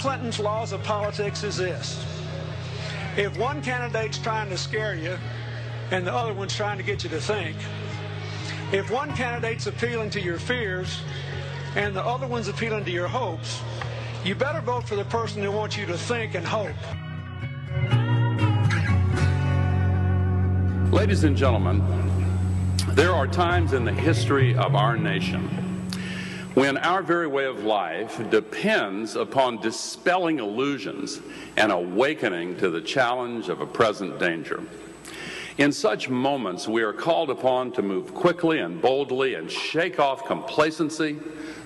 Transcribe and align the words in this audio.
Clinton's 0.00 0.40
laws 0.40 0.72
of 0.72 0.82
politics 0.82 1.44
is 1.44 1.58
this. 1.58 2.02
If 3.18 3.36
one 3.38 3.60
candidate's 3.60 4.16
trying 4.16 4.48
to 4.48 4.56
scare 4.56 4.94
you 4.94 5.18
and 5.90 6.06
the 6.06 6.14
other 6.14 6.32
one's 6.32 6.56
trying 6.56 6.78
to 6.78 6.82
get 6.82 7.04
you 7.04 7.10
to 7.10 7.20
think, 7.20 7.54
if 8.72 8.90
one 8.90 9.14
candidate's 9.14 9.66
appealing 9.66 10.08
to 10.10 10.20
your 10.20 10.38
fears 10.38 11.02
and 11.76 11.94
the 11.94 12.02
other 12.02 12.26
one's 12.26 12.48
appealing 12.48 12.86
to 12.86 12.90
your 12.90 13.08
hopes, 13.08 13.60
you 14.24 14.34
better 14.34 14.62
vote 14.62 14.88
for 14.88 14.96
the 14.96 15.04
person 15.04 15.42
who 15.42 15.52
wants 15.52 15.76
you 15.76 15.84
to 15.84 15.98
think 15.98 16.34
and 16.34 16.46
hope. 16.46 16.72
Ladies 20.90 21.24
and 21.24 21.36
gentlemen, 21.36 21.84
there 22.92 23.12
are 23.12 23.26
times 23.26 23.74
in 23.74 23.84
the 23.84 23.92
history 23.92 24.56
of 24.56 24.74
our 24.74 24.96
nation 24.96 25.69
when 26.54 26.76
our 26.78 27.02
very 27.02 27.28
way 27.28 27.44
of 27.44 27.64
life 27.64 28.20
depends 28.30 29.14
upon 29.14 29.60
dispelling 29.60 30.40
illusions 30.40 31.20
and 31.56 31.70
awakening 31.70 32.56
to 32.56 32.70
the 32.70 32.80
challenge 32.80 33.48
of 33.48 33.60
a 33.60 33.66
present 33.66 34.18
danger. 34.18 34.60
In 35.58 35.72
such 35.72 36.08
moments, 36.08 36.66
we 36.66 36.82
are 36.82 36.92
called 36.92 37.30
upon 37.30 37.70
to 37.72 37.82
move 37.82 38.14
quickly 38.14 38.58
and 38.58 38.80
boldly 38.80 39.34
and 39.34 39.50
shake 39.50 40.00
off 40.00 40.26
complacency, 40.26 41.18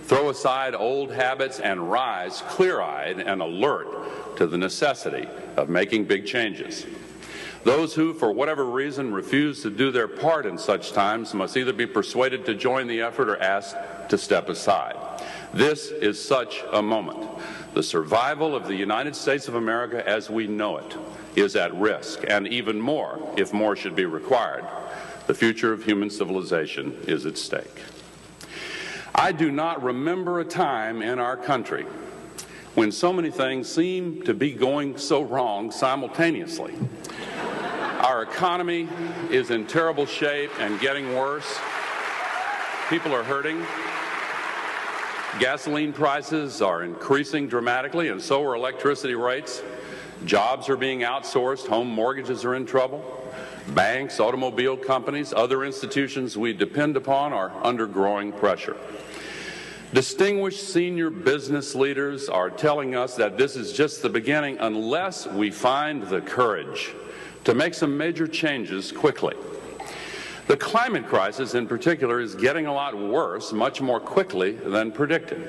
throw 0.03 0.29
aside 0.31 0.75
old 0.75 1.13
habits, 1.13 1.61
and 1.61 1.91
rise 1.91 2.43
clear 2.49 2.81
eyed 2.81 3.21
and 3.21 3.41
alert 3.41 4.37
to 4.37 4.47
the 4.47 4.59
necessity 4.59 5.29
of 5.57 5.69
making 5.69 6.05
big 6.05 6.27
changes. 6.27 6.87
Those 7.65 7.95
who, 7.95 8.13
for 8.13 8.31
whatever 8.31 8.67
reason, 8.67 9.15
refuse 9.15 9.63
to 9.63 9.71
do 9.71 9.91
their 9.91 10.07
part 10.07 10.45
in 10.45 10.59
such 10.59 10.93
times 10.93 11.33
must 11.33 11.57
either 11.57 11.73
be 11.73 11.87
persuaded 11.87 12.45
to 12.45 12.55
join 12.55 12.87
the 12.87 13.01
effort 13.01 13.31
or 13.31 13.43
asked 13.43 13.77
to 14.11 14.19
step 14.19 14.51
aside. 14.51 14.97
This 15.55 15.91
is 15.91 16.23
such 16.23 16.63
a 16.73 16.83
moment. 16.83 17.27
The 17.73 17.83
survival 17.83 18.55
of 18.55 18.67
the 18.67 18.75
United 18.75 19.17
States 19.17 19.49
of 19.49 19.55
America 19.55 20.07
as 20.07 20.29
we 20.29 20.47
know 20.47 20.77
it 20.77 20.95
is 21.37 21.57
at 21.57 21.75
risk, 21.75 22.23
and 22.29 22.47
even 22.49 22.79
more 22.79 23.33
if 23.39 23.55
more 23.55 23.77
should 23.77 23.97
be 23.97 24.05
required. 24.05 24.67
The 25.27 25.35
future 25.35 25.73
of 25.73 25.85
human 25.85 26.11
civilization 26.11 26.99
is 27.07 27.25
at 27.25 27.39
stake. 27.39 27.81
I 29.15 29.33
do 29.33 29.51
not 29.51 29.83
remember 29.83 30.41
a 30.41 30.45
time 30.45 31.01
in 31.01 31.19
our 31.19 31.37
country 31.37 31.87
when 32.75 32.93
so 32.93 33.13
many 33.13 33.31
things 33.31 33.73
seem 33.73 34.23
to 34.23 34.35
be 34.35 34.53
going 34.53 34.99
so 34.99 35.23
wrong 35.23 35.71
simultaneously. 35.71 36.75
Our 38.15 38.23
economy 38.23 38.89
is 39.29 39.51
in 39.51 39.67
terrible 39.67 40.07
shape 40.07 40.53
and 40.61 40.79
getting 40.79 41.17
worse. 41.17 41.59
People 42.89 43.13
are 43.13 43.25
hurting. 43.25 43.61
Gasoline 45.41 45.93
prices 45.93 46.63
are 46.63 46.85
increasing 46.85 47.49
dramatically, 47.49 48.11
and 48.11 48.23
so 48.23 48.41
are 48.45 48.55
electricity 48.55 49.17
rates. 49.17 49.65
Jobs 50.25 50.69
are 50.69 50.77
being 50.77 51.01
outsourced. 51.01 51.67
Home 51.67 51.89
mortgages 51.89 52.45
are 52.45 52.55
in 52.55 52.67
trouble. 52.67 53.03
Banks, 53.71 54.21
automobile 54.21 54.77
companies, 54.77 55.33
other 55.33 55.65
institutions 55.65 56.39
we 56.39 56.53
depend 56.53 56.97
upon 56.97 57.33
are 57.33 57.51
under 57.65 57.85
growing 57.85 58.31
pressure. 58.31 58.77
Distinguished 59.93 60.69
senior 60.73 61.11
business 61.11 61.75
leaders 61.75 62.29
are 62.29 62.49
telling 62.49 62.95
us 62.95 63.17
that 63.17 63.37
this 63.37 63.57
is 63.57 63.73
just 63.73 64.03
the 64.03 64.09
beginning 64.09 64.57
unless 64.61 65.27
we 65.27 65.51
find 65.51 66.05
the 66.05 66.21
courage 66.21 66.95
to 67.45 67.55
make 67.55 67.75
some 67.75 67.97
major 67.97 68.27
changes 68.27 68.91
quickly. 68.91 69.35
The 70.47 70.57
climate 70.57 71.07
crisis, 71.07 71.55
in 71.55 71.67
particular, 71.67 72.21
is 72.21 72.35
getting 72.35 72.67
a 72.67 72.73
lot 72.73 72.97
worse 72.97 73.53
much 73.53 73.81
more 73.81 74.01
quickly 74.01 74.53
than 74.53 74.93
predicted. 74.93 75.49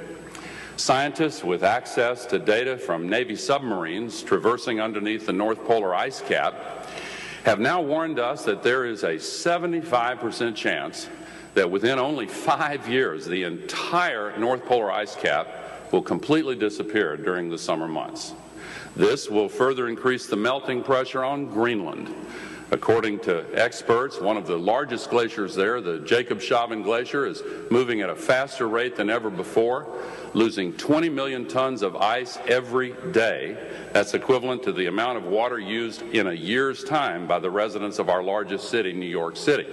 Scientists 0.77 1.43
with 1.43 1.63
access 1.63 2.25
to 2.27 2.39
data 2.39 2.77
from 2.77 3.09
Navy 3.09 3.35
submarines 3.35 4.21
traversing 4.21 4.79
underneath 4.79 5.25
the 5.25 5.33
North 5.33 5.63
Polar 5.65 5.95
ice 5.95 6.21
cap 6.21 6.87
have 7.45 7.59
now 7.59 7.81
warned 7.81 8.19
us 8.19 8.43
that 8.45 8.63
there 8.63 8.85
is 8.85 9.03
a 9.03 9.15
75% 9.15 10.55
chance 10.55 11.07
that 11.53 11.69
within 11.69 11.99
only 11.99 12.27
five 12.27 12.87
years, 12.89 13.25
the 13.25 13.43
entire 13.43 14.37
North 14.37 14.65
Polar 14.65 14.91
ice 14.91 15.15
cap 15.15 15.91
will 15.91 16.01
completely 16.01 16.55
disappear 16.55 17.15
during 17.15 17.49
the 17.49 17.57
summer 17.57 17.87
months. 17.87 18.33
This 18.95 19.29
will 19.29 19.49
further 19.49 19.87
increase 19.87 20.27
the 20.27 20.35
melting 20.35 20.83
pressure 20.83 21.23
on 21.23 21.47
Greenland. 21.47 22.13
According 22.71 23.19
to 23.19 23.45
experts, 23.53 24.19
one 24.19 24.37
of 24.37 24.47
the 24.47 24.57
largest 24.57 25.11
glaciers 25.11 25.53
there, 25.53 25.81
the 25.81 25.99
Jakobshavn 25.99 26.83
Glacier, 26.83 27.27
is 27.27 27.43
moving 27.69 28.01
at 28.01 28.09
a 28.09 28.15
faster 28.15 28.67
rate 28.67 28.95
than 28.95 29.09
ever 29.09 29.29
before, 29.29 29.87
losing 30.33 30.73
20 30.73 31.07
million 31.09 31.47
tons 31.47 31.83
of 31.83 31.95
ice 31.95 32.39
every 32.47 32.95
day. 33.11 33.55
That's 33.93 34.15
equivalent 34.15 34.63
to 34.63 34.71
the 34.71 34.87
amount 34.87 35.19
of 35.19 35.25
water 35.25 35.59
used 35.59 36.01
in 36.01 36.27
a 36.27 36.33
year's 36.33 36.83
time 36.83 37.27
by 37.27 37.37
the 37.37 37.51
residents 37.51 37.99
of 37.99 38.09
our 38.09 38.23
largest 38.23 38.69
city, 38.69 38.93
New 38.93 39.05
York 39.05 39.37
City. 39.37 39.67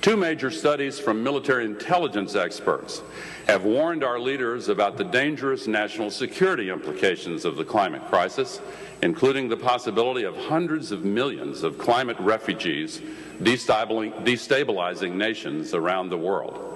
Two 0.00 0.16
major 0.16 0.50
studies 0.50 0.98
from 0.98 1.22
military 1.22 1.64
intelligence 1.66 2.34
experts 2.34 3.02
have 3.46 3.64
warned 3.64 4.02
our 4.02 4.18
leaders 4.18 4.68
about 4.68 4.96
the 4.96 5.04
dangerous 5.04 5.66
national 5.66 6.10
security 6.10 6.70
implications 6.70 7.44
of 7.44 7.56
the 7.56 7.64
climate 7.64 8.04
crisis, 8.06 8.60
including 9.02 9.48
the 9.48 9.56
possibility 9.56 10.24
of 10.24 10.36
hundreds 10.36 10.92
of 10.92 11.04
millions 11.04 11.62
of 11.62 11.76
climate 11.76 12.16
refugees 12.20 13.02
destabilizing 13.40 15.12
nations 15.12 15.74
around 15.74 16.08
the 16.08 16.16
world. 16.16 16.70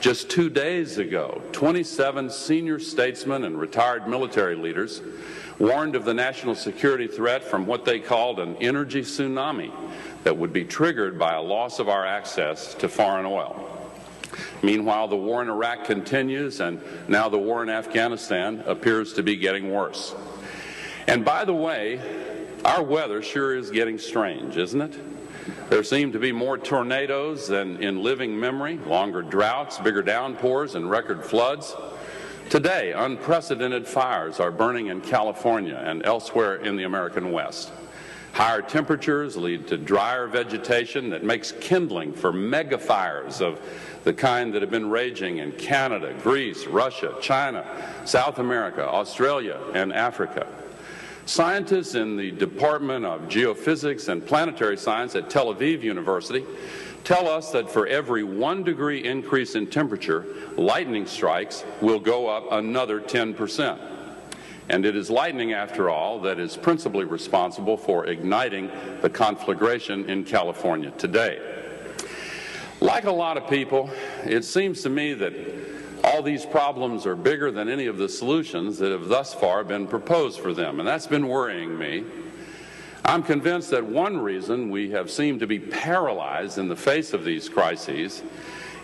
Just 0.00 0.30
two 0.30 0.48
days 0.48 0.98
ago, 0.98 1.42
27 1.52 2.30
senior 2.30 2.78
statesmen 2.78 3.44
and 3.44 3.60
retired 3.60 4.08
military 4.08 4.56
leaders 4.56 5.02
warned 5.58 5.94
of 5.94 6.06
the 6.06 6.14
national 6.14 6.54
security 6.54 7.06
threat 7.06 7.44
from 7.44 7.66
what 7.66 7.84
they 7.84 8.00
called 8.00 8.40
an 8.40 8.56
energy 8.56 9.02
tsunami 9.02 9.70
that 10.24 10.36
would 10.36 10.52
be 10.52 10.64
triggered 10.64 11.18
by 11.18 11.34
a 11.34 11.42
loss 11.42 11.78
of 11.78 11.88
our 11.88 12.06
access 12.06 12.74
to 12.74 12.88
foreign 12.88 13.26
oil. 13.26 13.79
Meanwhile, 14.62 15.08
the 15.08 15.16
war 15.16 15.42
in 15.42 15.48
Iraq 15.48 15.84
continues, 15.84 16.60
and 16.60 16.80
now 17.08 17.28
the 17.28 17.38
war 17.38 17.62
in 17.62 17.70
Afghanistan 17.70 18.62
appears 18.66 19.14
to 19.14 19.22
be 19.22 19.36
getting 19.36 19.72
worse. 19.72 20.14
And 21.06 21.24
by 21.24 21.44
the 21.44 21.54
way, 21.54 22.00
our 22.64 22.82
weather 22.82 23.22
sure 23.22 23.56
is 23.56 23.70
getting 23.70 23.98
strange, 23.98 24.56
isn't 24.56 24.80
it? 24.80 25.00
There 25.70 25.82
seem 25.82 26.12
to 26.12 26.18
be 26.18 26.32
more 26.32 26.58
tornadoes 26.58 27.46
than 27.48 27.82
in 27.82 28.02
living 28.02 28.38
memory, 28.38 28.76
longer 28.78 29.22
droughts, 29.22 29.78
bigger 29.78 30.02
downpours, 30.02 30.74
and 30.74 30.90
record 30.90 31.24
floods. 31.24 31.74
Today, 32.50 32.92
unprecedented 32.92 33.86
fires 33.86 34.40
are 34.40 34.50
burning 34.50 34.88
in 34.88 35.00
California 35.00 35.80
and 35.82 36.04
elsewhere 36.04 36.56
in 36.56 36.76
the 36.76 36.82
American 36.82 37.32
West. 37.32 37.72
Higher 38.32 38.62
temperatures 38.62 39.36
lead 39.36 39.66
to 39.68 39.76
drier 39.76 40.26
vegetation 40.26 41.10
that 41.10 41.24
makes 41.24 41.52
kindling 41.52 42.12
for 42.12 42.32
mega 42.32 42.78
fires 42.78 43.40
of 43.40 43.60
the 44.04 44.14
kind 44.14 44.54
that 44.54 44.62
have 44.62 44.70
been 44.70 44.88
raging 44.88 45.38
in 45.38 45.52
Canada, 45.52 46.14
Greece, 46.22 46.66
Russia, 46.66 47.14
China, 47.20 47.64
South 48.04 48.38
America, 48.38 48.86
Australia, 48.86 49.58
and 49.74 49.92
Africa. 49.92 50.46
Scientists 51.26 51.94
in 51.94 52.16
the 52.16 52.30
Department 52.30 53.04
of 53.04 53.22
Geophysics 53.22 54.08
and 54.08 54.24
Planetary 54.24 54.76
Science 54.76 55.14
at 55.14 55.28
Tel 55.28 55.54
Aviv 55.54 55.82
University 55.82 56.44
tell 57.04 57.28
us 57.28 57.50
that 57.52 57.70
for 57.70 57.86
every 57.86 58.24
one 58.24 58.62
degree 58.62 59.04
increase 59.04 59.54
in 59.54 59.66
temperature, 59.66 60.24
lightning 60.56 61.06
strikes 61.06 61.64
will 61.80 62.00
go 62.00 62.26
up 62.26 62.50
another 62.52 63.00
10 63.00 63.34
percent. 63.34 63.80
And 64.70 64.86
it 64.86 64.94
is 64.94 65.10
lightning, 65.10 65.52
after 65.52 65.90
all, 65.90 66.20
that 66.20 66.38
is 66.38 66.56
principally 66.56 67.04
responsible 67.04 67.76
for 67.76 68.06
igniting 68.06 68.70
the 69.02 69.10
conflagration 69.10 70.08
in 70.08 70.22
California 70.22 70.92
today. 70.92 71.40
Like 72.80 73.04
a 73.04 73.10
lot 73.10 73.36
of 73.36 73.50
people, 73.50 73.90
it 74.24 74.44
seems 74.44 74.82
to 74.82 74.88
me 74.88 75.12
that 75.14 75.34
all 76.04 76.22
these 76.22 76.46
problems 76.46 77.04
are 77.04 77.16
bigger 77.16 77.50
than 77.50 77.68
any 77.68 77.86
of 77.86 77.98
the 77.98 78.08
solutions 78.08 78.78
that 78.78 78.92
have 78.92 79.08
thus 79.08 79.34
far 79.34 79.64
been 79.64 79.88
proposed 79.88 80.38
for 80.38 80.54
them, 80.54 80.78
and 80.78 80.86
that's 80.86 81.08
been 81.08 81.26
worrying 81.26 81.76
me. 81.76 82.04
I'm 83.04 83.24
convinced 83.24 83.70
that 83.70 83.84
one 83.84 84.18
reason 84.18 84.70
we 84.70 84.90
have 84.90 85.10
seemed 85.10 85.40
to 85.40 85.48
be 85.48 85.58
paralyzed 85.58 86.58
in 86.58 86.68
the 86.68 86.76
face 86.76 87.12
of 87.12 87.24
these 87.24 87.48
crises 87.48 88.22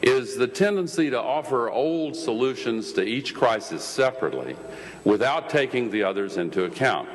is 0.02 0.36
the 0.36 0.46
tendency 0.46 1.10
to 1.10 1.20
offer 1.20 1.70
old 1.70 2.14
solutions 2.14 2.92
to 2.92 3.02
each 3.02 3.34
crisis 3.34 3.82
separately 3.82 4.56
without 5.04 5.48
taking 5.50 5.90
the 5.90 6.02
others 6.02 6.36
into 6.36 6.64
account. 6.64 7.08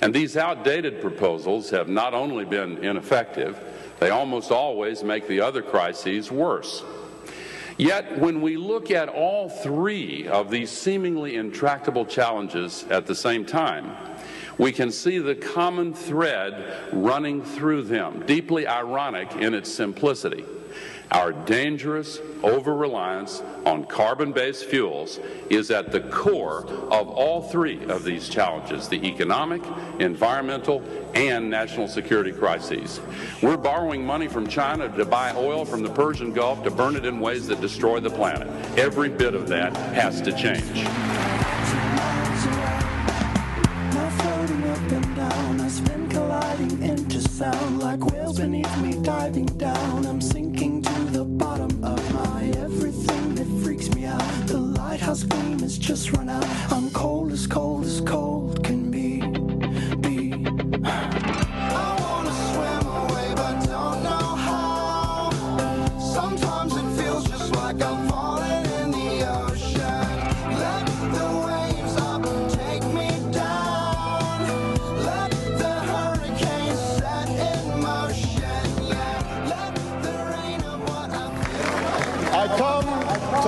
And 0.00 0.12
these 0.12 0.36
outdated 0.36 1.00
proposals 1.00 1.70
have 1.70 1.88
not 1.88 2.12
only 2.14 2.44
been 2.44 2.78
ineffective, 2.78 3.58
they 4.00 4.10
almost 4.10 4.50
always 4.50 5.04
make 5.04 5.28
the 5.28 5.40
other 5.40 5.62
crises 5.62 6.30
worse. 6.30 6.82
Yet, 7.78 8.18
when 8.18 8.42
we 8.42 8.56
look 8.56 8.90
at 8.90 9.08
all 9.08 9.48
three 9.48 10.28
of 10.28 10.50
these 10.50 10.70
seemingly 10.70 11.36
intractable 11.36 12.04
challenges 12.04 12.84
at 12.90 13.06
the 13.06 13.14
same 13.14 13.46
time, 13.46 13.96
We 14.58 14.72
can 14.72 14.90
see 14.92 15.18
the 15.18 15.34
common 15.34 15.94
thread 15.94 16.88
running 16.92 17.42
through 17.42 17.82
them, 17.82 18.22
deeply 18.26 18.66
ironic 18.66 19.34
in 19.36 19.54
its 19.54 19.72
simplicity. 19.72 20.44
Our 21.12 21.32
dangerous 21.32 22.20
over 22.42 22.74
reliance 22.74 23.42
on 23.66 23.84
carbon 23.84 24.32
based 24.32 24.64
fuels 24.64 25.20
is 25.50 25.70
at 25.70 25.92
the 25.92 26.00
core 26.00 26.64
of 26.90 27.08
all 27.08 27.42
three 27.42 27.84
of 27.84 28.02
these 28.02 28.30
challenges 28.30 28.88
the 28.88 29.06
economic, 29.06 29.62
environmental, 29.98 30.82
and 31.14 31.50
national 31.50 31.88
security 31.88 32.32
crises. 32.32 33.00
We're 33.42 33.58
borrowing 33.58 34.06
money 34.06 34.26
from 34.26 34.46
China 34.46 34.88
to 34.96 35.04
buy 35.04 35.34
oil 35.36 35.66
from 35.66 35.82
the 35.82 35.90
Persian 35.90 36.32
Gulf 36.32 36.64
to 36.64 36.70
burn 36.70 36.96
it 36.96 37.04
in 37.04 37.20
ways 37.20 37.46
that 37.48 37.60
destroy 37.60 38.00
the 38.00 38.10
planet. 38.10 38.48
Every 38.78 39.10
bit 39.10 39.34
of 39.34 39.48
that 39.48 39.76
has 39.94 40.22
to 40.22 40.32
change. 40.32 40.88
sound 47.42 47.80
like 47.80 48.04
whales 48.12 48.38
beneath 48.38 48.76
me 48.78 48.92
diving 49.02 49.46
down. 49.46 50.06
I'm 50.06 50.20
sinking 50.20 50.61
bottom 51.38 51.84
of 51.84 52.14
my 52.14 52.44
everything 52.58 53.34
that 53.34 53.46
freaks 53.64 53.88
me 53.94 54.04
out. 54.04 54.22
The 54.46 54.58
lighthouse 54.58 55.22
gleam 55.24 55.60
has 55.60 55.78
just 55.78 56.12
run 56.12 56.28
out. 56.28 56.44
I'm 56.70 56.90
cold 56.90 57.32
as 57.32 57.46
cold 57.46 57.84
as 57.84 58.00
cold 58.00 58.62
can 58.64 58.90
be. 58.90 59.20
Be. 59.96 61.31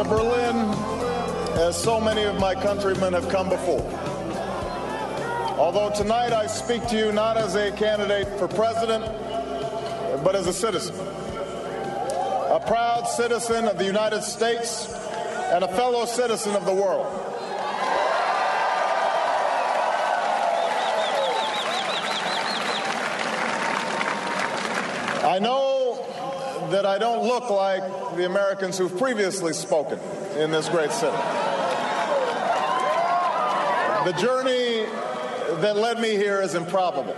Berlin 0.09 0.56
as 1.56 1.81
so 1.81 2.01
many 2.01 2.25
of 2.25 2.39
my 2.39 2.55
countrymen 2.55 3.12
have 3.12 3.29
come 3.29 3.49
before. 3.49 3.83
Although 5.59 5.91
tonight 5.91 6.33
I 6.33 6.47
speak 6.47 6.87
to 6.89 6.97
you 6.97 7.12
not 7.12 7.37
as 7.37 7.55
a 7.55 7.71
candidate 7.73 8.29
for 8.39 8.49
president, 8.49 9.05
but 10.23 10.35
as 10.35 10.47
a 10.47 10.53
citizen. 10.53 10.95
A 10.97 12.62
proud 12.67 13.05
citizen 13.05 13.67
of 13.67 13.79
the 13.79 13.85
United 13.85 14.23
States 14.23 14.93
and 15.53 15.65
a 15.65 15.69
fellow 15.69 16.05
citizen 16.05 16.55
of 16.55 16.65
the 16.67 16.75
world. 16.75 17.07
I 25.25 25.39
know 25.41 25.74
that 26.75 26.85
I 26.85 26.99
don't 26.99 27.25
look 27.25 27.50
like 27.50 27.85
the 28.17 28.26
Americans 28.26 28.76
who've 28.76 28.99
previously 28.99 29.53
spoken 29.53 29.97
in 30.37 30.50
this 30.50 30.69
great 30.69 30.91
city. 30.91 31.17
The 34.05 34.12
journey 34.19 34.85
that 35.61 35.76
led 35.76 36.00
me 36.00 36.17
here 36.17 36.43
is 36.43 36.56
improbable. 36.56 37.15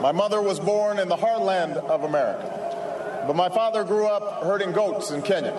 My 0.00 0.12
mother 0.12 0.40
was 0.40 0.60
born 0.60 1.00
in 1.00 1.08
the 1.08 1.16
heartland 1.16 1.76
of 1.76 2.04
America, 2.04 3.24
but 3.26 3.34
my 3.34 3.48
father 3.48 3.82
grew 3.82 4.06
up 4.06 4.44
herding 4.44 4.70
goats 4.70 5.10
in 5.10 5.22
Kenya. 5.22 5.50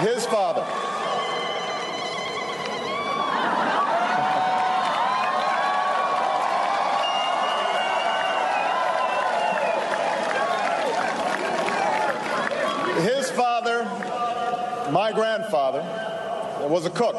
His 0.00 0.24
father, 0.24 0.64
his 13.00 13.30
father, 13.30 13.84
my 14.90 15.12
grandfather, 15.12 15.80
was 16.70 16.86
a 16.86 16.90
cook, 16.90 17.16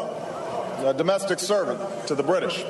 a 0.85 0.93
domestic 0.93 1.39
servant 1.39 2.07
to 2.07 2.15
the 2.15 2.23
British. 2.23 2.63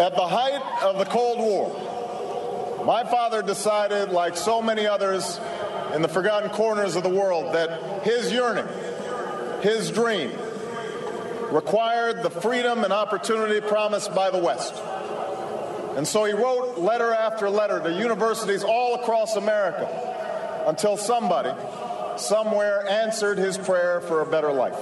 At 0.00 0.14
the 0.14 0.26
height 0.26 0.62
of 0.82 0.98
the 0.98 1.04
Cold 1.04 1.38
War, 1.38 2.84
my 2.86 3.04
father 3.04 3.42
decided, 3.42 4.10
like 4.10 4.36
so 4.36 4.62
many 4.62 4.86
others 4.86 5.38
in 5.94 6.02
the 6.02 6.08
forgotten 6.08 6.50
corners 6.50 6.96
of 6.96 7.02
the 7.02 7.08
world, 7.08 7.54
that 7.54 8.04
his 8.04 8.32
yearning, 8.32 8.66
his 9.62 9.90
dream, 9.90 10.30
required 11.50 12.22
the 12.22 12.30
freedom 12.30 12.84
and 12.84 12.92
opportunity 12.92 13.60
promised 13.60 14.14
by 14.14 14.30
the 14.30 14.38
West. 14.38 14.74
And 15.96 16.06
so 16.06 16.24
he 16.24 16.32
wrote 16.32 16.78
letter 16.78 17.12
after 17.12 17.48
letter 17.48 17.80
to 17.80 17.92
universities 17.92 18.64
all 18.64 18.96
across 18.96 19.36
America 19.36 20.64
until 20.66 20.96
somebody, 20.96 21.50
somewhere, 22.20 22.86
answered 22.88 23.38
his 23.38 23.58
prayer 23.58 24.00
for 24.00 24.20
a 24.20 24.26
better 24.26 24.52
life. 24.52 24.78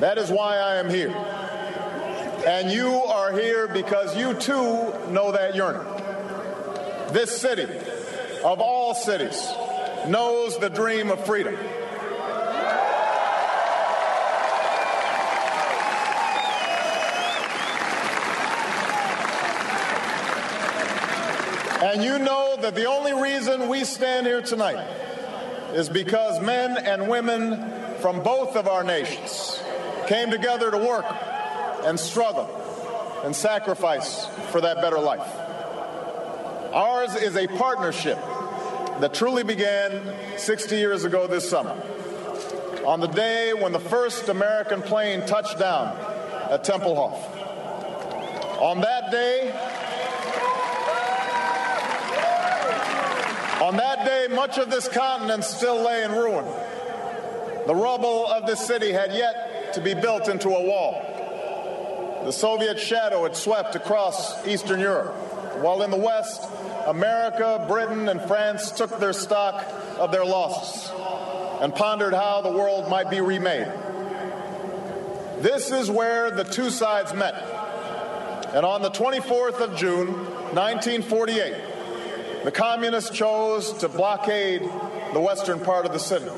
That 0.00 0.18
is 0.18 0.30
why 0.30 0.56
I 0.56 0.76
am 0.76 0.88
here. 0.88 1.10
And 2.46 2.70
you 2.70 2.88
are 2.88 3.32
here 3.32 3.66
because 3.68 4.16
you 4.16 4.34
too 4.34 4.92
know 5.10 5.32
that 5.32 5.54
yearning. 5.54 5.82
This 7.12 7.40
city, 7.40 7.64
of 8.44 8.60
all 8.60 8.94
cities, 8.94 9.52
knows 10.06 10.56
the 10.58 10.70
dream 10.70 11.10
of 11.10 11.24
freedom. 11.26 11.56
And 21.80 22.04
you 22.04 22.18
know 22.18 22.56
that 22.60 22.74
the 22.74 22.86
only 22.86 23.14
reason 23.14 23.68
we 23.68 23.84
stand 23.84 24.26
here 24.26 24.42
tonight 24.42 24.86
is 25.74 25.88
because 25.88 26.40
men 26.40 26.76
and 26.78 27.08
women 27.08 27.70
from 28.00 28.22
both 28.22 28.56
of 28.56 28.68
our 28.68 28.84
nations 28.84 29.62
came 30.06 30.30
together 30.30 30.70
to 30.70 30.78
work 30.78 31.04
and 31.84 31.98
struggle 31.98 32.48
and 33.24 33.34
sacrifice 33.34 34.26
for 34.50 34.60
that 34.60 34.80
better 34.80 34.98
life. 34.98 35.28
Ours 36.72 37.14
is 37.14 37.36
a 37.36 37.46
partnership 37.46 38.18
that 39.00 39.14
truly 39.14 39.42
began 39.42 40.14
60 40.36 40.76
years 40.76 41.04
ago 41.04 41.26
this 41.26 41.48
summer, 41.48 41.76
on 42.84 43.00
the 43.00 43.06
day 43.06 43.52
when 43.52 43.72
the 43.72 43.80
first 43.80 44.28
American 44.28 44.82
plane 44.82 45.24
touched 45.26 45.58
down 45.58 45.96
at 46.50 46.64
Tempelhof. 46.64 47.16
On 48.60 48.80
that 48.80 49.10
day, 49.10 49.52
On 53.68 53.76
that 53.76 54.06
day, 54.06 54.34
much 54.34 54.56
of 54.56 54.70
this 54.70 54.88
continent 54.88 55.44
still 55.44 55.84
lay 55.84 56.02
in 56.02 56.10
ruin. 56.12 56.46
The 57.66 57.74
rubble 57.74 58.26
of 58.26 58.46
this 58.46 58.66
city 58.66 58.92
had 58.92 59.12
yet 59.12 59.74
to 59.74 59.82
be 59.82 59.92
built 59.92 60.26
into 60.30 60.48
a 60.48 60.62
wall. 60.62 62.22
The 62.24 62.32
Soviet 62.32 62.80
shadow 62.80 63.24
had 63.24 63.36
swept 63.36 63.74
across 63.74 64.46
Eastern 64.46 64.80
Europe, 64.80 65.12
while 65.60 65.82
in 65.82 65.90
the 65.90 65.98
West, 65.98 66.48
America, 66.86 67.62
Britain, 67.68 68.08
and 68.08 68.22
France 68.22 68.70
took 68.70 68.98
their 69.00 69.12
stock 69.12 69.62
of 69.98 70.12
their 70.12 70.24
losses 70.24 70.90
and 71.60 71.74
pondered 71.74 72.14
how 72.14 72.40
the 72.40 72.50
world 72.50 72.88
might 72.88 73.10
be 73.10 73.20
remade. 73.20 73.70
This 75.40 75.70
is 75.70 75.90
where 75.90 76.30
the 76.30 76.44
two 76.44 76.70
sides 76.70 77.12
met. 77.12 77.34
And 78.54 78.64
on 78.64 78.80
the 78.80 78.90
24th 78.90 79.60
of 79.60 79.76
June, 79.76 80.14
1948, 80.54 81.77
the 82.48 82.52
communists 82.52 83.10
chose 83.10 83.74
to 83.74 83.90
blockade 83.90 84.62
the 85.12 85.20
western 85.20 85.60
part 85.60 85.84
of 85.84 85.92
the 85.92 85.98
city. 85.98 86.30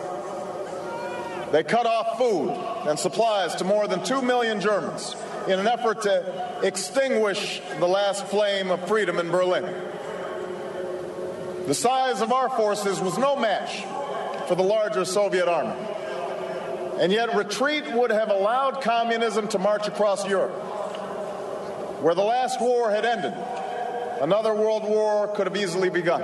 They 1.52 1.62
cut 1.62 1.86
off 1.86 2.18
food 2.18 2.50
and 2.88 2.98
supplies 2.98 3.54
to 3.54 3.64
more 3.64 3.86
than 3.86 4.02
2 4.02 4.20
million 4.20 4.60
Germans 4.60 5.14
in 5.46 5.60
an 5.60 5.68
effort 5.68 6.02
to 6.02 6.58
extinguish 6.64 7.62
the 7.78 7.86
last 7.86 8.26
flame 8.26 8.72
of 8.72 8.88
freedom 8.88 9.20
in 9.20 9.30
Berlin. 9.30 9.72
The 11.68 11.74
size 11.74 12.22
of 12.22 12.32
our 12.32 12.50
forces 12.56 12.98
was 12.98 13.16
no 13.16 13.36
match 13.36 13.84
for 14.48 14.56
the 14.56 14.64
larger 14.64 15.04
Soviet 15.04 15.46
army. 15.46 15.80
And 16.98 17.12
yet, 17.12 17.36
retreat 17.36 17.84
would 17.92 18.10
have 18.10 18.30
allowed 18.30 18.82
communism 18.82 19.46
to 19.46 19.60
march 19.60 19.86
across 19.86 20.26
Europe, 20.26 20.58
where 22.02 22.16
the 22.16 22.24
last 22.24 22.60
war 22.60 22.90
had 22.90 23.04
ended 23.04 23.59
Another 24.20 24.54
world 24.54 24.84
war 24.84 25.28
could 25.28 25.46
have 25.46 25.56
easily 25.56 25.88
begun. 25.88 26.22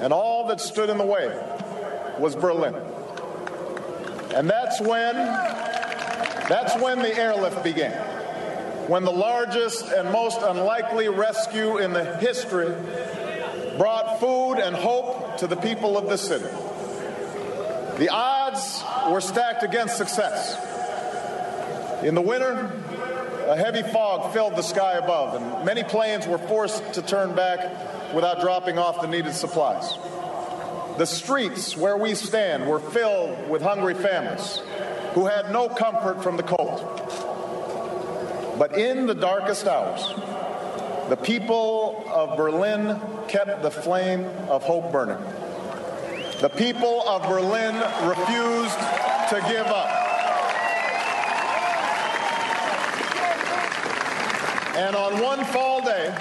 And 0.00 0.12
all 0.12 0.48
that 0.48 0.60
stood 0.60 0.88
in 0.88 0.98
the 0.98 1.04
way 1.04 1.28
was 2.18 2.34
Berlin. 2.34 2.74
And 4.34 4.48
that's 4.48 4.80
when 4.80 5.14
that's 6.48 6.74
when 6.82 6.98
the 6.98 7.16
airlift 7.16 7.62
began. 7.62 7.92
When 8.88 9.04
the 9.04 9.12
largest 9.12 9.86
and 9.92 10.10
most 10.10 10.40
unlikely 10.42 11.08
rescue 11.08 11.78
in 11.78 11.92
the 11.92 12.16
history 12.16 12.74
brought 13.78 14.18
food 14.18 14.54
and 14.54 14.74
hope 14.74 15.38
to 15.38 15.46
the 15.46 15.56
people 15.56 15.96
of 15.96 16.08
the 16.08 16.18
city. 16.18 16.48
The 17.98 18.08
odds 18.08 18.82
were 19.10 19.20
stacked 19.20 19.62
against 19.62 19.96
success. 19.96 20.58
In 22.02 22.14
the 22.14 22.20
winter, 22.20 22.72
a 23.46 23.56
heavy 23.56 23.82
fog 23.82 24.32
filled 24.32 24.56
the 24.56 24.62
sky 24.62 24.94
above, 24.94 25.40
and 25.40 25.64
many 25.64 25.82
planes 25.82 26.26
were 26.26 26.38
forced 26.38 26.94
to 26.94 27.02
turn 27.02 27.34
back 27.34 28.14
without 28.14 28.40
dropping 28.40 28.78
off 28.78 29.00
the 29.00 29.08
needed 29.08 29.34
supplies. 29.34 29.96
The 30.98 31.06
streets 31.06 31.76
where 31.76 31.96
we 31.96 32.14
stand 32.14 32.66
were 32.66 32.78
filled 32.78 33.48
with 33.48 33.62
hungry 33.62 33.94
families 33.94 34.60
who 35.14 35.26
had 35.26 35.50
no 35.50 35.68
comfort 35.68 36.22
from 36.22 36.36
the 36.36 36.42
cold. 36.42 36.80
But 38.58 38.76
in 38.78 39.06
the 39.06 39.14
darkest 39.14 39.66
hours, 39.66 40.14
the 41.08 41.16
people 41.16 42.04
of 42.08 42.36
Berlin 42.36 43.00
kept 43.28 43.62
the 43.62 43.70
flame 43.70 44.24
of 44.48 44.62
hope 44.62 44.92
burning. 44.92 45.22
The 46.40 46.50
people 46.50 47.02
of 47.08 47.22
Berlin 47.22 47.74
refused 48.06 48.78
to 49.30 49.44
give 49.48 49.66
up. 49.66 50.11
And 54.74 54.96
on 54.96 55.20
one 55.20 55.44
fall 55.46 55.82
day, 55.82 56.14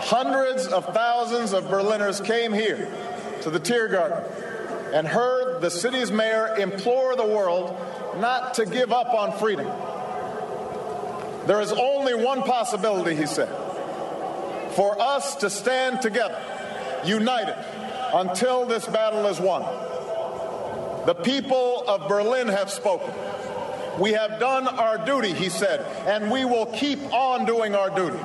hundreds 0.00 0.66
of 0.66 0.86
thousands 0.94 1.52
of 1.52 1.68
Berliners 1.68 2.20
came 2.20 2.52
here 2.52 2.90
to 3.42 3.50
the 3.50 3.60
Tiergarten 3.60 4.24
and 4.94 5.06
heard 5.06 5.60
the 5.60 5.70
city's 5.70 6.10
mayor 6.10 6.56
implore 6.56 7.16
the 7.16 7.26
world 7.26 7.76
not 8.18 8.54
to 8.54 8.64
give 8.64 8.92
up 8.92 9.12
on 9.12 9.36
freedom. 9.38 9.66
There 11.46 11.60
is 11.60 11.72
only 11.72 12.14
one 12.14 12.42
possibility, 12.42 13.14
he 13.14 13.26
said, 13.26 13.50
for 14.74 14.98
us 15.00 15.36
to 15.36 15.50
stand 15.50 16.00
together, 16.00 16.40
united, 17.04 17.56
until 18.14 18.64
this 18.64 18.86
battle 18.86 19.26
is 19.26 19.38
won. 19.38 19.62
The 21.06 21.14
people 21.14 21.84
of 21.86 22.08
Berlin 22.08 22.48
have 22.48 22.70
spoken. 22.70 23.12
We 23.98 24.12
have 24.12 24.40
done 24.40 24.66
our 24.66 24.98
duty, 25.04 25.32
he 25.32 25.48
said, 25.48 25.80
and 26.06 26.30
we 26.30 26.44
will 26.44 26.66
keep 26.66 27.00
on 27.12 27.44
doing 27.46 27.74
our 27.74 27.90
duty. 27.90 28.18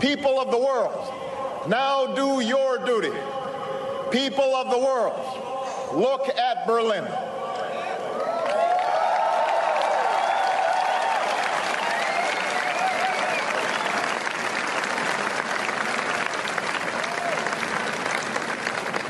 People 0.00 0.40
of 0.40 0.50
the 0.50 0.58
world, 0.58 1.68
now 1.68 2.14
do 2.14 2.40
your 2.40 2.84
duty 2.84 3.12
people 4.10 4.56
of 4.56 4.70
the 4.70 4.78
world, 4.78 5.14
look 5.94 6.28
at 6.36 6.66
Berlin. 6.66 7.04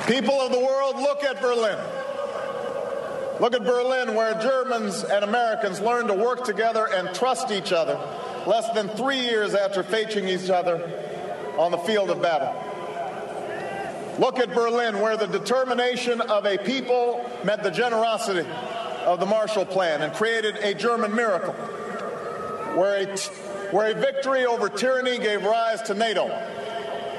People 0.06 0.40
of 0.40 0.50
the 0.52 0.58
world, 0.58 0.96
look 0.96 1.22
at 1.22 1.40
Berlin. 1.40 1.78
Look 3.40 3.54
at 3.54 3.64
Berlin, 3.64 4.14
where 4.14 4.34
Germans 4.34 5.02
and 5.02 5.24
Americans 5.24 5.80
learned 5.80 6.08
to 6.08 6.14
work 6.14 6.44
together 6.44 6.86
and 6.86 7.14
trust 7.14 7.50
each 7.50 7.72
other 7.72 7.98
less 8.46 8.68
than 8.70 8.88
three 8.88 9.20
years 9.20 9.54
after 9.54 9.82
facing 9.82 10.28
each 10.28 10.50
other 10.50 10.76
on 11.56 11.70
the 11.70 11.78
field 11.78 12.10
of 12.10 12.20
battle. 12.20 12.54
Look 14.18 14.38
at 14.38 14.52
Berlin, 14.54 15.00
where 15.00 15.16
the 15.16 15.26
determination 15.26 16.20
of 16.20 16.44
a 16.44 16.58
people 16.58 17.24
met 17.42 17.62
the 17.62 17.70
generosity 17.70 18.46
of 19.06 19.20
the 19.20 19.26
Marshall 19.26 19.64
Plan 19.64 20.02
and 20.02 20.12
created 20.12 20.56
a 20.56 20.74
German 20.74 21.14
miracle, 21.14 21.54
where 22.74 22.96
a, 22.96 23.16
where 23.74 23.90
a 23.90 23.94
victory 23.94 24.44
over 24.44 24.68
tyranny 24.68 25.18
gave 25.18 25.42
rise 25.44 25.80
to 25.82 25.94
NATO, 25.94 26.28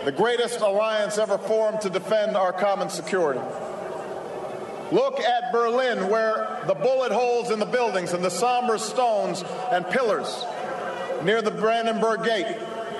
the 0.05 0.11
greatest 0.11 0.59
alliance 0.59 1.17
ever 1.17 1.39
formed 1.39 1.81
to 1.81 1.89
defend 1.89 2.37
our 2.37 2.53
common 2.53 2.89
security. 2.91 3.41
Look 4.91 5.21
at 5.21 5.53
Berlin, 5.53 6.09
where 6.09 6.63
the 6.67 6.73
bullet 6.73 7.11
holes 7.13 7.49
in 7.49 7.59
the 7.59 7.65
buildings 7.65 8.11
and 8.11 8.23
the 8.23 8.29
somber 8.29 8.77
stones 8.77 9.43
and 9.71 9.87
pillars 9.87 10.45
near 11.23 11.41
the 11.41 11.51
Brandenburg 11.51 12.23
Gate 12.23 12.57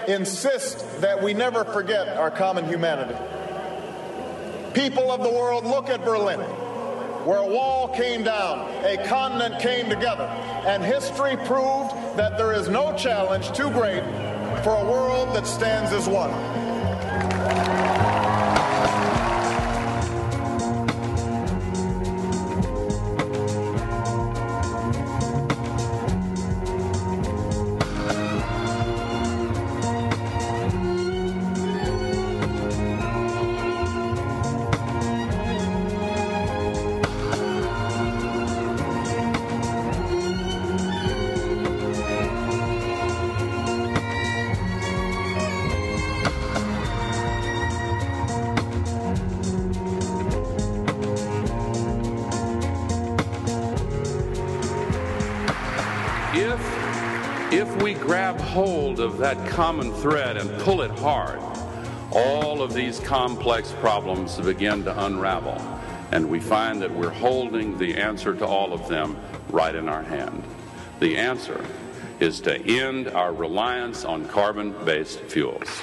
insist 0.07 1.01
that 1.01 1.21
we 1.21 1.33
never 1.33 1.65
forget 1.65 2.07
our 2.17 2.31
common 2.31 2.65
humanity. 2.67 3.15
People 4.73 5.11
of 5.11 5.21
the 5.21 5.29
world, 5.29 5.65
look 5.65 5.89
at 5.89 6.03
Berlin, 6.05 6.39
where 7.25 7.39
a 7.39 7.47
wall 7.47 7.89
came 7.89 8.23
down, 8.23 8.59
a 8.85 9.05
continent 9.07 9.59
came 9.59 9.89
together, 9.89 10.23
and 10.65 10.83
history 10.83 11.35
proved 11.45 11.91
that 12.15 12.37
there 12.37 12.53
is 12.53 12.69
no 12.69 12.95
challenge 12.95 13.51
too 13.51 13.69
great 13.71 14.03
for 14.63 14.75
a 14.75 14.85
world 14.85 15.35
that 15.35 15.45
stands 15.45 15.91
as 15.91 16.07
one. 16.07 16.31
Of 58.53 59.17
that 59.17 59.47
common 59.47 59.93
thread 59.93 60.35
and 60.35 60.49
pull 60.63 60.81
it 60.81 60.91
hard, 60.91 61.39
all 62.11 62.61
of 62.61 62.73
these 62.73 62.99
complex 62.99 63.71
problems 63.79 64.37
begin 64.41 64.83
to 64.83 65.05
unravel. 65.05 65.55
And 66.11 66.29
we 66.29 66.41
find 66.41 66.81
that 66.81 66.91
we're 66.93 67.11
holding 67.11 67.77
the 67.77 67.95
answer 67.95 68.35
to 68.35 68.45
all 68.45 68.73
of 68.73 68.89
them 68.89 69.17
right 69.49 69.73
in 69.73 69.87
our 69.87 70.03
hand. 70.03 70.43
The 70.99 71.15
answer 71.15 71.63
is 72.19 72.41
to 72.41 72.59
end 72.67 73.07
our 73.07 73.31
reliance 73.31 74.03
on 74.03 74.27
carbon 74.27 74.75
based 74.83 75.21
fuels. 75.21 75.81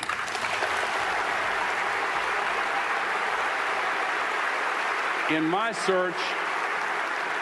In 5.30 5.42
my 5.44 5.72
search 5.72 6.14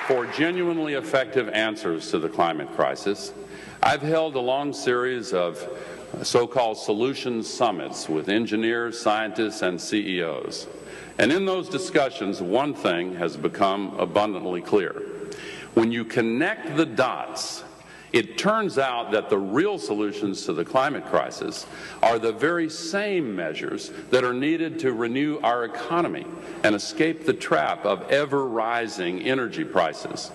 for 0.06 0.26
genuinely 0.26 0.94
effective 0.94 1.48
answers 1.48 2.12
to 2.12 2.20
the 2.20 2.28
climate 2.28 2.72
crisis, 2.76 3.32
I've 3.86 4.02
held 4.02 4.34
a 4.34 4.40
long 4.40 4.72
series 4.72 5.32
of 5.32 5.64
so 6.24 6.44
called 6.48 6.76
solution 6.76 7.44
summits 7.44 8.08
with 8.08 8.28
engineers, 8.28 8.98
scientists, 8.98 9.62
and 9.62 9.80
CEOs. 9.80 10.66
And 11.18 11.30
in 11.30 11.46
those 11.46 11.68
discussions, 11.68 12.42
one 12.42 12.74
thing 12.74 13.14
has 13.14 13.36
become 13.36 13.94
abundantly 13.96 14.60
clear. 14.60 14.90
When 15.74 15.92
you 15.92 16.04
connect 16.04 16.76
the 16.76 16.84
dots, 16.84 17.62
it 18.12 18.36
turns 18.36 18.76
out 18.76 19.12
that 19.12 19.30
the 19.30 19.38
real 19.38 19.78
solutions 19.78 20.44
to 20.46 20.52
the 20.52 20.64
climate 20.64 21.06
crisis 21.06 21.64
are 22.02 22.18
the 22.18 22.32
very 22.32 22.68
same 22.68 23.36
measures 23.36 23.92
that 24.10 24.24
are 24.24 24.34
needed 24.34 24.80
to 24.80 24.94
renew 24.94 25.38
our 25.44 25.64
economy 25.64 26.26
and 26.64 26.74
escape 26.74 27.24
the 27.24 27.34
trap 27.34 27.86
of 27.86 28.02
ever 28.10 28.48
rising 28.48 29.22
energy 29.22 29.62
prices. 29.62 30.32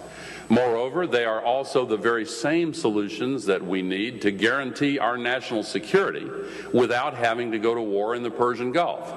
Moreover, 0.51 1.08
they 1.08 1.24
are 1.24 1.41
also 1.41 1.86
the 1.86 1.96
very 1.96 2.25
same 2.25 2.74
solutions 2.74 3.46
that 3.46 3.65
we 3.65 3.81
need 3.81 4.22
to 4.24 4.31
guarantee 4.31 5.00
our 5.00 5.15
national 5.15 5.63
security 5.63 6.29
without 6.74 7.13
having 7.13 7.53
to 7.53 7.58
go 7.58 7.74
to 7.74 7.79
war 7.79 8.15
in 8.15 8.22
the 8.22 8.31
Persian 8.31 8.74
Gulf. 8.74 9.12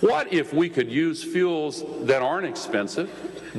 What 0.00 0.32
if 0.32 0.54
we 0.54 0.70
could 0.70 0.90
use 0.90 1.22
fuels 1.22 1.84
that 2.06 2.22
aren't 2.22 2.46
expensive, 2.46 3.10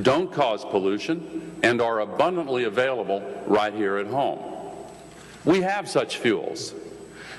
don't 0.02 0.34
cause 0.34 0.66
pollution, 0.66 1.56
and 1.62 1.80
are 1.82 2.00
abundantly 2.00 2.64
available 2.64 3.22
right 3.46 3.76
here 3.76 3.98
at 3.98 4.08
home? 4.08 4.40
We 5.46 5.62
have 5.62 5.88
such 5.88 6.18
fuels. 6.18 6.74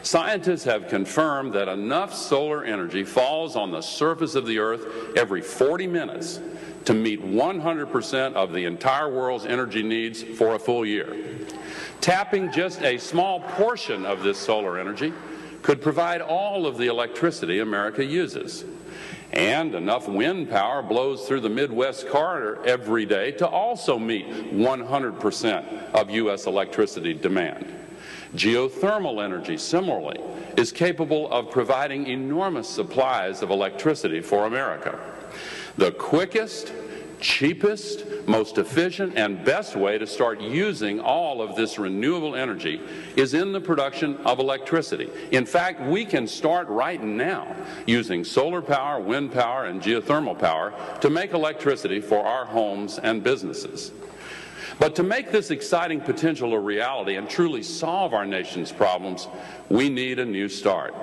Scientists 0.04 0.62
have 0.66 0.86
confirmed 0.86 1.52
that 1.54 1.66
enough 1.66 2.14
solar 2.14 2.62
energy 2.62 3.02
falls 3.02 3.56
on 3.56 3.72
the 3.72 3.80
surface 3.80 4.36
of 4.36 4.46
the 4.46 4.60
Earth 4.60 5.16
every 5.16 5.40
40 5.42 5.88
minutes 5.88 6.38
to 6.84 6.94
meet 6.94 7.24
100% 7.24 8.34
of 8.34 8.52
the 8.52 8.64
entire 8.64 9.12
world's 9.12 9.46
energy 9.46 9.82
needs 9.82 10.22
for 10.22 10.54
a 10.54 10.58
full 10.58 10.84
year. 10.84 11.16
Tapping 12.00 12.50
just 12.50 12.82
a 12.82 12.98
small 12.98 13.40
portion 13.40 14.04
of 14.04 14.22
this 14.22 14.38
solar 14.38 14.78
energy 14.78 15.12
could 15.62 15.80
provide 15.80 16.20
all 16.20 16.66
of 16.66 16.76
the 16.76 16.86
electricity 16.86 17.60
America 17.60 18.04
uses. 18.04 18.64
And 19.32 19.74
enough 19.74 20.08
wind 20.08 20.50
power 20.50 20.82
blows 20.82 21.26
through 21.26 21.40
the 21.40 21.48
Midwest 21.48 22.08
corridor 22.08 22.60
every 22.66 23.06
day 23.06 23.30
to 23.32 23.46
also 23.46 23.98
meet 23.98 24.26
100% 24.26 25.92
of 25.92 26.10
U.S. 26.10 26.46
electricity 26.46 27.14
demand. 27.14 27.72
Geothermal 28.34 29.22
energy, 29.22 29.56
similarly, 29.56 30.20
is 30.56 30.72
capable 30.72 31.30
of 31.30 31.50
providing 31.50 32.06
enormous 32.06 32.68
supplies 32.68 33.42
of 33.42 33.50
electricity 33.50 34.20
for 34.20 34.46
America. 34.46 34.98
The 35.76 35.92
quickest, 35.92 36.72
cheapest, 37.18 38.04
most 38.26 38.58
efficient, 38.58 39.16
and 39.16 39.42
best 39.44 39.74
way 39.74 39.96
to 39.96 40.06
start 40.06 40.40
using 40.40 41.00
all 41.00 41.40
of 41.40 41.56
this 41.56 41.78
renewable 41.78 42.36
energy 42.36 42.80
is 43.16 43.32
in 43.32 43.52
the 43.52 43.60
production 43.60 44.16
of 44.18 44.38
electricity. 44.38 45.08
In 45.30 45.46
fact, 45.46 45.80
we 45.80 46.04
can 46.04 46.26
start 46.26 46.68
right 46.68 47.02
now 47.02 47.56
using 47.86 48.24
solar 48.24 48.60
power, 48.60 49.00
wind 49.00 49.32
power, 49.32 49.64
and 49.66 49.80
geothermal 49.80 50.38
power 50.38 50.74
to 51.00 51.08
make 51.08 51.32
electricity 51.32 52.00
for 52.00 52.24
our 52.24 52.44
homes 52.44 52.98
and 52.98 53.22
businesses. 53.22 53.92
But 54.78 54.94
to 54.96 55.02
make 55.02 55.30
this 55.30 55.50
exciting 55.50 56.00
potential 56.00 56.54
a 56.54 56.58
reality 56.58 57.16
and 57.16 57.28
truly 57.28 57.62
solve 57.62 58.14
our 58.14 58.26
nation's 58.26 58.72
problems, 58.72 59.28
we 59.68 59.88
need 59.88 60.18
a 60.18 60.24
new 60.24 60.48
start. 60.48 60.94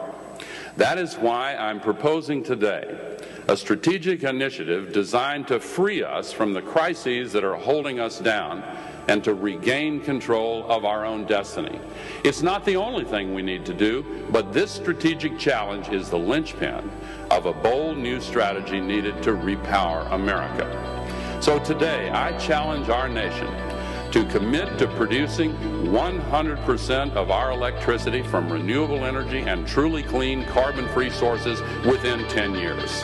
That 0.77 0.97
is 0.97 1.15
why 1.15 1.55
I'm 1.55 1.79
proposing 1.79 2.43
today 2.43 3.17
a 3.49 3.57
strategic 3.57 4.21
initiative 4.21 4.93
designed 4.93 5.47
to 5.47 5.59
free 5.59 6.03
us 6.03 6.31
from 6.31 6.53
the 6.53 6.61
crises 6.61 7.33
that 7.33 7.43
are 7.43 7.55
holding 7.55 7.99
us 7.99 8.19
down 8.19 8.61
and 9.07 9.23
to 9.23 9.33
regain 9.33 9.99
control 9.99 10.69
of 10.69 10.85
our 10.85 11.03
own 11.03 11.25
destiny. 11.25 11.79
It's 12.23 12.43
not 12.43 12.63
the 12.63 12.75
only 12.75 13.03
thing 13.03 13.33
we 13.33 13.41
need 13.41 13.65
to 13.65 13.73
do, 13.73 14.05
but 14.29 14.53
this 14.53 14.69
strategic 14.69 15.39
challenge 15.39 15.89
is 15.89 16.11
the 16.11 16.19
linchpin 16.19 16.91
of 17.31 17.47
a 17.47 17.53
bold 17.53 17.97
new 17.97 18.21
strategy 18.21 18.79
needed 18.79 19.23
to 19.23 19.31
repower 19.31 20.07
America. 20.13 20.67
So 21.41 21.57
today, 21.57 22.11
I 22.11 22.37
challenge 22.37 22.89
our 22.89 23.09
nation 23.09 23.47
to 24.11 24.25
commit 24.25 24.77
to 24.79 24.87
producing 24.87 25.53
100% 25.85 27.13
of 27.13 27.29
our 27.29 27.51
electricity 27.51 28.23
from 28.23 28.51
renewable 28.51 29.05
energy 29.05 29.41
and 29.41 29.67
truly 29.67 30.01
clean 30.03 30.45
carbon-free 30.45 31.11
sources 31.11 31.61
within 31.85 32.27
10 32.27 32.55
years. 32.55 33.03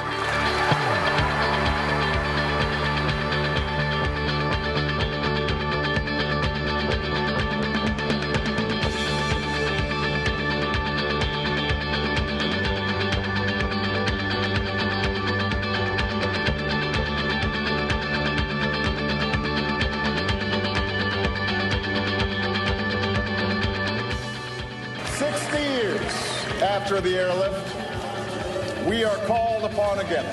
Again. 30.06 30.26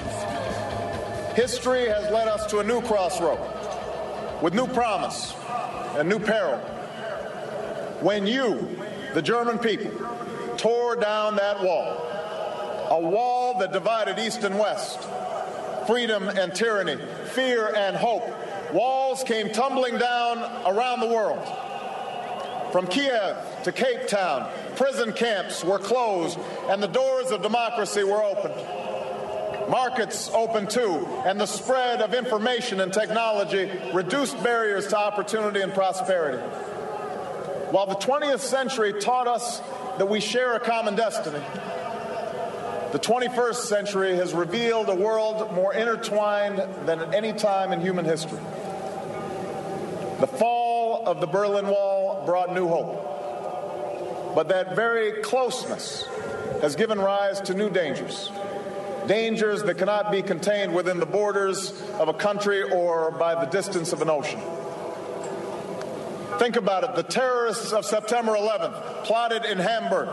History 1.34 1.88
has 1.88 2.10
led 2.12 2.28
us 2.28 2.46
to 2.46 2.58
a 2.58 2.64
new 2.64 2.82
crossroad 2.82 3.40
with 4.42 4.54
new 4.54 4.66
promise 4.66 5.34
and 5.96 6.08
new 6.08 6.18
peril. 6.18 6.58
When 8.00 8.26
you, 8.26 8.76
the 9.14 9.22
German 9.22 9.58
people, 9.58 9.90
tore 10.58 10.96
down 10.96 11.36
that 11.36 11.62
wall, 11.62 11.96
a 12.90 13.00
wall 13.00 13.58
that 13.60 13.72
divided 13.72 14.18
East 14.18 14.44
and 14.44 14.58
West, 14.58 15.08
freedom 15.86 16.28
and 16.28 16.54
tyranny, 16.54 16.96
fear 17.26 17.74
and 17.74 17.96
hope, 17.96 18.24
walls 18.74 19.24
came 19.24 19.52
tumbling 19.52 19.96
down 19.96 20.38
around 20.66 21.00
the 21.00 21.08
world. 21.08 21.48
From 22.72 22.86
Kiev 22.86 23.36
to 23.64 23.72
Cape 23.72 24.06
Town, 24.06 24.50
prison 24.76 25.12
camps 25.12 25.64
were 25.64 25.78
closed 25.78 26.38
and 26.68 26.82
the 26.82 26.88
doors 26.88 27.30
of 27.30 27.42
democracy 27.42 28.02
were 28.04 28.22
opened. 28.22 28.81
Markets 29.68 30.30
open 30.34 30.66
too, 30.66 31.06
and 31.24 31.40
the 31.40 31.46
spread 31.46 32.02
of 32.02 32.14
information 32.14 32.80
and 32.80 32.92
technology 32.92 33.70
reduced 33.92 34.42
barriers 34.42 34.88
to 34.88 34.98
opportunity 34.98 35.60
and 35.60 35.72
prosperity. 35.72 36.38
While 37.70 37.86
the 37.86 37.94
20th 37.94 38.40
century 38.40 38.92
taught 39.00 39.26
us 39.26 39.60
that 39.98 40.08
we 40.08 40.20
share 40.20 40.54
a 40.54 40.60
common 40.60 40.94
destiny, 40.94 41.42
the 42.92 42.98
21st 42.98 43.54
century 43.54 44.16
has 44.16 44.34
revealed 44.34 44.90
a 44.90 44.94
world 44.94 45.54
more 45.54 45.72
intertwined 45.72 46.58
than 46.86 47.00
at 47.00 47.14
any 47.14 47.32
time 47.32 47.72
in 47.72 47.80
human 47.80 48.04
history. 48.04 48.40
The 50.20 50.26
fall 50.26 51.02
of 51.06 51.20
the 51.20 51.26
Berlin 51.26 51.66
Wall 51.66 52.24
brought 52.26 52.54
new 52.54 52.68
hope. 52.68 54.34
But 54.34 54.48
that 54.48 54.76
very 54.76 55.22
closeness 55.22 56.06
has 56.60 56.76
given 56.76 56.98
rise 56.98 57.40
to 57.42 57.54
new 57.54 57.70
dangers. 57.70 58.30
Dangers 59.06 59.62
that 59.64 59.78
cannot 59.78 60.12
be 60.12 60.22
contained 60.22 60.74
within 60.74 61.00
the 61.00 61.06
borders 61.06 61.72
of 61.98 62.08
a 62.08 62.14
country 62.14 62.62
or 62.62 63.10
by 63.10 63.34
the 63.44 63.50
distance 63.50 63.92
of 63.92 64.02
an 64.02 64.10
ocean. 64.10 64.40
Think 66.38 66.56
about 66.56 66.84
it. 66.84 66.94
The 66.96 67.02
terrorists 67.02 67.72
of 67.72 67.84
September 67.84 68.32
11th 68.32 69.04
plotted 69.04 69.44
in 69.44 69.58
Hamburg 69.58 70.08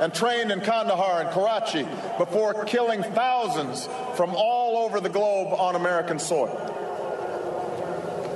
and 0.00 0.14
trained 0.14 0.50
in 0.50 0.60
Kandahar 0.60 1.22
and 1.22 1.30
Karachi 1.30 1.86
before 2.18 2.64
killing 2.64 3.02
thousands 3.02 3.88
from 4.14 4.34
all 4.34 4.84
over 4.84 5.00
the 5.00 5.08
globe 5.08 5.52
on 5.58 5.74
American 5.74 6.18
soil. 6.18 6.72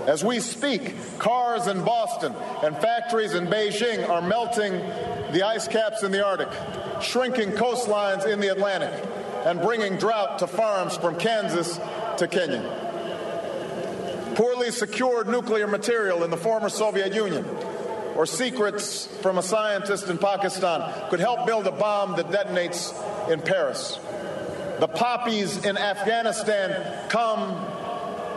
As 0.06 0.24
we 0.24 0.40
speak, 0.40 1.18
cars 1.18 1.66
in 1.66 1.84
Boston 1.84 2.34
and 2.64 2.76
factories 2.78 3.34
in 3.34 3.46
Beijing 3.46 4.08
are 4.08 4.22
melting 4.22 4.72
the 5.32 5.42
ice 5.46 5.68
caps 5.68 6.02
in 6.02 6.10
the 6.10 6.24
Arctic, 6.24 6.48
shrinking 7.02 7.50
coastlines 7.52 8.26
in 8.26 8.40
the 8.40 8.48
Atlantic, 8.48 8.92
and 9.44 9.60
bringing 9.60 9.96
drought 9.96 10.40
to 10.40 10.46
farms 10.46 10.96
from 10.96 11.16
Kansas 11.16 11.78
to 12.18 12.28
Kenya. 12.28 12.88
Poorly 14.34 14.70
secured 14.70 15.28
nuclear 15.28 15.66
material 15.66 16.24
in 16.24 16.30
the 16.30 16.36
former 16.36 16.68
Soviet 16.68 17.14
Union 17.14 17.44
or 18.16 18.26
secrets 18.26 19.06
from 19.22 19.38
a 19.38 19.42
scientist 19.42 20.08
in 20.08 20.18
Pakistan 20.18 21.08
could 21.10 21.20
help 21.20 21.46
build 21.46 21.66
a 21.66 21.72
bomb 21.72 22.16
that 22.16 22.26
detonates 22.26 22.92
in 23.30 23.40
Paris. 23.40 23.98
The 24.78 24.88
poppies 24.88 25.64
in 25.64 25.76
Afghanistan 25.76 27.08
come 27.08 27.66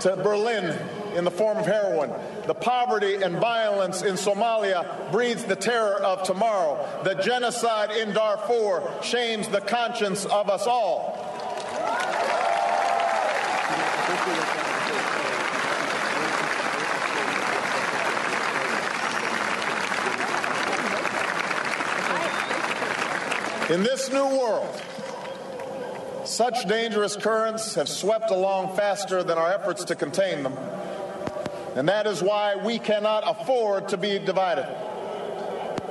to 0.01 0.15
Berlin 0.17 0.77
in 1.15 1.23
the 1.23 1.31
form 1.31 1.57
of 1.57 1.65
heroin. 1.65 2.11
The 2.45 2.53
poverty 2.53 3.23
and 3.23 3.37
violence 3.37 4.01
in 4.01 4.15
Somalia 4.15 5.11
breeds 5.11 5.45
the 5.45 5.55
terror 5.55 5.95
of 5.95 6.23
tomorrow. 6.23 7.01
The 7.03 7.15
genocide 7.15 7.91
in 7.91 8.13
Darfur 8.13 9.01
shames 9.01 9.47
the 9.47 9.61
conscience 9.61 10.25
of 10.25 10.49
us 10.49 10.67
all. 10.67 11.19
In 23.69 23.81
this 23.81 24.11
new 24.11 24.25
world, 24.25 24.81
such 26.25 26.67
dangerous 26.67 27.15
currents 27.15 27.75
have 27.75 27.87
swept 27.87 28.29
along 28.29 28.75
faster 28.75 29.23
than 29.23 29.37
our 29.37 29.51
efforts 29.53 29.85
to 29.85 29.95
contain 29.95 30.43
them. 30.43 30.57
And 31.75 31.89
that 31.89 32.05
is 32.05 32.21
why 32.21 32.55
we 32.55 32.79
cannot 32.79 33.23
afford 33.25 33.89
to 33.89 33.97
be 33.97 34.19
divided. 34.19 34.67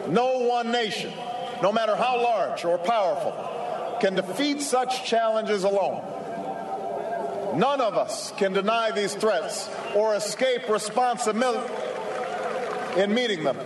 No 0.08 0.40
one 0.40 0.70
nation, 0.70 1.12
no 1.62 1.72
matter 1.72 1.96
how 1.96 2.22
large 2.22 2.64
or 2.64 2.78
powerful, 2.78 3.98
can 4.00 4.14
defeat 4.14 4.60
such 4.60 5.04
challenges 5.04 5.64
alone. 5.64 6.02
None 7.58 7.80
of 7.80 7.96
us 7.96 8.32
can 8.36 8.52
deny 8.52 8.90
these 8.92 9.14
threats 9.14 9.68
or 9.94 10.14
escape 10.14 10.68
responsibility 10.68 11.72
in 12.96 13.12
meeting 13.12 13.44
them. 13.44 13.58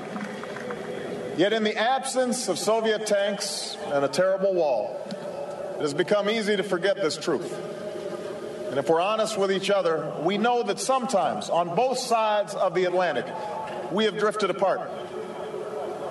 Yet, 1.37 1.53
in 1.53 1.65
the 1.65 1.77
absence 1.77 2.49
of 2.49 2.59
Soviet 2.59 3.07
tanks 3.07 3.77
and 3.93 4.05
a 4.05 4.09
terrible 4.09 4.55
wall, 4.55 5.07
it 5.77 5.83
has 5.83 5.93
become 5.93 6.31
easy 6.31 6.57
to 6.57 6.63
forget 6.63 6.97
this 6.97 7.19
truth. 7.19 7.55
And 8.69 8.79
if 8.79 8.89
we're 8.89 9.01
honest 9.01 9.39
with 9.39 9.53
each 9.53 9.71
other, 9.71 10.13
we 10.23 10.39
know 10.39 10.63
that 10.65 10.81
sometimes 10.81 11.49
on 11.49 11.77
both 11.77 11.99
sides 11.99 12.55
of 12.55 12.75
the 12.75 12.85
Atlantic, 12.85 13.27
we 13.93 14.05
have 14.05 14.19
drifted 14.19 14.51
apart 14.51 14.91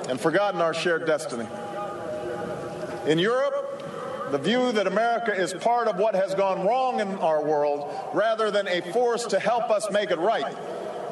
and 0.07 0.19
forgotten 0.19 0.61
our 0.61 0.73
shared 0.73 1.05
destiny. 1.05 1.47
In 3.07 3.19
Europe, 3.19 4.31
the 4.31 4.37
view 4.37 4.71
that 4.71 4.87
America 4.87 5.33
is 5.33 5.53
part 5.53 5.87
of 5.87 5.97
what 5.97 6.15
has 6.15 6.33
gone 6.33 6.65
wrong 6.65 7.01
in 7.01 7.07
our 7.17 7.43
world 7.43 7.93
rather 8.13 8.51
than 8.51 8.67
a 8.67 8.81
force 8.93 9.25
to 9.27 9.39
help 9.39 9.69
us 9.69 9.91
make 9.91 10.09
it 10.11 10.17
right 10.17 10.55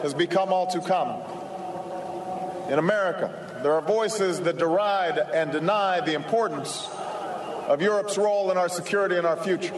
has 0.01 0.13
become 0.13 0.51
all 0.51 0.67
too 0.67 0.81
common. 0.81 1.21
In 2.71 2.79
America, 2.79 3.59
there 3.61 3.73
are 3.73 3.81
voices 3.81 4.39
that 4.41 4.57
deride 4.57 5.17
and 5.17 5.51
deny 5.51 5.99
the 5.99 6.13
importance 6.13 6.87
of 7.67 7.81
Europe's 7.81 8.17
role 8.17 8.49
in 8.49 8.57
our 8.57 8.69
security 8.69 9.17
and 9.17 9.27
our 9.27 9.37
future 9.37 9.75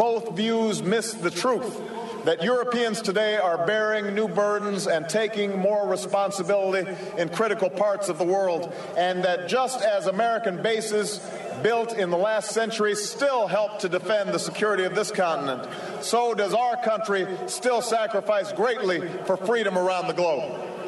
both 0.00 0.34
views 0.34 0.82
miss 0.82 1.12
the 1.12 1.30
truth 1.30 1.78
that 2.24 2.42
Europeans 2.42 3.02
today 3.02 3.36
are 3.36 3.66
bearing 3.66 4.14
new 4.14 4.26
burdens 4.26 4.86
and 4.86 5.06
taking 5.06 5.58
more 5.58 5.86
responsibility 5.86 6.90
in 7.18 7.28
critical 7.28 7.68
parts 7.68 8.08
of 8.08 8.16
the 8.16 8.24
world, 8.24 8.72
and 8.96 9.22
that 9.24 9.46
just 9.46 9.82
as 9.82 10.06
American 10.06 10.62
bases 10.62 11.20
built 11.62 11.92
in 11.92 12.08
the 12.08 12.16
last 12.16 12.52
century 12.52 12.94
still 12.94 13.46
help 13.46 13.78
to 13.78 13.90
defend 13.90 14.30
the 14.30 14.38
security 14.38 14.84
of 14.84 14.94
this 14.94 15.10
continent, 15.10 15.70
so 16.00 16.32
does 16.32 16.54
our 16.54 16.82
country 16.82 17.26
still 17.44 17.82
sacrifice 17.82 18.52
greatly 18.52 19.06
for 19.26 19.36
freedom 19.36 19.76
around 19.76 20.06
the 20.06 20.14
globe. 20.14 20.79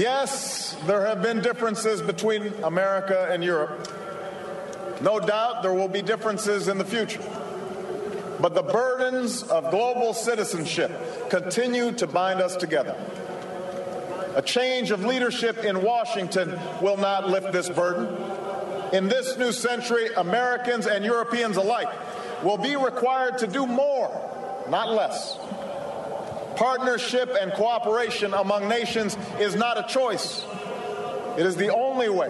Yes, 0.00 0.74
there 0.86 1.04
have 1.04 1.20
been 1.20 1.42
differences 1.42 2.00
between 2.00 2.54
America 2.64 3.28
and 3.30 3.44
Europe. 3.44 3.86
No 5.02 5.20
doubt 5.20 5.62
there 5.62 5.74
will 5.74 5.88
be 5.88 6.00
differences 6.00 6.68
in 6.68 6.78
the 6.78 6.86
future. 6.86 7.20
But 8.40 8.54
the 8.54 8.62
burdens 8.62 9.42
of 9.42 9.70
global 9.70 10.14
citizenship 10.14 11.28
continue 11.28 11.92
to 11.92 12.06
bind 12.06 12.40
us 12.40 12.56
together. 12.56 12.96
A 14.36 14.40
change 14.40 14.90
of 14.90 15.04
leadership 15.04 15.64
in 15.64 15.82
Washington 15.82 16.58
will 16.80 16.96
not 16.96 17.28
lift 17.28 17.52
this 17.52 17.68
burden. 17.68 18.06
In 18.94 19.06
this 19.06 19.36
new 19.36 19.52
century, 19.52 20.08
Americans 20.16 20.86
and 20.86 21.04
Europeans 21.04 21.58
alike 21.58 21.90
will 22.42 22.56
be 22.56 22.74
required 22.74 23.36
to 23.36 23.46
do 23.46 23.66
more, 23.66 24.64
not 24.70 24.92
less. 24.92 25.36
Partnership 26.60 27.34
and 27.40 27.54
cooperation 27.54 28.34
among 28.34 28.68
nations 28.68 29.16
is 29.38 29.54
not 29.56 29.78
a 29.78 29.90
choice. 29.90 30.44
It 31.38 31.46
is 31.46 31.56
the 31.56 31.74
only 31.74 32.10
way, 32.10 32.28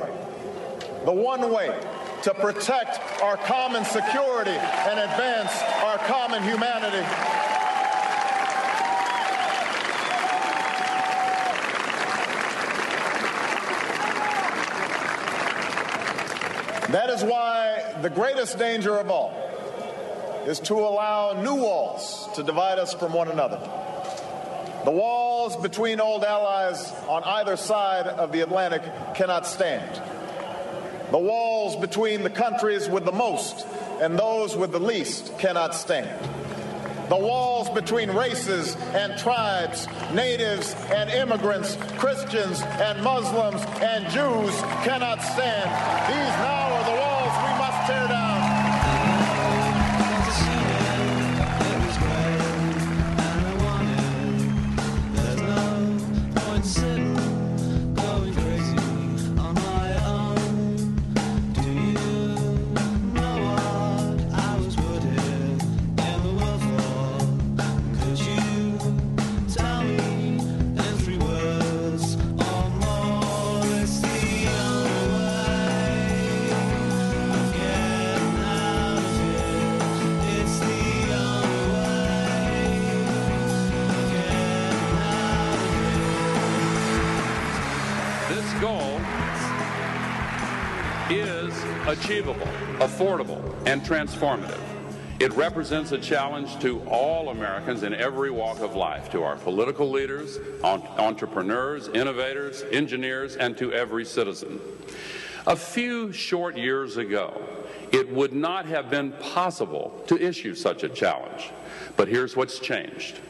the 1.05 1.11
one 1.11 1.53
way 1.53 1.77
to 2.23 2.35
protect 2.35 3.01
our 3.23 3.37
common 3.39 3.85
security 3.85 4.53
and 4.53 5.01
advance 5.01 5.51
our 5.83 5.99
common 6.07 6.45
humanity. 6.45 7.05
That 16.93 17.11
is 17.11 17.25
why 17.25 17.97
the 18.01 18.11
greatest 18.11 18.61
danger 18.61 18.97
of 18.97 19.11
all 19.11 19.35
is 20.47 20.61
to 20.61 20.75
allow 20.75 21.33
new 21.33 21.57
walls 21.57 22.29
to 22.37 22.45
divide 22.45 22.79
us 22.79 22.95
from 22.95 23.13
one 23.13 23.27
another. 23.27 23.59
The 24.85 24.91
walls 24.91 25.57
between 25.57 26.01
old 26.01 26.25
allies 26.25 26.91
on 27.07 27.23
either 27.23 27.57
side 27.57 28.07
of 28.07 28.33
the 28.33 28.41
Atlantic 28.41 28.83
cannot 29.15 29.47
stand. 29.47 30.01
The 31.11 31.19
walls 31.19 31.77
between 31.77 32.23
the 32.23 32.31
countries 32.31 32.89
with 32.89 33.05
the 33.05 33.13
most 33.13 33.67
and 34.01 34.19
those 34.19 34.57
with 34.57 34.73
the 34.73 34.81
least 34.81 35.39
cannot 35.39 35.75
stand. 35.75 36.09
The 37.11 37.17
walls 37.17 37.69
between 37.71 38.11
races 38.13 38.77
and 38.95 39.19
tribes, 39.19 39.87
natives 40.15 40.75
and 40.91 41.11
immigrants, 41.11 41.77
Christians 41.99 42.63
and 42.63 43.03
Muslims 43.03 43.63
and 43.83 44.05
Jews 44.05 44.55
cannot 44.85 45.21
stand. 45.21 45.69
These 46.09 46.35
now 46.39 46.73
are 46.73 46.85
the 46.85 47.01
walls 47.03 47.35
we 47.45 47.59
must 47.59 47.87
tear 47.87 48.09
down. 48.09 48.30
Achievable, 92.01 92.49
affordable, 92.79 93.41
and 93.67 93.83
transformative. 93.83 94.59
It 95.21 95.33
represents 95.35 95.93
a 95.93 95.99
challenge 95.99 96.59
to 96.61 96.81
all 96.89 97.29
Americans 97.29 97.83
in 97.83 97.93
every 97.93 98.31
walk 98.31 98.61
of 98.61 98.75
life, 98.75 99.11
to 99.11 99.23
our 99.23 99.37
political 99.37 99.91
leaders, 99.91 100.39
entrepreneurs, 100.65 101.89
innovators, 101.89 102.65
engineers, 102.73 103.37
and 103.37 103.57
to 103.59 103.73
every 103.75 104.07
citizen. 104.07 104.59
A 105.47 105.55
few 105.55 106.11
short 106.11 106.57
years 106.57 106.97
ago, 106.97 107.43
it 107.93 108.11
would 108.11 108.33
not 108.33 108.65
have 108.65 108.89
been 108.89 109.13
possible 109.13 110.03
to 110.07 110.17
issue 110.17 110.55
such 110.55 110.85
a 110.85 110.89
challenge. 110.89 111.51
But 111.97 112.09
here's 112.09 112.35
what's 112.35 112.59
changed. 112.59 113.21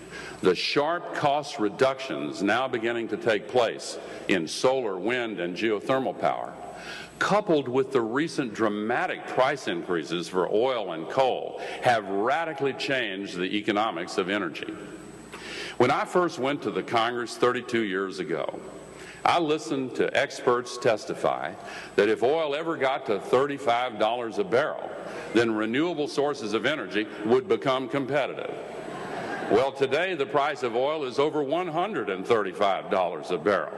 The 0.42 0.54
sharp 0.54 1.14
cost 1.14 1.58
reductions 1.58 2.42
now 2.42 2.68
beginning 2.68 3.08
to 3.08 3.16
take 3.16 3.48
place 3.48 3.98
in 4.28 4.46
solar, 4.46 4.96
wind, 4.96 5.40
and 5.40 5.56
geothermal 5.56 6.18
power 6.20 6.54
coupled 7.20 7.68
with 7.68 7.92
the 7.92 8.00
recent 8.00 8.52
dramatic 8.52 9.24
price 9.28 9.68
increases 9.68 10.26
for 10.26 10.52
oil 10.52 10.92
and 10.92 11.08
coal, 11.08 11.60
have 11.82 12.04
radically 12.08 12.72
changed 12.72 13.36
the 13.36 13.56
economics 13.56 14.18
of 14.18 14.28
energy. 14.28 14.74
When 15.76 15.92
I 15.92 16.04
first 16.04 16.40
went 16.40 16.62
to 16.62 16.72
the 16.72 16.82
Congress 16.82 17.36
32 17.36 17.82
years 17.82 18.18
ago, 18.18 18.58
I 19.24 19.38
listened 19.38 19.94
to 19.96 20.14
experts 20.16 20.78
testify 20.78 21.52
that 21.96 22.08
if 22.08 22.22
oil 22.22 22.54
ever 22.54 22.76
got 22.76 23.06
to 23.06 23.18
$35 23.18 24.38
a 24.38 24.44
barrel, 24.44 24.90
then 25.34 25.54
renewable 25.54 26.08
sources 26.08 26.54
of 26.54 26.64
energy 26.64 27.06
would 27.26 27.46
become 27.46 27.88
competitive. 27.88 28.54
Well, 29.50 29.72
today 29.72 30.14
the 30.14 30.26
price 30.26 30.62
of 30.62 30.76
oil 30.76 31.02
is 31.02 31.18
over 31.18 31.42
$135 31.44 33.30
a 33.32 33.38
barrel. 33.38 33.76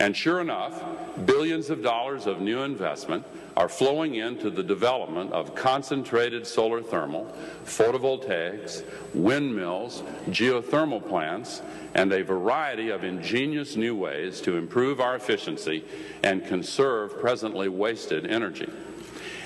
And 0.00 0.16
sure 0.16 0.40
enough, 0.40 0.82
billions 1.24 1.70
of 1.70 1.80
dollars 1.80 2.26
of 2.26 2.40
new 2.40 2.62
investment 2.62 3.24
are 3.56 3.68
flowing 3.68 4.16
into 4.16 4.50
the 4.50 4.64
development 4.64 5.32
of 5.32 5.54
concentrated 5.54 6.44
solar 6.44 6.82
thermal, 6.82 7.32
photovoltaics, 7.64 8.82
windmills, 9.14 10.02
geothermal 10.30 11.06
plants, 11.08 11.62
and 11.94 12.12
a 12.12 12.24
variety 12.24 12.90
of 12.90 13.04
ingenious 13.04 13.76
new 13.76 13.94
ways 13.94 14.40
to 14.40 14.56
improve 14.56 15.00
our 15.00 15.14
efficiency 15.14 15.84
and 16.24 16.44
conserve 16.46 17.20
presently 17.20 17.68
wasted 17.68 18.26
energy. 18.26 18.68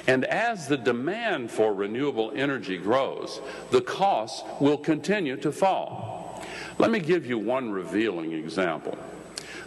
And 0.06 0.24
as 0.24 0.66
the 0.66 0.76
demand 0.76 1.50
for 1.50 1.74
renewable 1.74 2.32
energy 2.34 2.78
grows, 2.78 3.40
the 3.70 3.80
costs 3.80 4.42
will 4.60 4.78
continue 4.78 5.36
to 5.38 5.52
fall. 5.52 6.42
Let 6.78 6.90
me 6.90 7.00
give 7.00 7.26
you 7.26 7.38
one 7.38 7.70
revealing 7.70 8.32
example. 8.32 8.96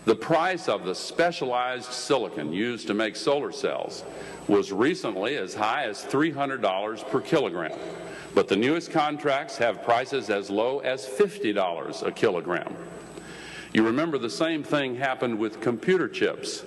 The 0.06 0.16
price 0.16 0.68
of 0.68 0.84
the 0.84 0.96
specialized 0.96 1.92
silicon 1.92 2.52
used 2.52 2.88
to 2.88 2.94
make 2.94 3.16
solar 3.16 3.52
cells 3.52 4.04
was 4.48 4.72
recently 4.72 5.38
as 5.38 5.54
high 5.54 5.84
as 5.86 6.04
$300 6.04 7.10
per 7.10 7.22
kilogram. 7.22 7.78
But 8.36 8.48
the 8.48 8.56
newest 8.56 8.92
contracts 8.92 9.58
have 9.58 9.84
prices 9.84 10.30
as 10.30 10.50
low 10.50 10.80
as 10.80 11.06
$50 11.06 12.06
a 12.06 12.12
kilogram. 12.12 12.76
You 13.74 13.84
remember 13.84 14.18
the 14.18 14.30
same 14.30 14.64
thing 14.64 14.96
happened 14.96 15.38
with 15.38 15.62
computer 15.62 16.10
chips, 16.10 16.66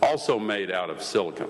also 0.00 0.38
made 0.38 0.70
out 0.70 0.90
of 0.90 1.02
silicon. 1.02 1.48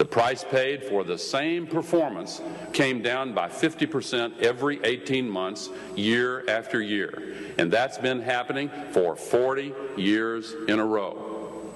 The 0.00 0.06
price 0.06 0.42
paid 0.44 0.82
for 0.82 1.04
the 1.04 1.18
same 1.18 1.66
performance 1.66 2.40
came 2.72 3.02
down 3.02 3.34
by 3.34 3.50
50% 3.50 4.40
every 4.40 4.82
18 4.82 5.28
months, 5.28 5.68
year 5.94 6.42
after 6.48 6.80
year. 6.80 7.34
And 7.58 7.70
that's 7.70 7.98
been 7.98 8.22
happening 8.22 8.70
for 8.92 9.14
40 9.14 9.74
years 9.98 10.54
in 10.68 10.78
a 10.78 10.86
row. 10.86 11.70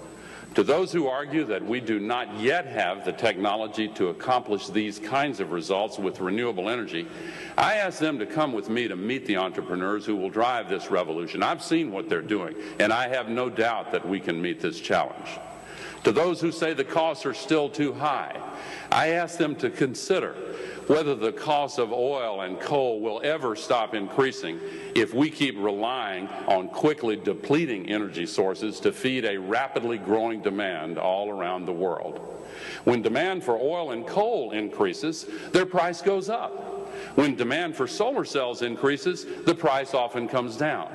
To 0.54 0.62
those 0.62 0.90
who 0.90 1.06
argue 1.06 1.44
that 1.44 1.62
we 1.62 1.80
do 1.80 2.00
not 2.00 2.40
yet 2.40 2.64
have 2.64 3.04
the 3.04 3.12
technology 3.12 3.88
to 3.88 4.08
accomplish 4.08 4.68
these 4.68 4.98
kinds 4.98 5.38
of 5.38 5.52
results 5.52 5.98
with 5.98 6.18
renewable 6.20 6.70
energy, 6.70 7.06
I 7.58 7.74
ask 7.74 7.98
them 7.98 8.18
to 8.20 8.24
come 8.24 8.54
with 8.54 8.70
me 8.70 8.88
to 8.88 8.96
meet 8.96 9.26
the 9.26 9.36
entrepreneurs 9.36 10.06
who 10.06 10.16
will 10.16 10.30
drive 10.30 10.70
this 10.70 10.90
revolution. 10.90 11.42
I've 11.42 11.62
seen 11.62 11.92
what 11.92 12.08
they're 12.08 12.22
doing, 12.22 12.54
and 12.78 12.90
I 12.90 13.06
have 13.06 13.28
no 13.28 13.50
doubt 13.50 13.92
that 13.92 14.08
we 14.08 14.18
can 14.18 14.40
meet 14.40 14.62
this 14.62 14.80
challenge. 14.80 15.28
To 16.04 16.12
those 16.12 16.38
who 16.38 16.52
say 16.52 16.74
the 16.74 16.84
costs 16.84 17.24
are 17.24 17.34
still 17.34 17.70
too 17.70 17.94
high, 17.94 18.38
I 18.92 19.08
ask 19.08 19.38
them 19.38 19.56
to 19.56 19.70
consider 19.70 20.34
whether 20.86 21.14
the 21.14 21.32
cost 21.32 21.78
of 21.78 21.92
oil 21.92 22.42
and 22.42 22.60
coal 22.60 23.00
will 23.00 23.22
ever 23.24 23.56
stop 23.56 23.94
increasing 23.94 24.60
if 24.94 25.14
we 25.14 25.30
keep 25.30 25.56
relying 25.56 26.28
on 26.46 26.68
quickly 26.68 27.16
depleting 27.16 27.88
energy 27.88 28.26
sources 28.26 28.80
to 28.80 28.92
feed 28.92 29.24
a 29.24 29.38
rapidly 29.38 29.96
growing 29.96 30.42
demand 30.42 30.98
all 30.98 31.30
around 31.30 31.64
the 31.64 31.72
world. 31.72 32.20
When 32.84 33.00
demand 33.00 33.42
for 33.42 33.56
oil 33.56 33.92
and 33.92 34.06
coal 34.06 34.50
increases, 34.50 35.26
their 35.52 35.66
price 35.66 36.02
goes 36.02 36.28
up. 36.28 36.52
When 37.16 37.34
demand 37.34 37.76
for 37.76 37.86
solar 37.86 38.26
cells 38.26 38.60
increases, 38.60 39.24
the 39.46 39.54
price 39.54 39.94
often 39.94 40.28
comes 40.28 40.58
down. 40.58 40.90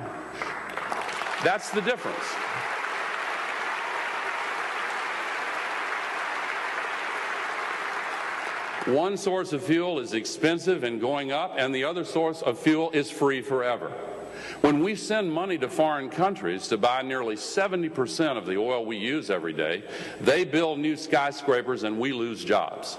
That's 1.42 1.70
the 1.70 1.80
difference. 1.82 2.24
One 8.86 9.18
source 9.18 9.52
of 9.52 9.62
fuel 9.62 9.98
is 9.98 10.14
expensive 10.14 10.84
and 10.84 11.00
going 11.00 11.32
up, 11.32 11.54
and 11.58 11.74
the 11.74 11.84
other 11.84 12.02
source 12.02 12.40
of 12.40 12.58
fuel 12.58 12.90
is 12.92 13.10
free 13.10 13.42
forever. 13.42 13.92
When 14.62 14.82
we 14.82 14.94
send 14.94 15.30
money 15.30 15.58
to 15.58 15.68
foreign 15.68 16.08
countries 16.08 16.66
to 16.68 16.78
buy 16.78 17.02
nearly 17.02 17.36
70% 17.36 18.38
of 18.38 18.46
the 18.46 18.56
oil 18.56 18.86
we 18.86 18.96
use 18.96 19.30
every 19.30 19.52
day, 19.52 19.84
they 20.22 20.44
build 20.44 20.78
new 20.78 20.96
skyscrapers 20.96 21.82
and 21.82 21.98
we 21.98 22.12
lose 22.12 22.42
jobs. 22.42 22.94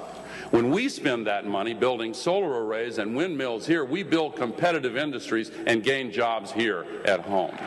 When 0.52 0.70
we 0.70 0.88
spend 0.88 1.26
that 1.28 1.48
money 1.48 1.74
building 1.74 2.14
solar 2.14 2.64
arrays 2.64 3.00
and 3.00 3.16
windmills 3.16 3.66
here, 3.66 3.84
we 3.84 4.04
build 4.04 4.36
competitive 4.36 4.98
industries 4.98 5.52
and 5.66 5.84
gain 5.84 6.12
jobs 6.12 6.52
here 6.52 6.86
at 7.06 7.22
home. 7.22 7.58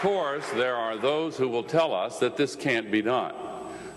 Course, 0.00 0.48
there 0.52 0.76
are 0.76 0.96
those 0.96 1.36
who 1.36 1.46
will 1.46 1.62
tell 1.62 1.92
us 1.92 2.18
that 2.20 2.34
this 2.34 2.56
can't 2.56 2.90
be 2.90 3.02
done. 3.02 3.34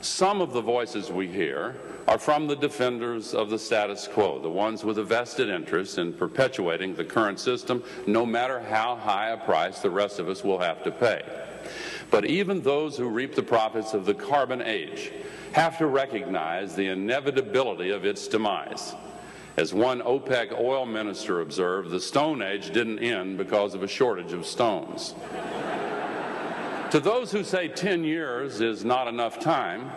Some 0.01 0.41
of 0.41 0.51
the 0.51 0.61
voices 0.61 1.09
we 1.09 1.29
hear 1.29 1.77
are 2.09 2.17
from 2.17 2.45
the 2.45 2.57
defenders 2.57 3.33
of 3.33 3.49
the 3.49 3.57
status 3.57 4.05
quo, 4.05 4.37
the 4.41 4.49
ones 4.49 4.83
with 4.83 4.97
a 4.97 5.03
vested 5.03 5.47
interest 5.47 5.97
in 5.97 6.11
perpetuating 6.11 6.93
the 6.93 7.05
current 7.05 7.39
system, 7.39 7.81
no 8.05 8.25
matter 8.25 8.59
how 8.59 8.97
high 8.97 9.29
a 9.29 9.37
price 9.37 9.79
the 9.79 9.89
rest 9.89 10.19
of 10.19 10.27
us 10.27 10.43
will 10.43 10.59
have 10.59 10.83
to 10.83 10.91
pay. 10.91 11.23
But 12.11 12.25
even 12.25 12.61
those 12.61 12.97
who 12.97 13.07
reap 13.07 13.33
the 13.33 13.41
profits 13.41 13.93
of 13.93 14.05
the 14.05 14.13
carbon 14.13 14.61
age 14.61 15.13
have 15.53 15.77
to 15.77 15.87
recognize 15.87 16.75
the 16.75 16.87
inevitability 16.87 17.91
of 17.91 18.03
its 18.03 18.27
demise. 18.27 18.93
As 19.55 19.73
one 19.73 20.01
OPEC 20.01 20.59
oil 20.59 20.85
minister 20.85 21.39
observed, 21.39 21.91
the 21.91 21.99
Stone 21.99 22.41
Age 22.41 22.71
didn't 22.71 22.99
end 22.99 23.37
because 23.37 23.73
of 23.73 23.83
a 23.83 23.87
shortage 23.87 24.33
of 24.33 24.45
stones. 24.45 25.15
To 26.93 26.99
those 26.99 27.31
who 27.31 27.43
say 27.43 27.69
10 27.69 28.03
years 28.03 28.61
is 28.61 28.85
not 28.85 29.07
enough 29.07 29.39
time, 29.39 29.89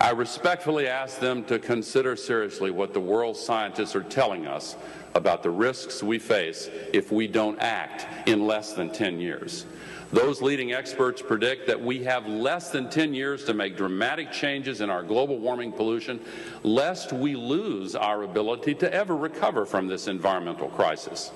I 0.00 0.12
respectfully 0.12 0.88
ask 0.88 1.18
them 1.18 1.44
to 1.44 1.58
consider 1.58 2.16
seriously 2.16 2.70
what 2.70 2.94
the 2.94 3.00
world 3.00 3.36
scientists 3.36 3.94
are 3.94 4.02
telling 4.02 4.46
us 4.46 4.74
about 5.14 5.42
the 5.42 5.50
risks 5.50 6.02
we 6.02 6.18
face 6.18 6.70
if 6.94 7.12
we 7.12 7.26
don't 7.26 7.58
act 7.60 8.06
in 8.26 8.46
less 8.46 8.72
than 8.72 8.90
10 8.90 9.20
years. 9.20 9.66
Those 10.10 10.40
leading 10.40 10.72
experts 10.72 11.20
predict 11.20 11.66
that 11.66 11.78
we 11.78 12.02
have 12.04 12.26
less 12.26 12.70
than 12.70 12.88
10 12.88 13.12
years 13.12 13.44
to 13.44 13.52
make 13.52 13.76
dramatic 13.76 14.32
changes 14.32 14.80
in 14.80 14.88
our 14.88 15.02
global 15.02 15.38
warming 15.38 15.72
pollution, 15.72 16.18
lest 16.62 17.12
we 17.12 17.36
lose 17.36 17.94
our 17.94 18.22
ability 18.22 18.74
to 18.76 18.90
ever 18.90 19.14
recover 19.14 19.66
from 19.66 19.86
this 19.86 20.08
environmental 20.08 20.70
crisis. 20.70 21.30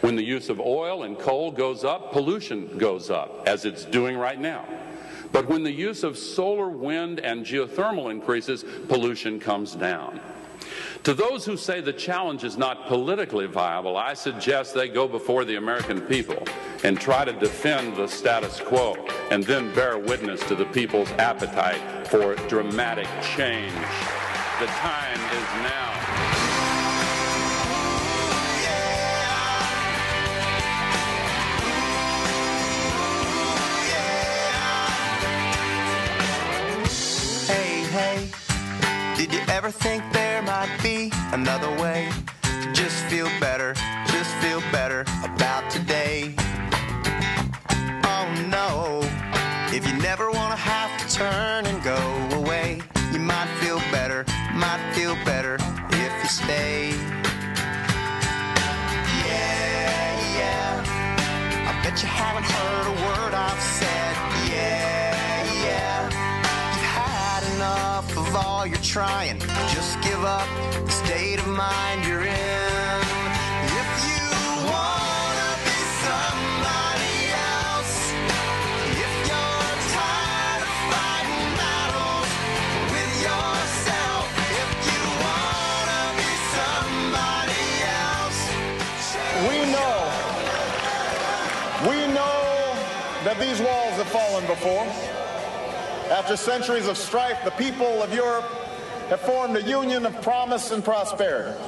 When 0.00 0.16
the 0.16 0.24
use 0.24 0.48
of 0.48 0.60
oil 0.60 1.02
and 1.02 1.18
coal 1.18 1.50
goes 1.50 1.84
up, 1.84 2.12
pollution 2.12 2.78
goes 2.78 3.10
up, 3.10 3.42
as 3.46 3.64
it's 3.64 3.84
doing 3.84 4.16
right 4.16 4.40
now. 4.40 4.66
But 5.32 5.48
when 5.48 5.62
the 5.62 5.72
use 5.72 6.04
of 6.04 6.16
solar, 6.16 6.68
wind, 6.68 7.20
and 7.20 7.44
geothermal 7.44 8.10
increases, 8.10 8.64
pollution 8.88 9.40
comes 9.40 9.74
down. 9.74 10.20
To 11.04 11.12
those 11.12 11.44
who 11.44 11.56
say 11.56 11.80
the 11.82 11.92
challenge 11.92 12.44
is 12.44 12.56
not 12.56 12.86
politically 12.86 13.46
viable, 13.46 13.96
I 13.96 14.14
suggest 14.14 14.74
they 14.74 14.88
go 14.88 15.06
before 15.06 15.44
the 15.44 15.56
American 15.56 16.00
people 16.02 16.42
and 16.82 16.98
try 16.98 17.24
to 17.26 17.32
defend 17.32 17.96
the 17.96 18.06
status 18.06 18.60
quo 18.60 18.94
and 19.30 19.44
then 19.44 19.74
bear 19.74 19.98
witness 19.98 20.42
to 20.48 20.54
the 20.54 20.64
people's 20.66 21.10
appetite 21.12 22.08
for 22.08 22.36
dramatic 22.48 23.08
change. 23.36 23.72
The 24.60 24.66
time 24.66 25.20
is 25.20 25.62
now. 25.62 26.03
Did 39.24 39.32
you 39.32 39.40
ever 39.48 39.70
think 39.70 40.02
there 40.12 40.42
might 40.42 40.68
be 40.82 41.10
another 41.32 41.70
way 41.80 42.10
just 42.74 43.06
feel 43.06 43.30
better, 43.40 43.72
just 44.08 44.30
feel 44.42 44.60
better 44.70 45.00
about 45.22 45.70
today? 45.70 46.34
Oh 48.04 48.26
no, 48.50 49.00
if 49.74 49.88
you 49.88 49.96
never 50.02 50.30
want 50.30 50.50
to 50.50 50.58
have 50.58 50.90
to 51.00 51.16
turn 51.16 51.64
and 51.64 51.82
go 51.82 51.96
away, 52.36 52.82
you 53.14 53.18
might 53.18 53.48
feel 53.62 53.78
better, 53.90 54.26
might 54.52 54.92
feel 54.92 55.14
better 55.24 55.54
if 55.88 56.12
you 56.22 56.28
stay. 56.28 56.90
Yeah, 59.24 60.36
yeah, 60.36 61.70
I 61.70 61.82
bet 61.82 62.02
you 62.02 62.08
haven't 62.08 62.44
heard 62.44 62.86
a 62.88 62.94
word 63.06 63.32
I've 63.32 63.62
said. 63.62 63.83
All 68.44 68.66
you're 68.66 68.76
trying. 68.78 69.38
Just 69.72 70.00
give 70.02 70.22
up 70.24 70.46
the 70.84 70.90
state 70.90 71.38
of 71.38 71.46
mind 71.48 72.04
you're 72.06 72.24
in. 72.24 73.00
If 73.80 73.88
you 74.08 74.26
wanna 74.68 75.50
be 75.68 75.78
somebody 76.04 77.16
else, 77.56 77.94
if 79.04 79.12
you're 79.28 79.72
tired 79.96 80.62
of 80.68 80.76
fighting 80.92 81.48
battles 81.62 82.30
with 82.92 83.12
yourself, 83.28 84.26
if 84.62 84.70
you 84.88 85.00
wanna 85.24 86.02
be 86.20 86.32
somebody 86.58 87.66
else, 88.04 88.40
We 89.48 89.58
know, 89.74 89.96
we 91.90 91.98
know 92.12 92.40
that 93.24 93.36
these 93.40 93.60
walls 93.60 93.94
have 94.00 94.08
fallen 94.08 94.46
before. 94.46 95.13
After 96.10 96.36
centuries 96.36 96.86
of 96.86 96.98
strife, 96.98 97.42
the 97.44 97.50
people 97.52 98.02
of 98.02 98.12
Europe 98.12 98.44
have 99.08 99.20
formed 99.20 99.56
a 99.56 99.62
union 99.62 100.04
of 100.04 100.20
promise 100.20 100.70
and 100.70 100.84
prosperity. 100.84 101.58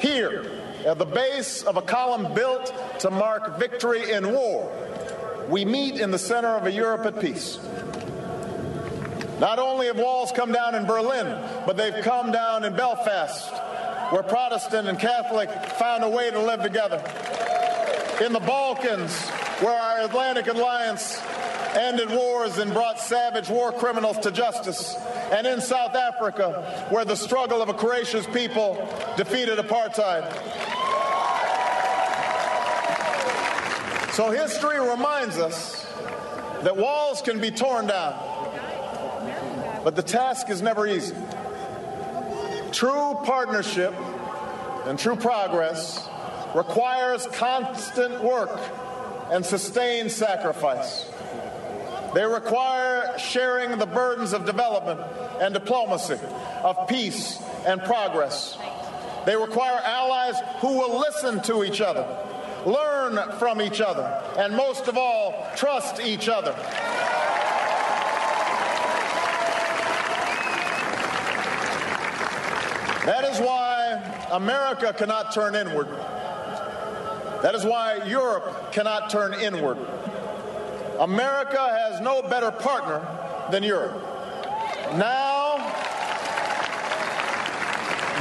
Here, 0.00 0.50
at 0.86 0.98
the 0.98 1.04
base 1.04 1.62
of 1.62 1.76
a 1.76 1.82
column 1.82 2.32
built 2.32 2.72
to 3.00 3.10
mark 3.10 3.58
victory 3.58 4.12
in 4.12 4.32
war, 4.32 4.72
we 5.50 5.66
meet 5.66 6.00
in 6.00 6.10
the 6.10 6.18
center 6.18 6.48
of 6.48 6.66
a 6.66 6.72
Europe 6.72 7.04
at 7.04 7.20
peace. 7.20 7.58
Not 9.38 9.58
only 9.58 9.86
have 9.86 9.98
walls 9.98 10.32
come 10.32 10.52
down 10.52 10.74
in 10.74 10.86
Berlin, 10.86 11.26
but 11.66 11.76
they've 11.76 12.02
come 12.02 12.32
down 12.32 12.64
in 12.64 12.74
Belfast, 12.74 13.52
where 14.12 14.22
Protestant 14.22 14.88
and 14.88 14.98
Catholic 14.98 15.50
found 15.78 16.04
a 16.04 16.08
way 16.08 16.30
to 16.30 16.40
live 16.40 16.62
together. 16.62 17.02
In 18.24 18.32
the 18.32 18.40
Balkans, 18.40 19.14
where 19.60 19.78
our 19.78 20.00
Atlantic 20.04 20.46
Alliance 20.46 21.20
ended 21.76 22.10
wars 22.10 22.58
and 22.58 22.72
brought 22.72 22.98
savage 22.98 23.48
war 23.48 23.72
criminals 23.72 24.18
to 24.18 24.30
justice. 24.30 24.94
And 25.32 25.46
in 25.46 25.60
South 25.60 25.94
Africa, 25.94 26.86
where 26.90 27.04
the 27.04 27.16
struggle 27.16 27.62
of 27.62 27.68
a 27.68 27.74
courageous 27.74 28.26
people 28.26 28.74
defeated 29.16 29.58
apartheid. 29.58 30.24
So 34.12 34.30
history 34.30 34.80
reminds 34.80 35.38
us 35.38 35.86
that 36.62 36.76
walls 36.76 37.22
can 37.22 37.40
be 37.40 37.50
torn 37.50 37.86
down, 37.86 38.14
but 39.82 39.96
the 39.96 40.02
task 40.02 40.50
is 40.50 40.60
never 40.60 40.86
easy. 40.86 41.14
True 42.72 43.18
partnership 43.24 43.94
and 44.86 44.98
true 44.98 45.16
progress 45.16 46.08
requires 46.54 47.26
constant 47.28 48.22
work 48.22 48.60
and 49.30 49.44
sustained 49.44 50.10
sacrifice. 50.10 51.09
They 52.14 52.24
require 52.24 53.18
sharing 53.18 53.78
the 53.78 53.86
burdens 53.86 54.32
of 54.32 54.44
development 54.44 55.00
and 55.40 55.54
diplomacy, 55.54 56.18
of 56.64 56.88
peace 56.88 57.40
and 57.66 57.80
progress. 57.82 58.58
They 59.26 59.36
require 59.36 59.80
allies 59.84 60.34
who 60.58 60.78
will 60.78 60.98
listen 60.98 61.40
to 61.42 61.62
each 61.62 61.80
other, 61.80 62.06
learn 62.66 63.38
from 63.38 63.60
each 63.60 63.80
other, 63.80 64.22
and 64.38 64.56
most 64.56 64.88
of 64.88 64.96
all, 64.96 65.46
trust 65.56 66.00
each 66.00 66.28
other. 66.28 66.52
That 73.06 73.24
is 73.24 73.38
why 73.38 74.28
America 74.32 74.92
cannot 74.92 75.32
turn 75.32 75.54
inward. 75.54 75.88
That 77.42 77.54
is 77.54 77.64
why 77.64 78.04
Europe 78.06 78.72
cannot 78.72 79.10
turn 79.10 79.32
inward. 79.34 79.78
America 81.00 81.58
has 81.58 82.00
no 82.02 82.20
better 82.20 82.50
partner 82.50 83.00
than 83.50 83.62
Europe. 83.62 83.96
Now, 84.96 85.56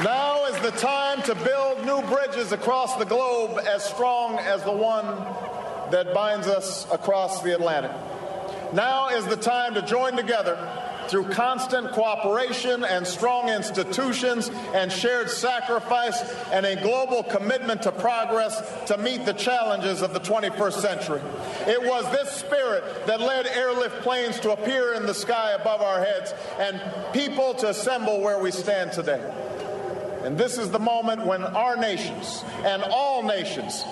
now 0.02 0.46
is 0.46 0.58
the 0.62 0.72
time 0.72 1.22
to 1.24 1.36
build 1.36 1.86
new 1.86 2.02
bridges 2.08 2.54
across 2.54 2.96
the 2.96 3.04
globe 3.04 3.60
as 3.68 3.84
strong 3.84 4.40
as 4.40 4.64
the 4.64 4.72
one 4.72 5.06
that 5.92 6.14
binds 6.14 6.48
us 6.48 6.88
across 6.90 7.42
the 7.42 7.54
Atlantic. 7.54 7.92
Now 8.72 9.10
is 9.10 9.26
the 9.26 9.36
time 9.36 9.74
to 9.74 9.82
join 9.82 10.16
together 10.16 10.56
through 11.10 11.26
constant 11.30 11.92
cooperation 11.92 12.84
and 12.84 13.06
strong 13.06 13.50
institutions 13.50 14.50
and 14.76 14.92
shared 14.92 15.30
sacrifice 15.30 16.22
and 16.52 16.66
a 16.66 16.76
global 16.82 17.24
commitment 17.24 17.82
to 17.82 17.92
progress 17.92 18.62
to 18.86 18.98
meet 18.98 19.26
the 19.26 19.34
challenges 19.34 20.02
of 20.02 20.14
the 20.14 20.20
21st 20.20 20.74
century. 20.74 21.22
It 21.68 21.82
was 21.82 22.10
this 22.12 22.30
spirit 22.30 23.08
that 23.08 23.20
led 23.20 23.48
airlift 23.48 24.02
planes 24.02 24.40
to 24.42 24.52
appear 24.52 24.94
in 24.94 25.08
the 25.08 25.14
sky 25.14 25.54
above 25.54 25.82
our 25.82 26.00
heads 26.04 26.34
and 26.60 26.80
people 27.12 27.56
to 27.56 27.70
assemble 27.70 28.22
where 28.22 28.40
we 28.40 28.52
stand 28.52 28.92
today. 28.92 29.24
And 30.24 30.38
this 30.38 30.58
is 30.58 30.70
the 30.70 30.80
moment 30.80 31.26
when 31.26 31.44
our 31.44 31.76
nations 31.76 32.44
and 32.64 32.84
all 32.84 33.24
nations 33.24 33.84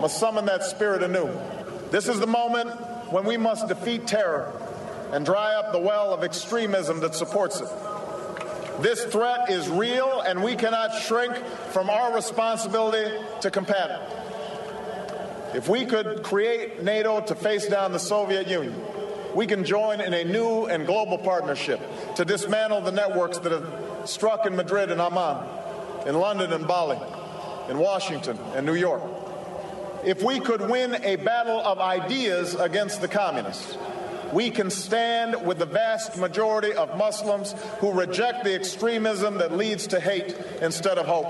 must 0.00 0.18
summon 0.18 0.44
that 0.46 0.64
spirit 0.64 1.02
anew. 1.02 1.30
This 1.90 2.08
is 2.08 2.20
the 2.20 2.26
moment 2.26 2.70
when 3.10 3.24
we 3.24 3.36
must 3.36 3.68
defeat 3.68 4.06
terror 4.06 4.52
and 5.12 5.24
dry 5.24 5.54
up 5.54 5.72
the 5.72 5.78
well 5.78 6.12
of 6.12 6.24
extremism 6.24 7.00
that 7.00 7.14
supports 7.14 7.60
it. 7.60 7.68
This 8.80 9.04
threat 9.04 9.50
is 9.50 9.68
real, 9.68 10.20
and 10.20 10.42
we 10.42 10.54
cannot 10.54 10.94
shrink 11.02 11.34
from 11.70 11.88
our 11.88 12.14
responsibility 12.14 13.10
to 13.40 13.50
combat 13.50 13.90
it. 13.90 15.56
If 15.56 15.68
we 15.68 15.86
could 15.86 16.22
create 16.22 16.82
NATO 16.82 17.20
to 17.22 17.34
face 17.34 17.66
down 17.66 17.92
the 17.92 17.98
Soviet 17.98 18.48
Union, 18.48 18.74
we 19.34 19.46
can 19.46 19.64
join 19.64 20.00
in 20.00 20.12
a 20.12 20.24
new 20.24 20.66
and 20.66 20.86
global 20.86 21.16
partnership 21.18 21.80
to 22.16 22.24
dismantle 22.24 22.82
the 22.82 22.92
networks 22.92 23.38
that 23.38 23.52
have 23.52 24.08
struck 24.08 24.44
in 24.46 24.56
Madrid 24.56 24.90
and 24.90 25.00
Amman, 25.00 25.46
in 26.06 26.14
London 26.18 26.52
and 26.52 26.66
Bali, 26.66 26.98
in 27.70 27.78
Washington 27.78 28.38
and 28.54 28.66
New 28.66 28.74
York. 28.74 29.02
If 30.04 30.22
we 30.22 30.40
could 30.40 30.68
win 30.68 30.94
a 31.02 31.16
battle 31.16 31.60
of 31.60 31.78
ideas 31.78 32.54
against 32.54 33.00
the 33.00 33.08
communists, 33.08 33.76
we 34.32 34.50
can 34.50 34.70
stand 34.70 35.46
with 35.46 35.58
the 35.58 35.66
vast 35.66 36.16
majority 36.18 36.72
of 36.72 36.96
Muslims 36.96 37.54
who 37.78 37.92
reject 37.92 38.44
the 38.44 38.54
extremism 38.54 39.38
that 39.38 39.52
leads 39.52 39.86
to 39.88 40.00
hate 40.00 40.36
instead 40.60 40.98
of 40.98 41.06
hope. 41.06 41.28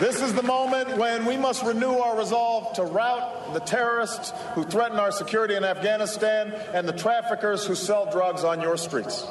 This 0.00 0.22
is 0.22 0.32
the 0.32 0.42
moment 0.42 0.96
when 0.96 1.26
we 1.26 1.36
must 1.36 1.62
renew 1.62 1.98
our 1.98 2.16
resolve 2.16 2.72
to 2.76 2.84
rout 2.84 3.52
the 3.52 3.60
terrorists 3.60 4.32
who 4.54 4.64
threaten 4.64 4.98
our 4.98 5.12
security 5.12 5.56
in 5.56 5.64
Afghanistan 5.64 6.54
and 6.72 6.88
the 6.88 6.94
traffickers 6.94 7.66
who 7.66 7.74
sell 7.74 8.10
drugs 8.10 8.42
on 8.42 8.62
your 8.62 8.78
streets. 8.78 9.26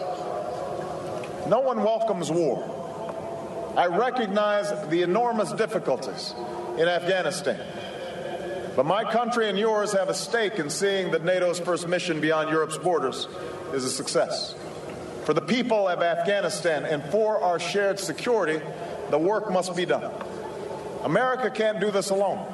No 1.48 1.62
one 1.62 1.84
welcomes 1.84 2.30
war. 2.30 2.76
I 3.76 3.88
recognize 3.88 4.70
the 4.90 5.02
enormous 5.02 5.52
difficulties 5.54 6.36
in 6.80 6.88
Afghanistan. 6.88 7.60
But 8.76 8.86
my 8.86 9.04
country 9.04 9.50
and 9.50 9.60
yours 9.60 9.92
have 9.92 10.08
a 10.08 10.14
stake 10.14 10.58
in 10.58 10.70
seeing 10.70 11.12
that 11.12 11.26
NATO's 11.26 11.60
first 11.60 11.88
mission 11.88 12.22
beyond 12.22 12.50
Europe's 12.50 12.78
borders 12.78 13.28
is 13.74 13.84
a 13.84 13.90
success. 13.90 14.56
For 15.26 15.34
the 15.34 15.42
people 15.42 15.90
of 15.90 16.02
Afghanistan 16.02 16.86
and 16.86 17.04
for 17.12 17.44
our 17.44 17.60
shared 17.60 18.00
security, 18.00 18.62
the 19.10 19.18
work 19.18 19.52
must 19.52 19.76
be 19.76 19.86
done. 19.86 20.10
America 21.04 21.50
can't 21.50 21.82
do 21.82 21.92
this 21.92 22.10
alone. 22.10 22.46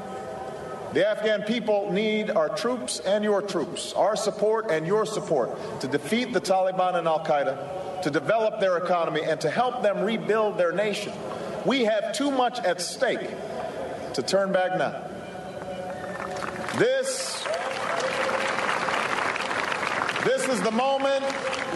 The 0.94 1.08
Afghan 1.08 1.44
people 1.44 1.92
need 1.92 2.32
our 2.32 2.50
troops 2.50 3.00
and 3.00 3.24
your 3.24 3.44
troops, 3.44 3.94
our 3.94 4.16
support 4.16 4.72
and 4.72 4.88
your 4.88 5.06
support 5.06 5.82
to 5.82 5.88
defeat 5.88 6.34
the 6.34 6.42
Taliban 6.42 6.96
and 6.96 7.08
Al 7.08 7.24
Qaeda, 7.24 8.02
to 8.02 8.10
develop 8.10 8.60
their 8.60 8.78
economy, 8.78 9.22
and 9.22 9.40
to 9.42 9.52
help 9.52 9.84
them 9.84 10.02
rebuild 10.02 10.58
their 10.58 10.72
nation. 10.72 11.14
We 11.66 11.84
have 11.86 12.14
too 12.14 12.32
much 12.32 12.60
at 12.60 12.82
stake 12.82 13.30
to 14.16 14.24
turn 14.24 14.54
back 14.54 14.78
now. 14.78 15.02
This, 16.80 17.44
this 20.24 20.48
is 20.48 20.62
the 20.62 20.72
moment 20.72 21.26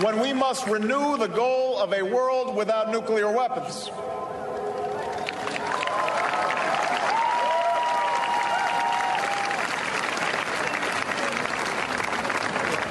when 0.02 0.22
we 0.22 0.32
must 0.32 0.66
renew 0.68 1.18
the 1.18 1.28
goal 1.28 1.78
of 1.80 1.92
a 1.92 2.02
world 2.02 2.56
without 2.56 2.92
nuclear 2.92 3.30
weapons. 3.30 3.88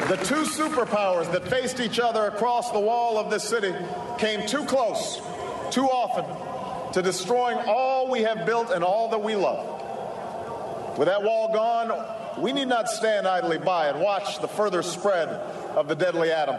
The 0.09 0.17
two 0.27 0.45
superpowers 0.45 1.33
that 1.33 1.49
faced 1.49 1.81
each 1.81 1.99
other 1.99 2.27
across 2.27 2.71
the 2.71 2.81
wall 2.81 3.17
of 3.17 3.31
this 3.31 3.45
city 3.45 3.75
came 4.19 4.47
too 4.47 4.65
close, 4.67 5.23
too 5.71 5.87
often, 5.87 6.48
to 6.93 7.03
destroying 7.03 7.59
all 7.67 8.11
we 8.11 8.23
have 8.23 8.47
built 8.47 8.71
and 8.71 8.83
all 8.83 9.09
that 9.11 9.23
we 9.23 9.37
love. 9.37 10.99
With 10.99 11.07
that 11.09 11.23
wall 11.23 11.53
gone, 11.53 12.41
we 12.41 12.53
need 12.53 12.69
not 12.69 12.89
stand 12.89 13.27
idly 13.27 13.59
by 13.59 13.89
and 13.89 14.01
watch 14.01 14.41
the 14.41 14.49
further 14.49 14.83
spread 14.83 15.29
of 15.29 15.89
the 15.89 15.95
deadly 15.95 16.33
atom. 16.33 16.57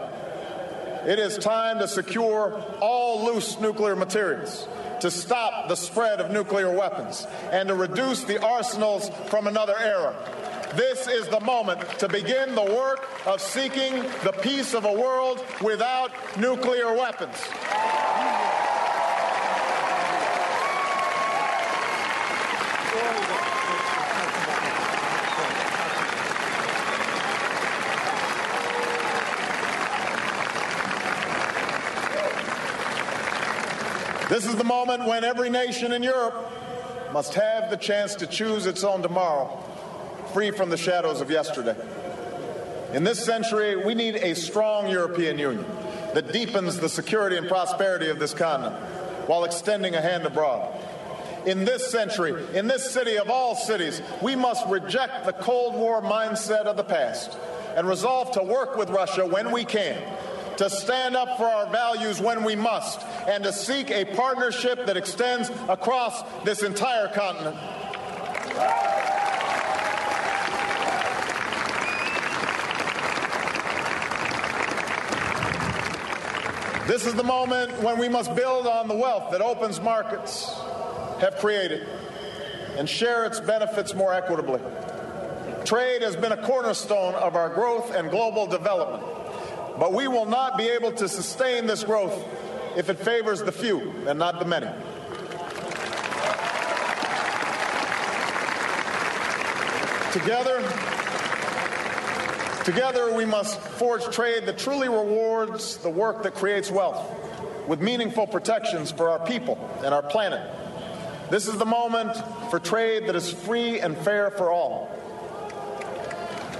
It 1.06 1.18
is 1.18 1.38
time 1.38 1.78
to 1.78 1.88
secure 1.88 2.62
all 2.80 3.24
loose 3.24 3.58
nuclear 3.58 3.96
materials, 3.96 4.68
to 5.00 5.10
stop 5.10 5.68
the 5.68 5.76
spread 5.76 6.20
of 6.20 6.30
nuclear 6.30 6.70
weapons, 6.70 7.26
and 7.50 7.68
to 7.68 7.74
reduce 7.74 8.24
the 8.24 8.42
arsenals 8.44 9.10
from 9.28 9.46
another 9.46 9.74
era. 9.78 10.14
This 10.74 11.08
is 11.08 11.26
the 11.28 11.40
moment 11.40 11.80
to 11.98 12.08
begin 12.08 12.54
the 12.54 12.62
work 12.62 13.08
of 13.26 13.40
seeking 13.40 13.94
the 14.24 14.32
peace 14.40 14.72
of 14.72 14.84
a 14.84 14.92
world 14.92 15.44
without 15.62 16.12
nuclear 16.38 16.94
weapons. 16.94 17.36
This 34.30 34.46
is 34.46 34.54
the 34.54 34.62
moment 34.62 35.06
when 35.06 35.24
every 35.24 35.50
nation 35.50 35.92
in 35.92 36.04
Europe 36.04 36.52
must 37.12 37.34
have 37.34 37.68
the 37.68 37.76
chance 37.76 38.14
to 38.14 38.28
choose 38.28 38.64
its 38.64 38.84
own 38.84 39.02
tomorrow, 39.02 39.60
free 40.32 40.52
from 40.52 40.70
the 40.70 40.76
shadows 40.76 41.20
of 41.20 41.32
yesterday. 41.32 41.74
In 42.92 43.02
this 43.02 43.18
century, 43.18 43.74
we 43.74 43.92
need 43.96 44.14
a 44.14 44.36
strong 44.36 44.88
European 44.88 45.36
Union 45.36 45.66
that 46.14 46.32
deepens 46.32 46.78
the 46.78 46.88
security 46.88 47.38
and 47.38 47.48
prosperity 47.48 48.08
of 48.08 48.20
this 48.20 48.32
continent 48.32 48.76
while 49.26 49.42
extending 49.42 49.96
a 49.96 50.00
hand 50.00 50.24
abroad. 50.24 50.80
In 51.44 51.64
this 51.64 51.90
century, 51.90 52.40
in 52.54 52.68
this 52.68 52.88
city 52.88 53.18
of 53.18 53.30
all 53.30 53.56
cities, 53.56 54.00
we 54.22 54.36
must 54.36 54.64
reject 54.68 55.26
the 55.26 55.32
Cold 55.32 55.74
War 55.74 56.00
mindset 56.02 56.66
of 56.66 56.76
the 56.76 56.84
past 56.84 57.36
and 57.74 57.88
resolve 57.88 58.30
to 58.34 58.44
work 58.44 58.76
with 58.76 58.90
Russia 58.90 59.26
when 59.26 59.50
we 59.50 59.64
can, 59.64 60.00
to 60.60 60.68
stand 60.68 61.16
up 61.16 61.38
for 61.38 61.46
our 61.46 61.64
values 61.70 62.20
when 62.20 62.44
we 62.44 62.54
must, 62.54 63.00
and 63.26 63.42
to 63.42 63.50
seek 63.50 63.90
a 63.90 64.04
partnership 64.04 64.84
that 64.84 64.94
extends 64.94 65.50
across 65.70 66.22
this 66.44 66.62
entire 66.62 67.08
continent. 67.08 67.56
This 76.86 77.06
is 77.06 77.14
the 77.14 77.24
moment 77.24 77.82
when 77.82 77.98
we 77.98 78.10
must 78.10 78.36
build 78.36 78.66
on 78.66 78.86
the 78.86 78.94
wealth 78.94 79.30
that 79.30 79.40
Open's 79.40 79.80
markets 79.80 80.52
have 81.20 81.36
created 81.36 81.88
and 82.76 82.86
share 82.86 83.24
its 83.24 83.40
benefits 83.40 83.94
more 83.94 84.12
equitably. 84.12 84.60
Trade 85.64 86.02
has 86.02 86.16
been 86.16 86.32
a 86.32 86.46
cornerstone 86.46 87.14
of 87.14 87.34
our 87.34 87.48
growth 87.48 87.94
and 87.94 88.10
global 88.10 88.46
development, 88.46 89.09
but 89.80 89.94
we 89.94 90.06
will 90.06 90.26
not 90.26 90.58
be 90.58 90.68
able 90.68 90.92
to 90.92 91.08
sustain 91.08 91.66
this 91.66 91.84
growth 91.84 92.12
if 92.76 92.90
it 92.90 92.98
favors 92.98 93.42
the 93.42 93.50
few 93.50 93.90
and 94.06 94.18
not 94.18 94.38
the 94.38 94.44
many. 94.44 94.66
Together, 100.12 100.60
together 102.64 103.16
we 103.16 103.24
must 103.24 103.58
forge 103.58 104.04
trade 104.14 104.44
that 104.44 104.58
truly 104.58 104.90
rewards 104.90 105.78
the 105.78 105.88
work 105.88 106.24
that 106.24 106.34
creates 106.34 106.70
wealth 106.70 107.02
with 107.66 107.80
meaningful 107.80 108.26
protections 108.26 108.92
for 108.92 109.08
our 109.08 109.24
people 109.24 109.56
and 109.82 109.94
our 109.94 110.02
planet. 110.02 110.42
This 111.30 111.48
is 111.48 111.56
the 111.56 111.64
moment 111.64 112.14
for 112.50 112.58
trade 112.58 113.06
that 113.06 113.16
is 113.16 113.32
free 113.32 113.80
and 113.80 113.96
fair 113.96 114.30
for 114.30 114.50
all. 114.50 114.94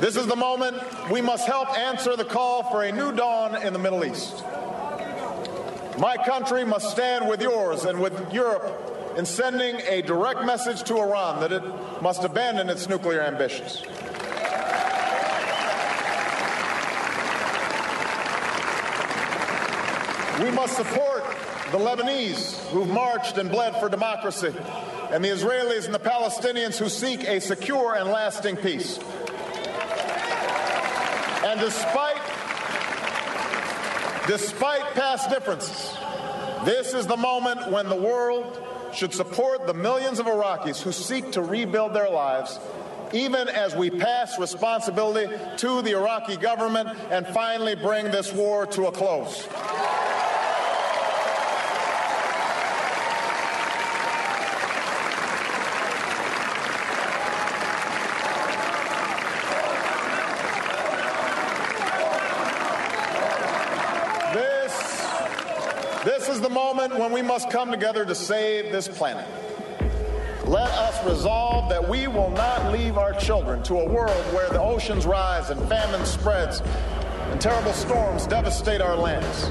This 0.00 0.16
is 0.16 0.26
the 0.26 0.36
moment 0.36 0.78
we 1.10 1.20
must 1.20 1.46
help 1.46 1.76
answer 1.76 2.16
the 2.16 2.24
call 2.24 2.62
for 2.62 2.82
a 2.82 2.90
new 2.90 3.12
dawn 3.12 3.54
in 3.62 3.74
the 3.74 3.78
Middle 3.78 4.02
East. 4.02 4.42
My 5.98 6.16
country 6.16 6.64
must 6.64 6.88
stand 6.90 7.28
with 7.28 7.42
yours 7.42 7.84
and 7.84 8.00
with 8.00 8.32
Europe 8.32 9.14
in 9.18 9.26
sending 9.26 9.76
a 9.86 10.00
direct 10.00 10.42
message 10.46 10.84
to 10.84 10.96
Iran 10.96 11.40
that 11.40 11.52
it 11.52 11.62
must 12.00 12.24
abandon 12.24 12.70
its 12.70 12.88
nuclear 12.88 13.20
ambitions. 13.20 13.82
We 20.42 20.50
must 20.50 20.76
support 20.76 21.24
the 21.72 21.78
Lebanese 21.78 22.56
who've 22.70 22.88
marched 22.88 23.36
and 23.36 23.50
bled 23.50 23.76
for 23.76 23.90
democracy, 23.90 24.54
and 25.10 25.22
the 25.22 25.28
Israelis 25.28 25.84
and 25.84 25.94
the 25.94 25.98
Palestinians 25.98 26.78
who 26.78 26.88
seek 26.88 27.28
a 27.28 27.38
secure 27.40 27.96
and 27.96 28.08
lasting 28.08 28.56
peace. 28.56 28.98
And 31.50 31.58
despite, 31.58 32.22
despite 34.28 34.82
past 34.94 35.30
differences, 35.30 35.96
this 36.64 36.94
is 36.94 37.08
the 37.08 37.16
moment 37.16 37.72
when 37.72 37.88
the 37.88 37.96
world 37.96 38.62
should 38.94 39.12
support 39.12 39.66
the 39.66 39.74
millions 39.74 40.20
of 40.20 40.26
Iraqis 40.26 40.80
who 40.80 40.92
seek 40.92 41.32
to 41.32 41.42
rebuild 41.42 41.92
their 41.92 42.08
lives, 42.08 42.60
even 43.12 43.48
as 43.48 43.74
we 43.74 43.90
pass 43.90 44.38
responsibility 44.38 45.26
to 45.56 45.82
the 45.82 45.90
Iraqi 45.90 46.36
government 46.36 46.88
and 47.10 47.26
finally 47.26 47.74
bring 47.74 48.12
this 48.12 48.32
war 48.32 48.64
to 48.66 48.86
a 48.86 48.92
close. 48.92 49.48
is 66.30 66.40
the 66.40 66.48
moment 66.48 66.96
when 66.96 67.09
we 67.20 67.26
must 67.26 67.50
come 67.50 67.70
together 67.70 68.02
to 68.06 68.14
save 68.14 68.72
this 68.72 68.88
planet. 68.88 69.26
Let 70.46 70.70
us 70.70 71.06
resolve 71.06 71.68
that 71.68 71.86
we 71.86 72.08
will 72.08 72.30
not 72.30 72.72
leave 72.72 72.96
our 72.96 73.12
children 73.12 73.62
to 73.64 73.78
a 73.78 73.84
world 73.84 74.24
where 74.32 74.48
the 74.48 74.60
oceans 74.60 75.04
rise 75.04 75.50
and 75.50 75.60
famine 75.68 76.06
spreads 76.06 76.62
and 77.30 77.38
terrible 77.38 77.74
storms 77.74 78.26
devastate 78.26 78.80
our 78.80 78.96
lands. 78.96 79.50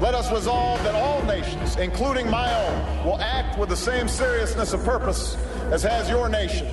Let 0.00 0.14
us 0.14 0.30
resolve 0.30 0.80
that 0.84 0.94
all 0.94 1.24
nations, 1.24 1.76
including 1.76 2.30
my 2.30 2.54
own, 2.54 3.04
will 3.04 3.20
act 3.20 3.58
with 3.58 3.68
the 3.68 3.76
same 3.76 4.06
seriousness 4.06 4.72
of 4.72 4.84
purpose 4.84 5.34
as 5.72 5.82
has 5.82 6.08
your 6.08 6.28
nation 6.28 6.68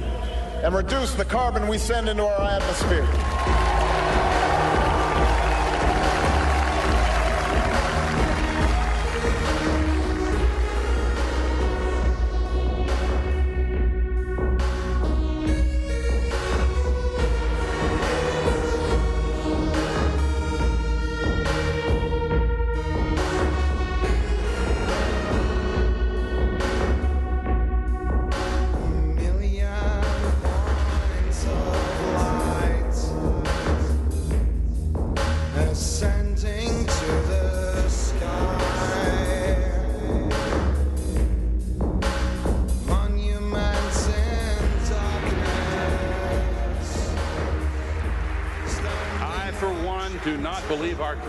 and 0.64 0.76
reduce 0.76 1.16
the 1.16 1.26
carbon 1.26 1.68
we 1.68 1.80
send 1.80 2.08
into 2.08 2.24
our 2.24 2.52
atmosphere. 2.52 3.79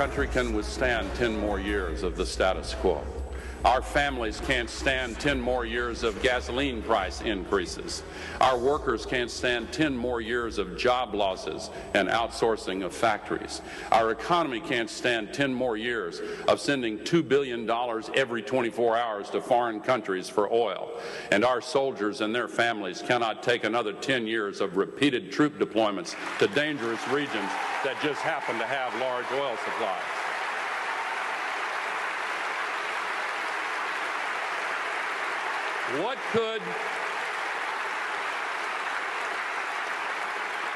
Country 0.01 0.29
can 0.29 0.55
withstand 0.55 1.07
10 1.17 1.39
more 1.39 1.61
years 1.61 2.03
of 2.03 2.17
the 2.17 2.25
status 2.25 2.73
quo. 2.81 3.05
Our 3.67 3.83
families 3.83 4.41
can't 4.41 4.71
stand 4.71 5.21
10 5.21 5.39
more 5.39 5.67
years 5.67 6.05
of 6.05 6.23
gasoline 6.23 6.81
price 6.81 7.21
increases. 7.21 8.03
Our 8.41 8.57
workers 8.57 9.05
can't 9.05 9.31
stand 9.31 9.75
10 9.75 9.95
more 9.95 10.23
years 10.23 10.57
of 10.57 10.79
job 10.79 11.15
losses 11.15 11.69
and 11.93 12.09
outsourcing 12.09 12.83
of 12.83 12.95
factories. 12.95 13.61
Our 13.93 14.13
economy 14.13 14.61
can't 14.61 14.89
stand 14.89 15.35
10 15.35 15.53
more 15.53 15.77
years 15.77 16.23
of 16.49 16.63
sending 16.63 17.01
$2 17.01 17.29
billion 17.29 17.71
every 18.15 18.41
24 18.41 18.97
hours 18.97 19.29
to 19.29 19.43
foreign 19.43 19.81
countries 19.81 20.31
for 20.31 20.51
oil. 20.51 20.99
And 21.31 21.45
our 21.45 21.61
soldiers 21.61 22.23
and 22.23 22.35
their 22.35 22.49
families 22.49 23.03
cannot 23.03 23.43
take 23.43 23.65
another 23.65 23.93
10 23.93 24.27
years 24.27 24.63
of 24.63 24.79
repeated 24.79 25.31
troop 25.31 25.59
deployments 25.59 26.15
to 26.39 26.47
dangerous 26.47 27.07
regions 27.09 27.51
that 27.85 27.97
just 28.03 28.21
happen 28.21 28.59
to 28.59 28.67
have 28.67 28.95
large 29.01 29.27
oil 29.33 29.57
supplies. 29.65 30.03
What 36.03 36.19
could 36.33 36.63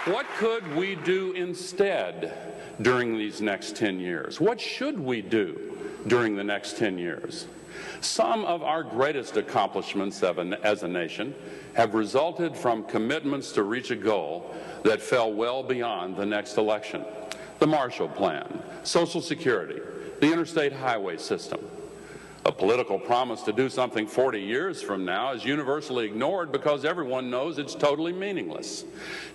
What 0.07 0.27
could 0.37 0.75
we 0.75 0.97
do 0.97 1.33
instead 1.33 2.37
during 2.83 3.17
these 3.17 3.41
next 3.41 3.75
10 3.77 3.99
years? 4.01 4.39
What 4.39 4.61
should 4.61 5.01
we 5.01 5.23
do 5.23 5.79
during 6.07 6.37
the 6.37 6.45
next 6.45 6.77
10 6.77 6.99
years? 6.99 7.47
Some 8.01 8.45
of 8.45 8.63
our 8.63 8.83
greatest 8.83 9.37
accomplishments 9.37 10.23
as 10.23 10.83
a 10.83 10.89
nation 10.89 11.35
have 11.75 11.95
resulted 11.95 12.57
from 12.57 12.85
commitments 12.85 13.53
to 13.53 13.63
reach 13.63 13.91
a 13.91 13.97
goal 13.97 14.55
that 14.83 15.01
fell 15.01 15.33
well 15.33 15.63
beyond 15.63 16.17
the 16.17 16.27
next 16.27 16.57
election. 16.57 17.05
The 17.59 17.67
Marshall 17.67 18.09
Plan, 18.09 18.63
Social 18.83 19.21
Security, 19.21 19.81
the 20.21 20.33
interstate 20.33 20.73
highway 20.73 21.17
system. 21.17 21.61
A 22.47 22.53
political 22.53 22.99
promise 22.99 23.41
to 23.43 23.55
do 23.55 23.71
something 23.71 24.07
40 24.07 24.39
years 24.39 24.83
from 24.83 25.07
now 25.07 25.33
is 25.33 25.47
universally 25.47 26.05
ignored 26.05 26.53
because 26.53 26.85
everyone 26.85 27.31
knows 27.31 27.59
it's 27.59 27.75
totally 27.75 28.13
meaningless. 28.13 28.85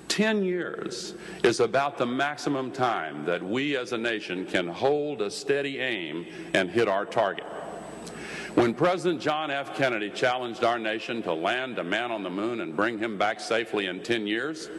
10 0.09 0.43
years 0.43 1.15
is 1.43 1.59
about 1.59 1.97
the 1.97 2.05
maximum 2.05 2.71
time 2.71 3.25
that 3.25 3.41
we 3.41 3.75
as 3.75 3.93
a 3.93 3.97
nation 3.97 4.45
can 4.45 4.67
hold 4.67 5.23
a 5.23 5.31
steady 5.31 5.79
aim 5.79 6.27
and 6.53 6.69
hit 6.69 6.87
our 6.87 7.03
target. 7.03 7.45
When 8.55 8.73
President 8.73 9.21
John 9.21 9.51
F. 9.51 9.75
Kennedy 9.75 10.09
challenged 10.09 10.63
our 10.63 10.79
nation 10.79 11.21
to 11.23 11.33
land 11.33 11.77
a 11.77 11.83
man 11.83 12.11
on 12.11 12.23
the 12.23 12.31
moon 12.31 12.61
and 12.61 12.75
bring 12.75 12.97
him 12.97 13.17
back 13.17 13.39
safely 13.39 13.85
in 13.85 14.01
10 14.01 14.25
years, 14.25 14.69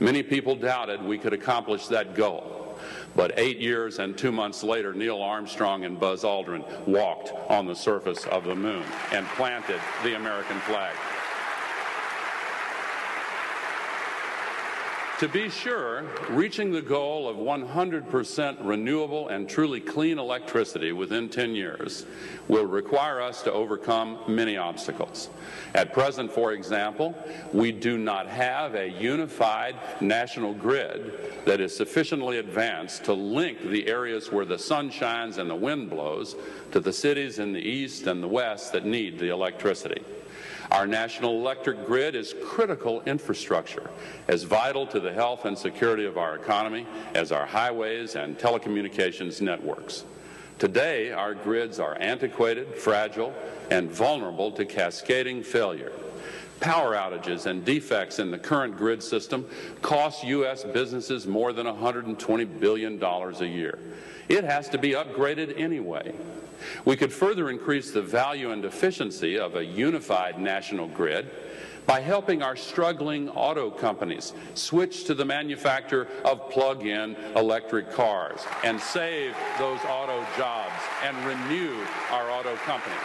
many 0.00 0.22
people 0.22 0.56
doubted 0.56 1.02
we 1.02 1.18
could 1.18 1.34
accomplish 1.34 1.88
that 1.88 2.14
goal. 2.14 2.78
But 3.14 3.38
eight 3.38 3.58
years 3.58 3.98
and 3.98 4.16
two 4.16 4.32
months 4.32 4.62
later, 4.62 4.94
Neil 4.94 5.20
Armstrong 5.20 5.84
and 5.84 6.00
Buzz 6.00 6.22
Aldrin 6.22 6.64
walked 6.86 7.32
on 7.50 7.66
the 7.66 7.74
surface 7.74 8.24
of 8.26 8.44
the 8.44 8.56
moon 8.56 8.84
and 9.12 9.26
planted 9.28 9.80
the 10.02 10.16
American 10.16 10.58
flag. 10.60 10.94
To 15.18 15.26
be 15.26 15.50
sure, 15.50 16.04
reaching 16.30 16.70
the 16.70 16.80
goal 16.80 17.28
of 17.28 17.38
100% 17.38 18.58
renewable 18.60 19.26
and 19.30 19.48
truly 19.48 19.80
clean 19.80 20.16
electricity 20.16 20.92
within 20.92 21.28
10 21.28 21.56
years 21.56 22.06
will 22.46 22.66
require 22.66 23.20
us 23.20 23.42
to 23.42 23.52
overcome 23.52 24.20
many 24.28 24.56
obstacles. 24.56 25.28
At 25.74 25.92
present, 25.92 26.30
for 26.30 26.52
example, 26.52 27.16
we 27.52 27.72
do 27.72 27.98
not 27.98 28.28
have 28.28 28.76
a 28.76 28.90
unified 28.90 29.74
national 30.00 30.54
grid 30.54 31.42
that 31.46 31.60
is 31.60 31.76
sufficiently 31.76 32.38
advanced 32.38 33.02
to 33.06 33.12
link 33.12 33.60
the 33.60 33.88
areas 33.88 34.30
where 34.30 34.44
the 34.44 34.58
sun 34.58 34.88
shines 34.88 35.38
and 35.38 35.50
the 35.50 35.56
wind 35.56 35.90
blows 35.90 36.36
to 36.70 36.78
the 36.78 36.92
cities 36.92 37.40
in 37.40 37.52
the 37.52 37.58
east 37.58 38.06
and 38.06 38.22
the 38.22 38.28
west 38.28 38.70
that 38.70 38.84
need 38.84 39.18
the 39.18 39.30
electricity. 39.30 40.00
Our 40.70 40.86
national 40.86 41.32
electric 41.32 41.86
grid 41.86 42.14
is 42.14 42.34
critical 42.44 43.02
infrastructure, 43.06 43.88
as 44.28 44.42
vital 44.42 44.86
to 44.88 45.00
the 45.00 45.12
health 45.12 45.46
and 45.46 45.56
security 45.56 46.04
of 46.04 46.18
our 46.18 46.36
economy 46.36 46.86
as 47.14 47.32
our 47.32 47.46
highways 47.46 48.16
and 48.16 48.38
telecommunications 48.38 49.40
networks. 49.40 50.04
Today, 50.58 51.12
our 51.12 51.34
grids 51.34 51.78
are 51.78 51.96
antiquated, 52.00 52.74
fragile, 52.74 53.32
and 53.70 53.90
vulnerable 53.90 54.50
to 54.52 54.64
cascading 54.64 55.42
failure. 55.42 55.92
Power 56.60 56.96
outages 56.96 57.46
and 57.46 57.64
defects 57.64 58.18
in 58.18 58.30
the 58.30 58.38
current 58.38 58.76
grid 58.76 59.02
system 59.02 59.48
cost 59.80 60.24
U.S. 60.24 60.64
businesses 60.64 61.26
more 61.26 61.52
than 61.52 61.66
$120 61.66 62.60
billion 62.60 63.02
a 63.02 63.44
year. 63.44 63.78
It 64.28 64.44
has 64.44 64.68
to 64.70 64.78
be 64.78 64.90
upgraded 64.90 65.58
anyway. 65.58 66.12
We 66.84 66.96
could 66.96 67.12
further 67.12 67.50
increase 67.50 67.90
the 67.90 68.02
value 68.02 68.52
and 68.52 68.64
efficiency 68.64 69.38
of 69.38 69.56
a 69.56 69.64
unified 69.64 70.38
national 70.38 70.88
grid 70.88 71.30
by 71.88 72.00
helping 72.00 72.42
our 72.42 72.54
struggling 72.54 73.30
auto 73.30 73.70
companies 73.70 74.34
switch 74.52 75.04
to 75.04 75.14
the 75.14 75.24
manufacture 75.24 76.06
of 76.22 76.50
plug-in 76.50 77.16
electric 77.34 77.90
cars 77.90 78.40
and 78.62 78.78
save 78.78 79.34
those 79.58 79.80
auto 79.86 80.22
jobs 80.36 80.74
and 81.02 81.16
renew 81.24 81.74
our 82.10 82.30
auto 82.30 82.54
companies. 82.56 82.98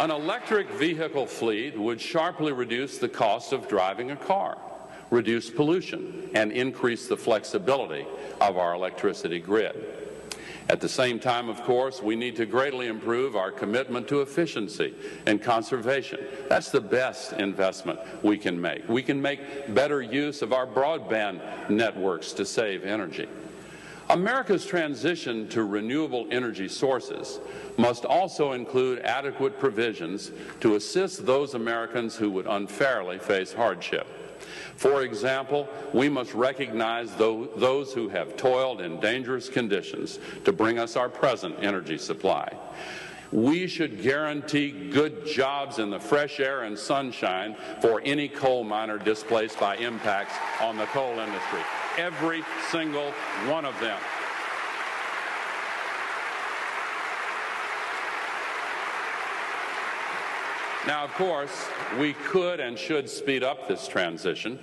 An 0.00 0.10
electric 0.10 0.70
vehicle 0.70 1.26
fleet 1.26 1.78
would 1.78 2.00
sharply 2.00 2.52
reduce 2.52 2.96
the 2.96 3.08
cost 3.08 3.52
of 3.52 3.68
driving 3.68 4.12
a 4.12 4.16
car 4.16 4.56
reduce 5.12 5.50
pollution, 5.50 6.30
and 6.34 6.50
increase 6.50 7.06
the 7.06 7.16
flexibility 7.16 8.06
of 8.40 8.56
our 8.56 8.74
electricity 8.74 9.38
grid. 9.38 9.76
At 10.68 10.80
the 10.80 10.88
same 10.88 11.20
time, 11.20 11.50
of 11.50 11.62
course, 11.64 12.00
we 12.00 12.16
need 12.16 12.34
to 12.36 12.46
greatly 12.46 12.86
improve 12.86 13.36
our 13.36 13.50
commitment 13.50 14.08
to 14.08 14.22
efficiency 14.22 14.94
and 15.26 15.42
conservation. 15.42 16.20
That's 16.48 16.70
the 16.70 16.80
best 16.80 17.34
investment 17.34 17.98
we 18.22 18.38
can 18.38 18.58
make. 18.58 18.88
We 18.88 19.02
can 19.02 19.20
make 19.20 19.74
better 19.74 20.00
use 20.00 20.40
of 20.40 20.54
our 20.54 20.66
broadband 20.66 21.68
networks 21.68 22.32
to 22.32 22.46
save 22.46 22.84
energy. 22.84 23.28
America's 24.08 24.64
transition 24.64 25.46
to 25.48 25.64
renewable 25.64 26.26
energy 26.30 26.68
sources 26.68 27.38
must 27.76 28.04
also 28.04 28.52
include 28.52 29.00
adequate 29.00 29.58
provisions 29.58 30.32
to 30.60 30.76
assist 30.76 31.26
those 31.26 31.54
Americans 31.54 32.16
who 32.16 32.30
would 32.30 32.46
unfairly 32.46 33.18
face 33.18 33.52
hardship. 33.52 34.06
For 34.76 35.02
example, 35.02 35.68
we 35.92 36.08
must 36.08 36.34
recognize 36.34 37.14
those 37.14 37.92
who 37.92 38.08
have 38.08 38.36
toiled 38.36 38.80
in 38.80 39.00
dangerous 39.00 39.48
conditions 39.48 40.18
to 40.44 40.52
bring 40.52 40.78
us 40.78 40.96
our 40.96 41.08
present 41.08 41.56
energy 41.60 41.98
supply. 41.98 42.56
We 43.30 43.66
should 43.66 44.02
guarantee 44.02 44.90
good 44.90 45.26
jobs 45.26 45.78
in 45.78 45.88
the 45.88 45.98
fresh 45.98 46.38
air 46.38 46.64
and 46.64 46.78
sunshine 46.78 47.56
for 47.80 48.02
any 48.04 48.28
coal 48.28 48.62
miner 48.62 48.98
displaced 48.98 49.58
by 49.58 49.76
impacts 49.76 50.34
on 50.60 50.76
the 50.76 50.84
coal 50.86 51.18
industry. 51.18 51.60
Every 51.96 52.42
single 52.70 53.10
one 53.46 53.64
of 53.64 53.78
them. 53.80 53.98
Now, 60.86 61.04
of 61.04 61.12
course, 61.14 61.68
we 62.00 62.14
could 62.14 62.58
and 62.58 62.76
should 62.76 63.08
speed 63.08 63.44
up 63.44 63.68
this 63.68 63.86
transition 63.86 64.58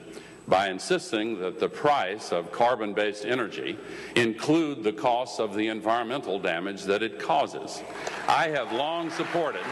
by 0.49 0.70
insisting 0.70 1.39
that 1.39 1.59
the 1.59 1.70
price 1.70 2.34
of 2.34 2.51
carbon 2.51 2.93
based 2.93 3.26
energy 3.26 3.78
include 4.17 4.84
the 4.84 4.91
costs 4.91 5.39
of 5.39 5.55
the 5.55 5.67
environmental 5.67 6.38
damage 6.38 6.84
that 6.84 7.03
it 7.03 7.20
causes. 7.20 7.82
I 8.28 8.49
have 8.49 8.74
long 8.74 9.09
supported 9.11 9.63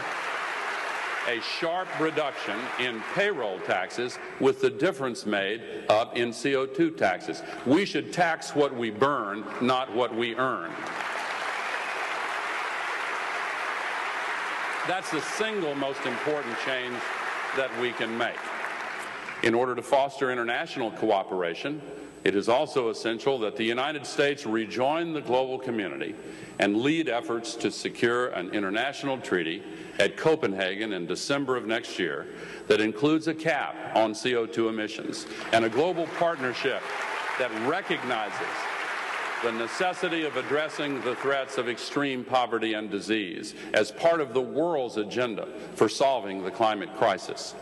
a 1.28 1.38
sharp 1.42 1.88
reduction 2.00 2.56
in 2.80 3.02
payroll 3.14 3.58
taxes 3.60 4.18
with 4.40 4.62
the 4.62 4.70
difference 4.70 5.26
made 5.26 5.60
up 5.90 6.16
in 6.16 6.30
CO2 6.30 6.96
taxes. 6.96 7.42
We 7.66 7.84
should 7.84 8.10
tax 8.10 8.54
what 8.54 8.74
we 8.74 8.90
burn, 8.90 9.44
not 9.60 9.94
what 9.94 10.14
we 10.14 10.34
earn. 10.36 10.70
That's 14.88 15.10
the 15.10 15.20
single 15.20 15.74
most 15.74 16.06
important 16.06 16.56
change 16.64 16.96
that 17.58 17.70
we 17.78 17.92
can 17.92 18.16
make. 18.16 18.38
In 19.42 19.54
order 19.54 19.74
to 19.74 19.82
foster 19.82 20.32
international 20.32 20.92
cooperation, 20.92 21.82
it 22.24 22.34
is 22.34 22.48
also 22.48 22.88
essential 22.88 23.38
that 23.40 23.54
the 23.54 23.64
United 23.64 24.06
States 24.06 24.46
rejoin 24.46 25.12
the 25.12 25.20
global 25.20 25.58
community 25.58 26.14
and 26.58 26.78
lead 26.78 27.10
efforts 27.10 27.54
to 27.56 27.70
secure 27.70 28.28
an 28.28 28.48
international 28.52 29.18
treaty 29.18 29.62
at 29.98 30.16
Copenhagen 30.16 30.94
in 30.94 31.04
December 31.04 31.58
of 31.58 31.66
next 31.66 31.98
year 31.98 32.26
that 32.66 32.80
includes 32.80 33.28
a 33.28 33.34
cap 33.34 33.76
on 33.94 34.14
CO2 34.14 34.70
emissions 34.70 35.26
and 35.52 35.66
a 35.66 35.68
global 35.68 36.06
partnership 36.18 36.80
that 37.38 37.50
recognizes 37.68 38.48
the 39.42 39.52
necessity 39.52 40.24
of 40.24 40.36
addressing 40.36 41.00
the 41.02 41.14
threats 41.16 41.58
of 41.58 41.68
extreme 41.68 42.24
poverty 42.24 42.74
and 42.74 42.90
disease 42.90 43.54
as 43.72 43.92
part 43.92 44.20
of 44.20 44.34
the 44.34 44.40
world's 44.40 44.96
agenda 44.96 45.46
for 45.74 45.88
solving 45.88 46.42
the 46.42 46.50
climate 46.50 46.94
crisis. 46.96 47.54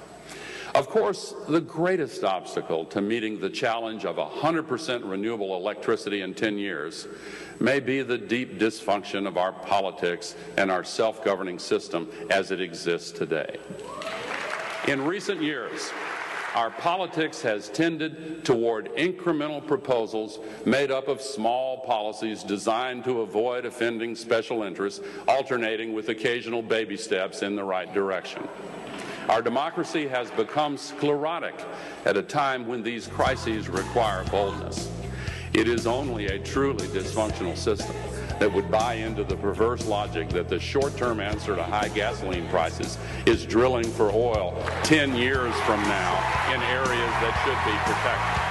Of 0.74 0.88
course, 0.88 1.34
the 1.48 1.60
greatest 1.60 2.24
obstacle 2.24 2.84
to 2.86 3.00
meeting 3.00 3.40
the 3.40 3.50
challenge 3.50 4.04
of 4.04 4.16
100% 4.16 5.08
renewable 5.08 5.56
electricity 5.56 6.22
in 6.22 6.34
10 6.34 6.58
years 6.58 7.08
may 7.60 7.80
be 7.80 8.02
the 8.02 8.18
deep 8.18 8.58
dysfunction 8.58 9.26
of 9.26 9.36
our 9.36 9.52
politics 9.52 10.34
and 10.56 10.70
our 10.70 10.84
self 10.84 11.24
governing 11.24 11.58
system 11.58 12.10
as 12.30 12.50
it 12.50 12.60
exists 12.60 13.10
today. 13.10 13.58
In 14.88 15.02
recent 15.02 15.42
years, 15.42 15.90
our 16.56 16.70
politics 16.70 17.42
has 17.42 17.68
tended 17.68 18.42
toward 18.42 18.86
incremental 18.94 19.64
proposals 19.64 20.38
made 20.64 20.90
up 20.90 21.06
of 21.06 21.20
small 21.20 21.80
policies 21.80 22.42
designed 22.42 23.04
to 23.04 23.20
avoid 23.20 23.66
offending 23.66 24.16
special 24.16 24.62
interests, 24.62 25.02
alternating 25.28 25.92
with 25.92 26.08
occasional 26.08 26.62
baby 26.62 26.96
steps 26.96 27.42
in 27.42 27.56
the 27.56 27.62
right 27.62 27.92
direction. 27.92 28.48
Our 29.28 29.42
democracy 29.42 30.08
has 30.08 30.30
become 30.30 30.78
sclerotic 30.78 31.54
at 32.06 32.16
a 32.16 32.22
time 32.22 32.66
when 32.66 32.82
these 32.82 33.06
crises 33.06 33.68
require 33.68 34.24
boldness. 34.24 34.90
It 35.52 35.68
is 35.68 35.86
only 35.86 36.26
a 36.26 36.38
truly 36.38 36.86
dysfunctional 36.88 37.56
system 37.56 37.94
that 38.38 38.52
would 38.52 38.70
buy 38.70 38.94
into 38.94 39.24
the 39.24 39.36
perverse 39.36 39.86
logic 39.86 40.28
that 40.30 40.48
the 40.48 40.58
short-term 40.58 41.20
answer 41.20 41.56
to 41.56 41.62
high 41.62 41.88
gasoline 41.88 42.46
prices 42.48 42.98
is 43.26 43.44
drilling 43.46 43.90
for 43.90 44.10
oil 44.12 44.54
10 44.84 45.14
years 45.16 45.54
from 45.60 45.80
now 45.82 46.14
in 46.54 46.60
areas 46.62 47.12
that 47.20 47.34
should 47.44 47.70
be 47.70 47.76
protected. 47.92 48.45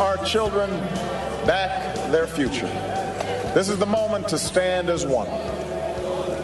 Our 0.00 0.16
children 0.24 0.70
back 1.46 1.94
their 2.10 2.26
future. 2.26 2.66
This 3.54 3.68
is 3.68 3.78
the 3.78 3.86
moment 3.86 4.28
to 4.28 4.38
stand 4.38 4.88
as 4.88 5.06
one. 5.06 5.28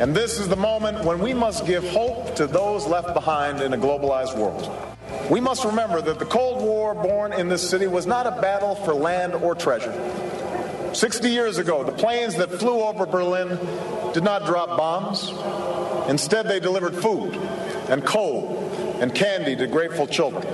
And 0.01 0.15
this 0.15 0.41
is 0.41 0.49
the 0.49 0.57
moment 0.57 1.05
when 1.05 1.21
we 1.21 1.33
must 1.33 1.67
give 1.67 1.89
hope 1.91 2.35
to 2.37 2.47
those 2.47 2.87
left 2.87 3.15
behind 3.15 3.61
in 3.61 3.73
a 3.73 3.79
globalized 3.79 4.37
world. 4.37 4.71
We 5.31 5.41
must 5.41 5.65
remember 5.65 6.03
that 6.03 6.19
the 6.19 6.25
Cold 6.25 6.63
War 6.63 6.95
born 6.95 7.33
in 7.33 7.49
this 7.49 7.69
city 7.69 7.87
was 7.87 8.07
not 8.07 8.27
a 8.27 8.33
battle 8.41 8.75
for 8.75 8.93
land 8.93 9.35
or 9.35 9.55
treasure. 9.55 9.93
60 10.93 11.29
years 11.29 11.59
ago, 11.59 11.85
the 11.85 11.93
planes 11.93 12.35
that 12.37 12.51
flew 12.51 12.81
over 12.81 13.07
Berlin 13.07 13.59
did 14.13 14.25
not 14.25 14.47
drop 14.47 14.77
bombs. 14.77 15.31
Instead, 16.09 16.49
they 16.49 16.61
delivered 16.61 16.95
food 16.95 17.35
and 17.89 18.05
coal 18.05 18.59
and 19.01 19.15
candy 19.15 19.57
to 19.57 19.67
grateful 19.67 20.07
children. 20.07 20.45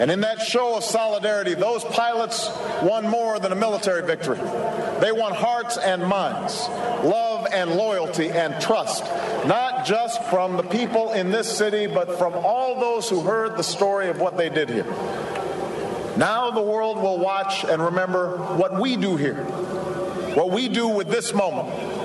And 0.00 0.12
in 0.12 0.20
that 0.20 0.40
show 0.40 0.76
of 0.76 0.84
solidarity, 0.84 1.54
those 1.54 1.82
pilots 1.84 2.48
won 2.82 3.08
more 3.08 3.40
than 3.40 3.50
a 3.50 3.56
military 3.56 4.06
victory. 4.06 4.38
They 5.00 5.10
won 5.10 5.34
hearts 5.34 5.76
and 5.76 6.06
minds, 6.06 6.68
love 7.04 7.46
and 7.52 7.72
loyalty 7.72 8.30
and 8.30 8.60
trust, 8.62 9.04
not 9.46 9.84
just 9.84 10.22
from 10.24 10.56
the 10.56 10.62
people 10.62 11.12
in 11.12 11.30
this 11.32 11.50
city, 11.50 11.88
but 11.88 12.16
from 12.16 12.34
all 12.34 12.80
those 12.80 13.10
who 13.10 13.22
heard 13.22 13.56
the 13.56 13.64
story 13.64 14.08
of 14.08 14.20
what 14.20 14.36
they 14.36 14.48
did 14.48 14.68
here. 14.68 14.86
Now 16.16 16.50
the 16.50 16.62
world 16.62 16.98
will 16.98 17.18
watch 17.18 17.64
and 17.64 17.82
remember 17.82 18.36
what 18.54 18.78
we 18.78 18.96
do 18.96 19.16
here, 19.16 19.42
what 20.34 20.50
we 20.50 20.68
do 20.68 20.88
with 20.88 21.08
this 21.08 21.32
moment. 21.32 21.97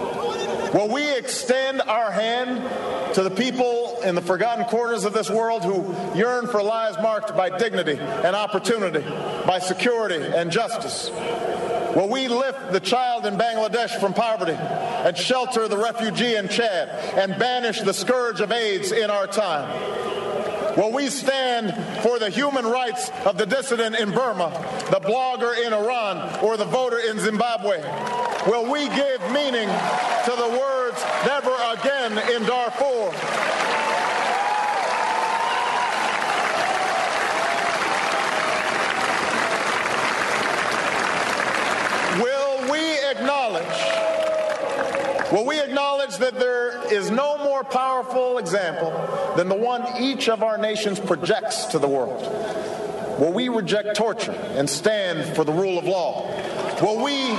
Will 0.73 0.89
we 0.89 1.15
extend 1.15 1.81
our 1.81 2.11
hand 2.11 3.13
to 3.13 3.21
the 3.21 3.29
people 3.29 4.01
in 4.03 4.15
the 4.15 4.21
forgotten 4.21 4.65
corners 4.65 5.05
of 5.05 5.13
this 5.13 5.29
world 5.29 5.63
who 5.63 5.95
yearn 6.17 6.47
for 6.47 6.63
lives 6.63 6.97
marked 6.97 7.35
by 7.37 7.55
dignity 7.55 7.97
and 7.99 8.35
opportunity, 8.35 9.01
by 9.45 9.59
security 9.59 10.15
and 10.15 10.51
justice. 10.51 11.11
Will 11.95 12.09
we 12.09 12.27
lift 12.27 12.71
the 12.71 12.79
child 12.79 13.27
in 13.27 13.37
Bangladesh 13.37 13.99
from 13.99 14.15
poverty 14.15 14.53
and 14.53 15.15
shelter 15.15 15.67
the 15.67 15.77
refugee 15.77 16.35
in 16.35 16.47
Chad 16.47 16.89
and 17.19 17.37
banish 17.37 17.81
the 17.81 17.93
scourge 17.93 18.41
of 18.41 18.51
AIDS 18.51 18.91
in 18.91 19.11
our 19.11 19.27
time? 19.27 19.69
Will 20.75 20.91
we 20.91 21.09
stand 21.09 21.71
for 22.01 22.17
the 22.17 22.31
human 22.31 22.65
rights 22.65 23.11
of 23.25 23.37
the 23.37 23.45
dissident 23.45 23.95
in 23.95 24.09
Burma, 24.09 24.49
the 24.89 24.99
blogger 24.99 25.55
in 25.63 25.71
Iran, 25.71 26.43
or 26.43 26.57
the 26.57 26.65
voter 26.65 26.97
in 26.97 27.19
Zimbabwe? 27.19 28.32
Will 28.47 28.69
we 28.69 28.87
give 28.89 29.21
meaning 29.31 29.69
to 30.25 30.31
the 30.31 30.57
words 30.59 31.03
never 31.25 31.53
again 31.73 32.11
in 32.33 32.43
Darfur. 32.43 33.11
Will 42.21 42.71
we 42.71 42.97
acknowledge, 43.09 43.63
will 45.31 45.45
we 45.45 45.59
acknowledge 45.59 46.17
that 46.17 46.37
there 46.39 46.85
is 46.93 47.11
no 47.11 47.37
more 47.37 47.63
powerful 47.63 48.37
example 48.37 48.91
than 49.35 49.49
the 49.49 49.55
one 49.55 49.83
each 50.01 50.29
of 50.29 50.43
our 50.43 50.57
nations 50.57 50.99
projects 50.99 51.65
to 51.65 51.79
the 51.79 51.87
world? 51.87 52.21
Will 53.19 53.31
we 53.31 53.49
reject 53.49 53.95
torture 53.95 54.31
and 54.31 54.69
stand 54.69 55.35
for 55.35 55.43
the 55.43 55.53
rule 55.53 55.77
of 55.77 55.85
law? 55.85 56.29
Will 56.81 57.03
we 57.03 57.31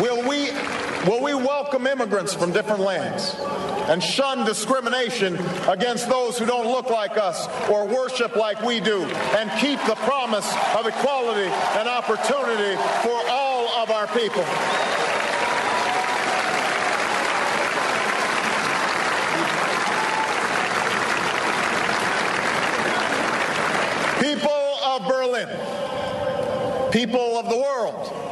Will 0.00 0.28
we, 0.28 0.50
will 1.08 1.22
we 1.22 1.34
welcome 1.34 1.86
immigrants 1.86 2.34
from 2.34 2.50
different 2.50 2.80
lands 2.80 3.36
and 3.88 4.02
shun 4.02 4.44
discrimination 4.44 5.38
against 5.68 6.08
those 6.08 6.36
who 6.36 6.46
don't 6.46 6.66
look 6.66 6.90
like 6.90 7.16
us 7.16 7.46
or 7.68 7.86
worship 7.86 8.34
like 8.34 8.60
we 8.62 8.80
do 8.80 9.04
and 9.04 9.48
keep 9.60 9.78
the 9.86 9.94
promise 9.94 10.52
of 10.76 10.86
equality 10.86 11.48
and 11.78 11.88
opportunity 11.88 12.74
for 13.02 13.22
all 13.28 13.68
of 13.82 13.92
our 13.92 14.08
people? 14.08 14.42
People 24.20 24.50
of 24.84 25.06
Berlin, 25.06 25.48
people 26.90 27.38
of 27.38 27.48
the 27.48 27.56
world, 27.56 28.23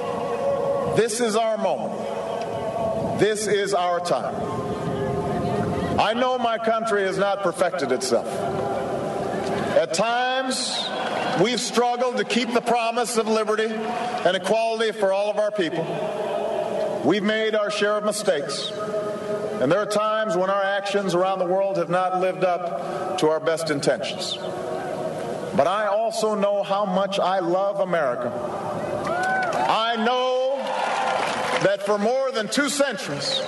this 0.96 1.20
is 1.20 1.36
our 1.36 1.56
moment. 1.58 3.18
This 3.18 3.46
is 3.46 3.74
our 3.74 4.00
time. 4.00 4.34
I 5.98 6.14
know 6.14 6.38
my 6.38 6.58
country 6.58 7.04
has 7.04 7.18
not 7.18 7.42
perfected 7.42 7.92
itself. 7.92 8.26
At 9.76 9.94
times, 9.94 10.86
we've 11.42 11.60
struggled 11.60 12.16
to 12.16 12.24
keep 12.24 12.52
the 12.52 12.60
promise 12.60 13.16
of 13.16 13.26
liberty 13.26 13.66
and 13.66 14.36
equality 14.36 14.92
for 14.92 15.12
all 15.12 15.30
of 15.30 15.38
our 15.38 15.50
people. 15.50 15.84
We've 17.04 17.22
made 17.22 17.54
our 17.54 17.70
share 17.70 17.96
of 17.96 18.04
mistakes. 18.04 18.70
And 19.60 19.70
there 19.70 19.78
are 19.78 19.86
times 19.86 20.36
when 20.36 20.50
our 20.50 20.62
actions 20.62 21.14
around 21.14 21.38
the 21.38 21.46
world 21.46 21.76
have 21.76 21.90
not 21.90 22.20
lived 22.20 22.44
up 22.44 23.18
to 23.18 23.28
our 23.28 23.40
best 23.40 23.70
intentions. 23.70 24.36
But 25.56 25.66
I 25.66 25.86
also 25.86 26.34
know 26.34 26.62
how 26.62 26.84
much 26.84 27.18
I 27.18 27.38
love 27.38 27.80
America. 27.80 28.30
I 29.68 29.96
know 29.96 30.31
that 31.62 31.84
for 31.84 31.98
more 31.98 32.30
than 32.30 32.48
two 32.48 32.68
centuries, 32.68 33.40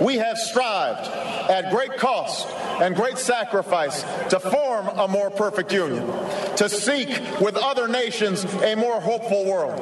we 0.00 0.16
have 0.16 0.38
strived 0.38 1.06
at 1.50 1.70
great 1.70 1.96
cost 1.96 2.48
and 2.80 2.94
great 2.94 3.18
sacrifice 3.18 4.02
to 4.28 4.38
form 4.40 4.88
a 4.88 5.08
more 5.08 5.30
perfect 5.30 5.72
union, 5.72 6.06
to 6.56 6.68
seek 6.68 7.08
with 7.40 7.56
other 7.56 7.88
nations 7.88 8.44
a 8.62 8.74
more 8.74 9.00
hopeful 9.00 9.44
world. 9.44 9.80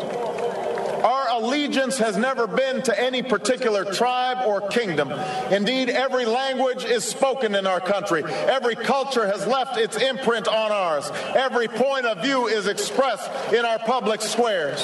Our 1.05 1.43
allegiance 1.43 1.99
has 1.99 2.17
never 2.17 2.47
been 2.47 2.81
to 2.83 2.99
any 2.99 3.23
particular 3.23 3.85
tribe 3.85 4.47
or 4.47 4.67
kingdom. 4.69 5.13
Indeed, 5.53 5.91
every 5.91 6.25
language 6.25 6.87
is 6.87 7.05
spoken 7.05 7.55
in 7.55 7.67
our 7.67 7.81
country. 7.81 8.25
Every 8.25 8.75
culture 8.75 9.27
has 9.27 9.47
left 9.47 9.77
its 9.77 9.99
imprint 9.99 10.49
on 10.49 10.73
ours. 10.73 11.11
Every 11.35 11.69
point 11.69 12.07
of 12.07 12.23
view 12.23 12.47
is 12.47 12.67
expressed 12.67 13.31
in 13.53 13.67
our 13.67 13.79
public 13.81 14.23
squares. 14.23 14.81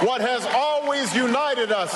What 0.00 0.20
has 0.20 0.46
always 0.54 1.12
united 1.12 1.72
us, 1.72 1.92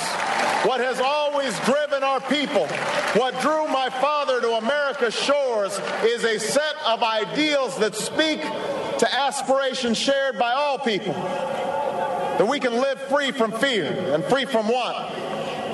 what 0.66 0.80
has 0.80 1.00
always 1.00 1.56
driven 1.60 2.02
our 2.02 2.20
people, 2.20 2.66
what 3.14 3.40
drew 3.40 3.68
my 3.68 3.90
father 3.90 4.40
to 4.40 4.54
America's 4.54 5.14
shores 5.14 5.78
is 6.02 6.24
a 6.24 6.40
set 6.40 6.74
of 6.84 7.04
ideals 7.04 7.78
that 7.78 7.94
speak 7.94 8.40
to 8.40 9.14
aspirations 9.14 9.98
shared 9.98 10.36
by 10.36 10.50
all 10.50 10.78
people 10.78 11.12
that 11.12 12.48
we 12.48 12.58
can 12.58 12.72
live 12.72 13.00
free 13.02 13.30
from 13.30 13.52
fear 13.52 13.84
and 14.12 14.24
free 14.24 14.46
from 14.46 14.66
want, 14.66 14.96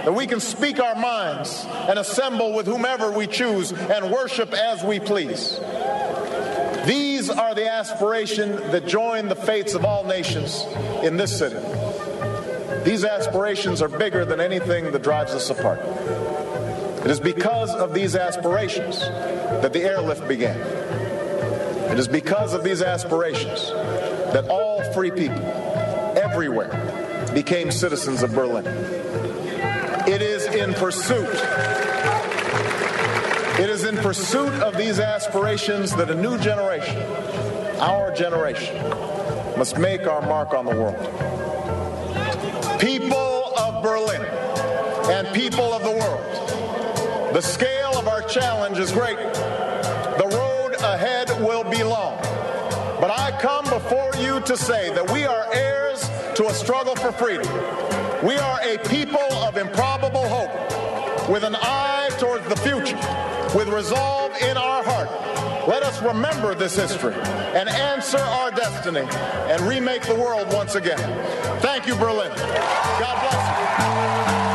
that 0.05 0.13
we 0.13 0.27
can 0.27 0.41
speak 0.41 0.81
our 0.81 0.97
minds 0.97 1.65
and 1.89 1.99
assemble 1.99 2.53
with 2.53 2.67
whomever 2.67 3.11
we 3.11 3.27
choose 3.27 3.73
and 3.73 4.13
worship 4.13 4.53
as 4.53 4.85
we 4.85 5.01
please. 5.01 5.59
These 6.85 7.31
are 7.31 7.55
the 7.55 7.71
aspirations 7.71 8.61
that 8.73 8.87
join 8.87 9.29
the 9.29 9.35
fates 9.35 9.73
of 9.73 9.87
all 9.87 10.05
nations 10.05 10.67
in 11.03 11.17
this 11.17 11.39
city. 11.39 11.57
These 12.85 13.05
aspirations 13.05 13.83
are 13.83 13.89
bigger 13.89 14.25
than 14.25 14.41
anything 14.41 14.93
that 14.93 15.03
drives 15.03 15.33
us 15.33 15.51
apart. 15.51 15.81
It 17.05 17.11
is 17.11 17.21
because 17.21 17.75
of 17.75 17.95
these 17.95 18.17
aspirations 18.17 19.01
that 19.01 19.73
the 19.73 19.83
airlift 19.83 20.27
began. 20.27 20.59
It 21.91 21.99
is 21.99 22.09
because 22.09 22.55
of 22.55 22.65
these 22.65 22.83
aspirations 22.83 23.71
that 24.33 24.49
all 24.49 24.83
free 24.93 25.11
people 25.11 25.45
everywhere 26.17 27.31
became 27.33 27.71
citizens 27.71 28.23
of 28.23 28.35
Berlin. 28.35 28.67
It 30.07 30.23
is 30.23 30.47
in 30.47 30.75
pursuit. 30.75 31.29
It 33.59 33.71
is 33.71 33.85
in 33.85 33.97
pursuit 33.97 34.53
of 34.63 34.77
these 34.77 35.01
aspirations 35.01 35.95
that 35.97 36.11
a 36.11 36.15
new 36.15 36.39
generation, 36.39 36.97
our 37.81 38.15
generation, 38.15 38.77
must 39.59 39.79
make 39.79 40.07
our 40.07 40.21
mark 40.23 40.55
on 40.55 40.65
the 40.65 40.75
world. 40.75 41.38
People 42.79 43.53
of 43.59 43.83
Berlin 43.83 44.23
and 45.11 45.27
people 45.35 45.73
of 45.75 45.83
the 45.83 45.91
world, 45.91 47.35
the 47.35 47.41
scale 47.41 47.99
of 47.99 48.07
our 48.07 48.23
challenge 48.23 48.79
is 48.79 48.93
great. 48.93 49.17
The 49.17 50.31
road 50.33 50.77
ahead 50.81 51.29
will 51.41 51.65
be 51.65 51.83
long. 51.83 52.17
But 53.01 53.11
I 53.11 53.37
come 53.41 53.65
before 53.65 54.13
you 54.21 54.41
to 54.43 54.57
say 54.57 54.95
that 54.95 55.11
we 55.11 55.25
are 55.25 55.53
heirs 55.53 56.09
to 56.37 56.47
a 56.47 56.55
struggle 56.55 56.95
for 56.95 57.11
freedom. 57.11 57.49
We 58.25 58.37
are 58.37 58.61
a 58.63 58.79
people 58.89 59.33
of 59.43 59.57
improbable 59.57 60.29
hope, 60.29 61.29
with 61.29 61.43
an 61.43 61.57
eye 61.57 62.11
towards 62.19 62.47
the 62.49 62.57
future, 62.57 62.97
with 63.57 63.69
resolve 63.69 64.37
in 64.41 64.57
our 64.57 64.85
heart. 64.85 65.48
Let 65.69 65.83
us 65.83 66.01
remember 66.01 66.55
this 66.55 66.77
history 66.77 67.13
and 67.13 67.69
answer 67.69 68.17
our 68.17 68.51
destiny 68.51 69.07
and 69.53 69.61
remake 69.69 70.01
the 70.01 70.15
world 70.15 70.51
once 70.55 70.77
again. 70.77 70.97
Thank 71.61 71.87
you, 71.87 71.95
Berlin. 71.95 72.31
God 72.99 73.21
bless 73.21 74.43
you. 74.45 74.48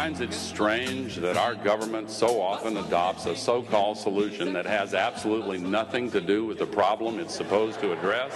Finds 0.00 0.22
it 0.22 0.32
strange 0.32 1.16
that 1.16 1.36
our 1.36 1.54
government 1.54 2.08
so 2.08 2.40
often 2.40 2.78
adopts 2.78 3.26
a 3.26 3.36
so 3.36 3.62
called 3.62 3.98
solution 3.98 4.50
that 4.50 4.64
has 4.64 4.94
absolutely 4.94 5.58
nothing 5.58 6.10
to 6.10 6.22
do 6.22 6.46
with 6.46 6.58
the 6.58 6.64
problem 6.64 7.20
it's 7.20 7.34
supposed 7.34 7.78
to 7.78 7.92
address? 7.92 8.32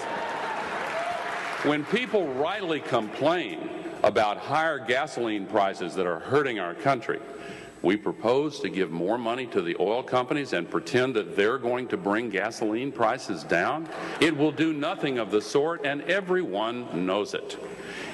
When 1.62 1.82
people 1.86 2.26
rightly 2.34 2.80
complain 2.80 3.66
about 4.02 4.36
higher 4.36 4.78
gasoline 4.78 5.46
prices 5.46 5.94
that 5.94 6.06
are 6.06 6.18
hurting 6.18 6.58
our 6.58 6.74
country, 6.74 7.18
we 7.80 7.96
propose 7.96 8.60
to 8.60 8.68
give 8.68 8.90
more 8.90 9.16
money 9.16 9.46
to 9.46 9.62
the 9.62 9.74
oil 9.80 10.02
companies 10.02 10.52
and 10.52 10.70
pretend 10.70 11.16
that 11.16 11.34
they're 11.34 11.56
going 11.56 11.88
to 11.88 11.96
bring 11.96 12.28
gasoline 12.28 12.92
prices 12.92 13.42
down. 13.42 13.88
It 14.20 14.36
will 14.36 14.52
do 14.52 14.74
nothing 14.74 15.16
of 15.16 15.30
the 15.30 15.40
sort, 15.40 15.86
and 15.86 16.02
everyone 16.02 17.06
knows 17.06 17.32
it. 17.32 17.56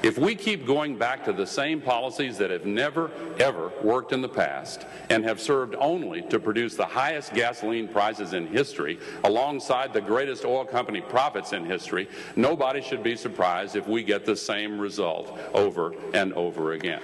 If 0.03 0.16
we 0.16 0.34
keep 0.34 0.66
going 0.66 0.96
back 0.96 1.24
to 1.26 1.32
the 1.32 1.46
same 1.46 1.80
policies 1.80 2.38
that 2.38 2.51
have 2.51 2.64
never, 2.64 3.11
ever 3.38 3.70
worked 3.82 4.12
in 4.12 4.22
the 4.22 4.28
past 4.28 4.86
and 5.11 5.22
have 5.24 5.38
served 5.38 5.74
only 5.78 6.22
to 6.22 6.40
produce 6.40 6.74
the 6.74 6.86
highest 6.86 7.34
gasoline 7.34 7.86
prices 7.86 8.32
in 8.32 8.46
history 8.46 8.98
alongside 9.24 9.92
the 9.92 10.01
greatest 10.01 10.46
oil 10.46 10.64
company 10.64 11.03
profits 11.03 11.53
in 11.53 11.66
history, 11.66 12.09
nobody 12.34 12.80
should 12.80 13.03
be 13.03 13.14
surprised 13.14 13.76
if 13.76 13.86
we 13.86 14.03
get 14.03 14.24
the 14.24 14.36
same 14.36 14.78
result 14.78 15.38
over 15.53 15.94
and 16.14 16.32
over 16.32 16.72
again. 16.72 17.03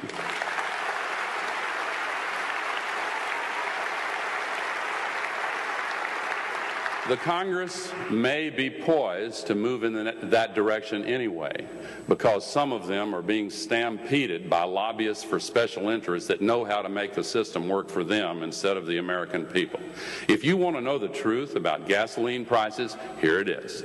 The 7.09 7.17
Congress 7.17 7.93
may 8.11 8.51
be 8.51 8.69
poised 8.69 9.47
to 9.47 9.55
move 9.55 9.85
in 9.85 10.29
that 10.31 10.57
direction 10.57 11.05
anyway, 11.05 11.65
because 12.09 12.45
some 12.45 12.73
of 12.73 12.89
them 12.89 13.15
are 13.15 13.23
being 13.23 13.49
stampeded 13.49 14.51
by 14.51 14.65
lobbyists 14.65 15.23
for 15.23 15.39
special 15.39 15.89
interests 15.89 16.27
that 16.27 16.41
know 16.41 16.65
how 16.65 16.83
to 16.83 16.89
make 16.89 17.15
the 17.15 17.23
system 17.23 17.69
work 17.69 17.89
for 17.91 18.03
them 18.03 18.43
instead 18.43 18.77
of 18.77 18.87
the 18.87 18.99
American 18.99 19.45
people. 19.45 19.79
If 20.27 20.45
you 20.45 20.57
want 20.57 20.75
to 20.75 20.83
know 20.83 20.99
the 20.99 21.07
truth 21.07 21.55
about 21.55 21.87
gasoline 21.87 22.45
prices, 22.45 22.97
here 23.21 23.39
it 23.39 23.49
is. 23.49 23.85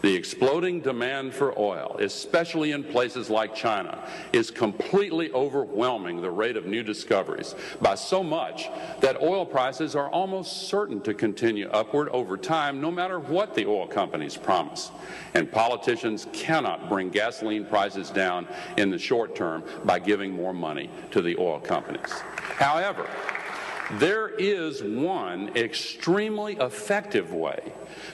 The 0.00 0.14
exploding 0.14 0.80
demand 0.80 1.34
for 1.34 1.58
oil, 1.58 1.96
especially 1.98 2.70
in 2.70 2.84
places 2.84 3.28
like 3.28 3.54
China, 3.54 4.06
is 4.32 4.50
completely 4.50 5.32
overwhelming 5.32 6.22
the 6.22 6.30
rate 6.30 6.56
of 6.56 6.66
new 6.66 6.84
discoveries 6.84 7.56
by 7.82 7.96
so 7.96 8.22
much 8.22 8.68
that 9.00 9.20
oil 9.20 9.44
prices 9.44 9.96
are 9.96 10.08
almost 10.08 10.68
certain 10.68 11.00
to 11.00 11.14
continue 11.14 11.68
upward 11.70 12.08
over 12.10 12.36
time, 12.36 12.80
no 12.80 12.92
matter 12.92 13.18
what 13.18 13.56
the 13.56 13.66
oil 13.66 13.88
companies 13.88 14.36
promise. 14.36 14.92
And 15.34 15.50
politicians 15.50 16.28
cannot 16.32 16.88
bring 16.88 17.10
gasoline 17.10 17.64
prices 17.64 18.10
down 18.10 18.46
in 18.76 18.90
the 18.90 18.98
short 18.98 19.34
term 19.34 19.64
by 19.84 19.98
giving 19.98 20.30
more 20.30 20.54
money 20.54 20.90
to 21.10 21.20
the 21.20 21.36
oil 21.38 21.58
companies. 21.58 22.12
However, 22.36 23.08
there 23.92 24.28
is 24.28 24.82
one 24.82 25.56
extremely 25.56 26.56
effective 26.56 27.32
way 27.32 27.72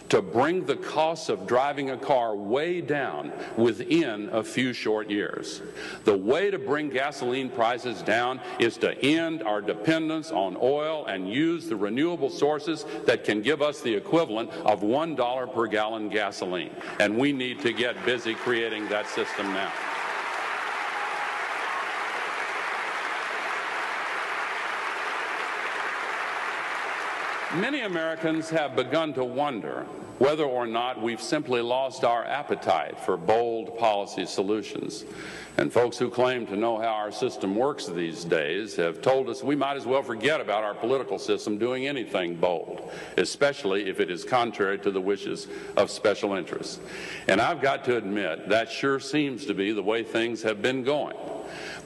to 0.08 0.22
bring 0.22 0.64
the 0.64 0.76
cost 0.76 1.28
of 1.28 1.46
driving 1.46 1.90
a 1.90 1.96
car 1.96 2.36
way 2.36 2.80
down 2.80 3.32
within 3.56 4.28
a 4.30 4.42
few 4.42 4.72
short 4.72 5.10
years. 5.10 5.62
The 6.04 6.16
way 6.16 6.50
to 6.50 6.58
bring 6.58 6.90
gasoline 6.90 7.50
prices 7.50 8.02
down 8.02 8.40
is 8.58 8.76
to 8.78 8.96
end 9.04 9.42
our 9.42 9.60
dependence 9.60 10.30
on 10.30 10.56
oil 10.60 11.06
and 11.06 11.28
use 11.28 11.68
the 11.68 11.76
renewable 11.76 12.30
sources 12.30 12.84
that 13.06 13.24
can 13.24 13.42
give 13.42 13.62
us 13.62 13.80
the 13.80 13.94
equivalent 13.94 14.50
of 14.64 14.82
$1 14.82 15.54
per 15.54 15.66
gallon 15.66 16.08
gasoline. 16.08 16.74
And 17.00 17.18
we 17.18 17.32
need 17.32 17.60
to 17.62 17.72
get 17.72 18.04
busy 18.04 18.34
creating 18.34 18.88
that 18.88 19.08
system 19.08 19.46
now. 19.52 19.72
Many 27.56 27.82
Americans 27.82 28.50
have 28.50 28.74
begun 28.74 29.14
to 29.14 29.24
wonder 29.24 29.86
whether 30.18 30.42
or 30.42 30.66
not 30.66 31.00
we've 31.00 31.22
simply 31.22 31.60
lost 31.60 32.02
our 32.02 32.24
appetite 32.24 32.98
for 32.98 33.16
bold 33.16 33.78
policy 33.78 34.26
solutions. 34.26 35.04
And 35.56 35.72
folks 35.72 35.96
who 35.96 36.10
claim 36.10 36.48
to 36.48 36.56
know 36.56 36.78
how 36.78 36.88
our 36.88 37.12
system 37.12 37.54
works 37.54 37.86
these 37.86 38.24
days 38.24 38.74
have 38.74 39.00
told 39.00 39.28
us 39.28 39.44
we 39.44 39.54
might 39.54 39.76
as 39.76 39.86
well 39.86 40.02
forget 40.02 40.40
about 40.40 40.64
our 40.64 40.74
political 40.74 41.16
system 41.16 41.56
doing 41.56 41.86
anything 41.86 42.34
bold, 42.34 42.90
especially 43.18 43.88
if 43.88 44.00
it 44.00 44.10
is 44.10 44.24
contrary 44.24 44.78
to 44.80 44.90
the 44.90 45.00
wishes 45.00 45.46
of 45.76 45.92
special 45.92 46.34
interests. 46.34 46.80
And 47.28 47.40
I've 47.40 47.60
got 47.60 47.84
to 47.84 47.96
admit, 47.96 48.48
that 48.48 48.68
sure 48.68 48.98
seems 48.98 49.46
to 49.46 49.54
be 49.54 49.70
the 49.72 49.82
way 49.82 50.02
things 50.02 50.42
have 50.42 50.60
been 50.60 50.82
going. 50.82 51.16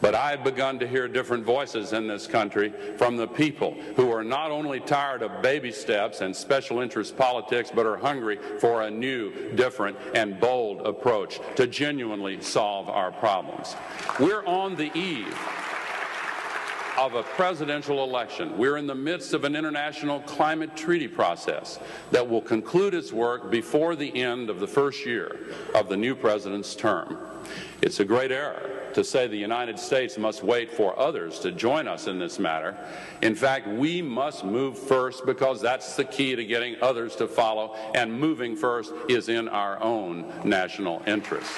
But 0.00 0.14
I've 0.14 0.44
begun 0.44 0.78
to 0.78 0.86
hear 0.86 1.08
different 1.08 1.44
voices 1.44 1.92
in 1.92 2.06
this 2.06 2.26
country 2.26 2.72
from 2.96 3.16
the 3.16 3.26
people 3.26 3.74
who 3.96 4.12
are 4.12 4.24
not 4.24 4.50
only 4.50 4.80
tired 4.80 5.22
of 5.22 5.42
baby 5.42 5.72
steps 5.72 6.20
and 6.20 6.34
special 6.34 6.80
interest 6.80 7.16
politics, 7.16 7.70
but 7.74 7.86
are 7.86 7.96
hungry 7.96 8.38
for 8.60 8.82
a 8.82 8.90
new, 8.90 9.52
different, 9.54 9.96
and 10.14 10.38
bold 10.40 10.86
approach 10.86 11.40
to 11.56 11.66
genuinely 11.66 12.40
solve 12.40 12.88
our 12.88 13.10
problems. 13.10 13.74
We're 14.20 14.46
on 14.46 14.76
the 14.76 14.96
eve 14.96 15.36
of 16.96 17.14
a 17.14 17.22
presidential 17.22 18.02
election. 18.02 18.58
We're 18.58 18.76
in 18.76 18.88
the 18.88 18.94
midst 18.94 19.32
of 19.32 19.44
an 19.44 19.54
international 19.54 20.20
climate 20.20 20.76
treaty 20.76 21.06
process 21.06 21.78
that 22.10 22.28
will 22.28 22.40
conclude 22.40 22.92
its 22.92 23.12
work 23.12 23.50
before 23.50 23.94
the 23.94 24.20
end 24.20 24.50
of 24.50 24.58
the 24.58 24.66
first 24.66 25.06
year 25.06 25.38
of 25.76 25.88
the 25.88 25.96
new 25.96 26.16
president's 26.16 26.74
term. 26.74 27.16
It's 27.82 28.00
a 28.00 28.04
great 28.04 28.32
error 28.32 28.77
to 28.94 29.04
say 29.04 29.26
the 29.26 29.36
United 29.36 29.78
States 29.78 30.18
must 30.18 30.42
wait 30.42 30.70
for 30.70 30.98
others 30.98 31.38
to 31.40 31.52
join 31.52 31.88
us 31.88 32.06
in 32.06 32.18
this 32.18 32.38
matter. 32.38 32.76
In 33.22 33.34
fact, 33.34 33.68
we 33.68 34.02
must 34.02 34.44
move 34.44 34.78
first 34.78 35.26
because 35.26 35.60
that's 35.60 35.96
the 35.96 36.04
key 36.04 36.34
to 36.34 36.44
getting 36.44 36.76
others 36.82 37.16
to 37.16 37.28
follow, 37.28 37.74
and 37.94 38.12
moving 38.12 38.56
first 38.56 38.92
is 39.08 39.28
in 39.28 39.48
our 39.48 39.82
own 39.82 40.32
national 40.44 41.02
interest. 41.06 41.50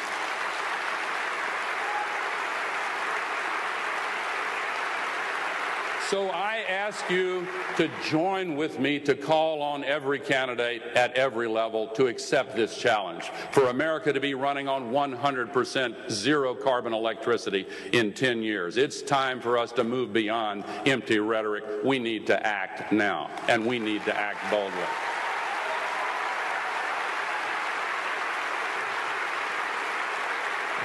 So 6.11 6.29
I 6.31 6.65
ask 6.69 7.09
you 7.09 7.47
to 7.77 7.89
join 8.09 8.57
with 8.57 8.81
me 8.81 8.99
to 8.99 9.15
call 9.15 9.63
on 9.63 9.85
every 9.85 10.19
candidate 10.19 10.83
at 10.97 11.15
every 11.15 11.47
level 11.47 11.87
to 11.91 12.09
accept 12.09 12.57
this 12.57 12.77
challenge 12.77 13.31
for 13.53 13.69
America 13.69 14.13
to 14.13 14.19
be 14.19 14.35
running 14.35 14.67
on 14.67 14.91
100% 14.91 16.11
zero 16.11 16.53
carbon 16.57 16.93
electricity 16.93 17.65
in 17.93 18.13
10 18.13 18.43
years. 18.43 18.77
It's 18.77 19.03
time 19.03 19.41
for 19.41 19.57
us 19.57 19.71
to 19.71 19.85
move 19.85 20.13
beyond 20.13 20.65
empty 20.85 21.21
rhetoric. 21.21 21.63
We 21.85 22.01
need 22.01 22.27
to 22.27 22.45
act 22.45 22.91
now, 22.91 23.31
and 23.47 23.65
we 23.65 23.79
need 23.79 24.05
to 24.07 24.17
act 24.19 24.51
boldly. 24.51 24.73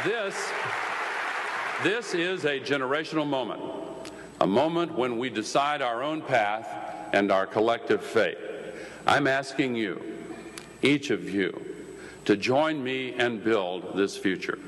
This, 0.03 0.51
this 1.82 2.13
is 2.13 2.45
a 2.45 2.59
generational 2.59 3.26
moment 3.26 3.84
a 4.41 4.47
moment 4.47 4.93
when 4.93 5.17
we 5.17 5.29
decide 5.29 5.81
our 5.81 6.03
own 6.03 6.21
path 6.21 6.67
and 7.13 7.31
our 7.31 7.47
collective 7.47 8.03
fate. 8.03 8.38
I'm 9.07 9.27
asking 9.27 9.75
you, 9.75 10.01
each 10.81 11.09
of 11.09 11.29
you, 11.29 11.63
to 12.25 12.36
join 12.36 12.83
me 12.83 13.13
and 13.13 13.41
build 13.43 13.95
this 13.95 14.17
future. 14.17 14.59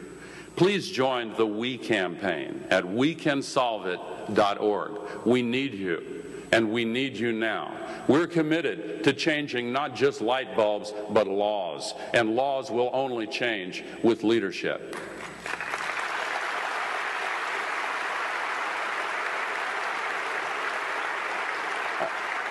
Please 0.56 0.90
join 0.90 1.36
the 1.36 1.46
We 1.46 1.78
campaign 1.78 2.64
at 2.70 2.84
wecansolveit.org. 2.84 4.92
We 5.26 5.42
need 5.42 5.74
you, 5.74 6.24
and 6.52 6.72
we 6.72 6.86
need 6.86 7.18
you 7.18 7.32
now. 7.32 7.74
We're 8.08 8.28
committed 8.28 9.04
to 9.04 9.14
changing 9.14 9.74
not 9.74 9.96
just 9.96 10.22
light 10.22 10.56
bulbs, 10.56 10.94
but 11.10 11.28
laws, 11.28 11.96
and 12.14 12.36
laws 12.36 12.70
will 12.72 12.90
only 12.94 13.28
change 13.28 13.84
with 14.02 14.24
leadership. 14.24 14.96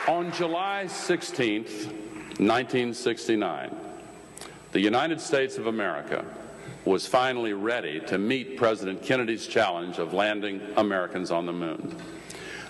On 0.09 0.31
July 0.31 0.87
16, 0.87 1.65
1969, 1.65 3.77
the 4.71 4.81
United 4.81 5.21
States 5.21 5.59
of 5.59 5.67
America 5.67 6.25
was 6.85 7.09
finally 7.09 7.55
ready 7.55 7.99
to 8.07 8.17
meet 8.17 8.57
President 8.57 9.03
Kennedy's 9.03 9.49
challenge 9.49 9.99
of 9.99 10.15
landing 10.15 10.61
Americans 10.77 11.33
on 11.33 11.45
the 11.45 11.53
moon. 11.53 11.97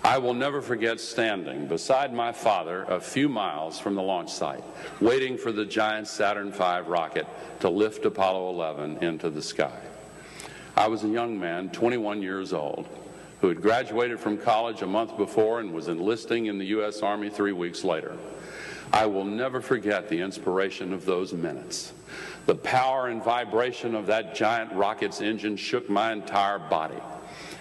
I 0.02 0.16
will 0.16 0.32
never 0.32 0.62
forget 0.62 0.98
standing 0.98 1.66
beside 1.66 2.14
my 2.14 2.32
father 2.32 2.84
a 2.84 2.98
few 2.98 3.28
miles 3.28 3.78
from 3.78 3.96
the 3.96 4.02
launch 4.02 4.32
site, 4.32 4.64
waiting 5.02 5.36
for 5.36 5.52
the 5.52 5.66
giant 5.66 6.08
Saturn 6.08 6.52
V 6.52 6.80
rocket 6.86 7.26
to 7.60 7.68
lift 7.68 8.06
Apollo 8.06 8.48
11 8.48 9.04
into 9.04 9.28
the 9.28 9.42
sky. 9.42 9.78
I 10.74 10.88
was 10.88 11.04
a 11.04 11.08
young 11.08 11.38
man, 11.38 11.68
21 11.68 12.22
years 12.22 12.54
old, 12.54 12.88
who 13.40 13.48
had 13.48 13.60
graduated 13.60 14.18
from 14.18 14.38
college 14.38 14.82
a 14.82 14.86
month 14.86 15.16
before 15.16 15.60
and 15.60 15.72
was 15.72 15.88
enlisting 15.88 16.46
in 16.46 16.58
the 16.58 16.66
U.S. 16.66 17.00
Army 17.02 17.28
three 17.28 17.52
weeks 17.52 17.84
later. 17.84 18.16
I 18.92 19.06
will 19.06 19.24
never 19.24 19.60
forget 19.60 20.08
the 20.08 20.20
inspiration 20.20 20.92
of 20.92 21.04
those 21.04 21.32
minutes. 21.32 21.92
The 22.46 22.54
power 22.54 23.08
and 23.08 23.22
vibration 23.22 23.94
of 23.94 24.06
that 24.06 24.34
giant 24.34 24.72
rocket's 24.72 25.20
engine 25.20 25.56
shook 25.56 25.90
my 25.90 26.12
entire 26.12 26.58
body. 26.58 27.00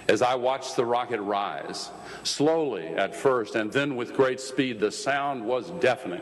As 0.08 0.22
I 0.22 0.36
watched 0.36 0.76
the 0.76 0.86
rocket 0.86 1.20
rise, 1.20 1.90
slowly 2.24 2.86
at 2.86 3.16
first 3.16 3.56
and 3.56 3.72
then 3.72 3.96
with 3.96 4.14
great 4.14 4.40
speed, 4.40 4.80
the 4.80 4.92
sound 4.92 5.44
was 5.44 5.72
deafening. 5.82 6.22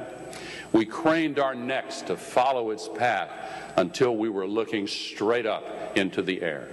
We 0.71 0.85
craned 0.85 1.37
our 1.37 1.53
necks 1.53 2.01
to 2.03 2.15
follow 2.15 2.71
its 2.71 2.87
path 2.87 3.29
until 3.75 4.15
we 4.15 4.29
were 4.29 4.47
looking 4.47 4.87
straight 4.87 5.45
up 5.45 5.97
into 5.97 6.21
the 6.21 6.41
air. 6.41 6.69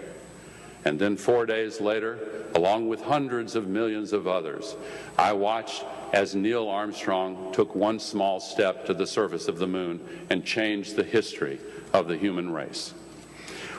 And 0.84 0.98
then 0.98 1.16
four 1.16 1.44
days 1.44 1.80
later, 1.80 2.18
along 2.54 2.88
with 2.88 3.02
hundreds 3.02 3.54
of 3.54 3.68
millions 3.68 4.12
of 4.12 4.26
others, 4.26 4.76
I 5.18 5.32
watched 5.32 5.84
as 6.12 6.34
Neil 6.34 6.68
Armstrong 6.68 7.52
took 7.52 7.74
one 7.74 7.98
small 7.98 8.40
step 8.40 8.86
to 8.86 8.94
the 8.94 9.06
surface 9.06 9.46
of 9.46 9.58
the 9.58 9.66
moon 9.66 10.00
and 10.30 10.44
changed 10.44 10.96
the 10.96 11.04
history 11.04 11.60
of 11.92 12.08
the 12.08 12.16
human 12.16 12.52
race. 12.52 12.94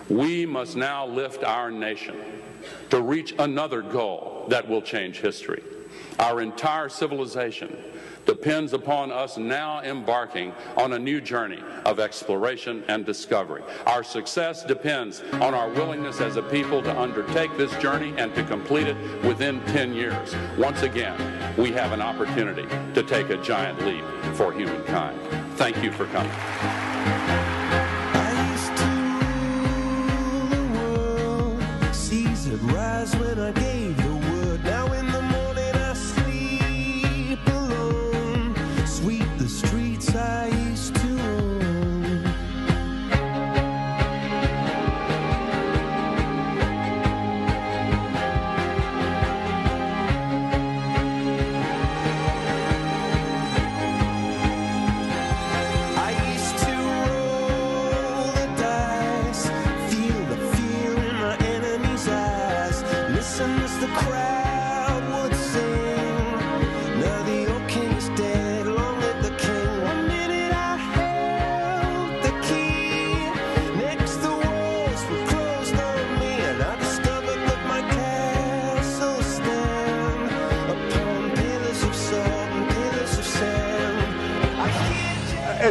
We 0.09 0.45
must 0.45 0.75
now 0.75 1.05
lift 1.05 1.43
our 1.43 1.71
nation 1.71 2.15
to 2.89 3.01
reach 3.01 3.33
another 3.39 3.81
goal 3.81 4.45
that 4.49 4.67
will 4.67 4.81
change 4.81 5.19
history. 5.19 5.63
Our 6.19 6.41
entire 6.41 6.89
civilization 6.89 7.75
depends 8.25 8.73
upon 8.73 9.11
us 9.11 9.37
now 9.37 9.81
embarking 9.81 10.53
on 10.77 10.93
a 10.93 10.99
new 10.99 11.21
journey 11.21 11.63
of 11.85 11.99
exploration 11.99 12.83
and 12.87 13.05
discovery. 13.05 13.63
Our 13.85 14.03
success 14.03 14.63
depends 14.63 15.21
on 15.33 15.53
our 15.53 15.69
willingness 15.69 16.21
as 16.21 16.37
a 16.37 16.43
people 16.43 16.81
to 16.83 16.99
undertake 16.99 17.55
this 17.57 17.75
journey 17.77 18.13
and 18.17 18.33
to 18.35 18.43
complete 18.43 18.87
it 18.87 18.97
within 19.23 19.61
10 19.65 19.93
years. 19.93 20.35
Once 20.57 20.81
again, 20.83 21.17
we 21.57 21.71
have 21.71 21.91
an 21.91 22.01
opportunity 22.01 22.67
to 22.93 23.03
take 23.03 23.29
a 23.29 23.37
giant 23.37 23.79
leap 23.85 24.03
for 24.35 24.51
humankind. 24.51 25.19
Thank 25.57 25.83
you 25.83 25.91
for 25.91 26.05
coming. 26.07 26.31
Rise 32.61 33.15
when 33.15 33.39
I 33.39 33.51
gave 33.53 33.70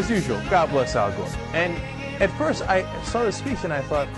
as 0.01 0.09
usual, 0.09 0.40
God 0.48 0.70
bless 0.70 0.96
Al 0.96 1.12
Gore. 1.12 1.28
And 1.53 1.76
at 2.22 2.30
first, 2.38 2.62
I 2.62 2.82
saw 3.05 3.22
the 3.24 3.32
speech 3.32 3.59
and 3.64 3.72
I 3.72 3.82
thought, 3.82 4.09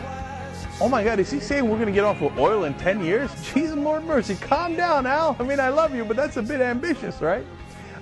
oh 0.80 0.88
my 0.88 1.02
God, 1.02 1.18
is 1.18 1.28
he 1.28 1.40
saying 1.40 1.68
we're 1.68 1.76
going 1.76 1.86
to 1.86 1.92
get 1.92 2.04
off 2.04 2.22
of 2.22 2.38
oil 2.38 2.64
in 2.64 2.74
10 2.74 3.04
years? 3.04 3.30
Jesus, 3.52 3.74
Lord 3.76 4.04
mercy, 4.04 4.36
calm 4.36 4.76
down, 4.76 5.06
Al. 5.06 5.36
I 5.40 5.42
mean, 5.42 5.58
I 5.58 5.70
love 5.70 5.92
you, 5.92 6.04
but 6.04 6.16
that's 6.16 6.36
a 6.36 6.42
bit 6.42 6.60
ambitious, 6.60 7.20
right? 7.20 7.44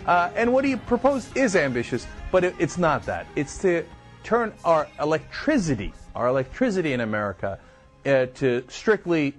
Uh, 0.04 0.30
and 0.36 0.52
what 0.52 0.66
he 0.66 0.76
proposed 0.76 1.34
is 1.34 1.56
ambitious, 1.56 2.06
but 2.30 2.44
it, 2.44 2.54
it's 2.58 2.76
not 2.76 3.02
that. 3.04 3.26
It's 3.34 3.56
to 3.62 3.86
turn 4.24 4.52
our 4.62 4.86
electricity, 5.00 5.94
our 6.14 6.28
electricity 6.28 6.92
in 6.92 7.00
America, 7.00 7.58
uh, 8.04 8.26
to 8.26 8.62
strictly 8.68 9.34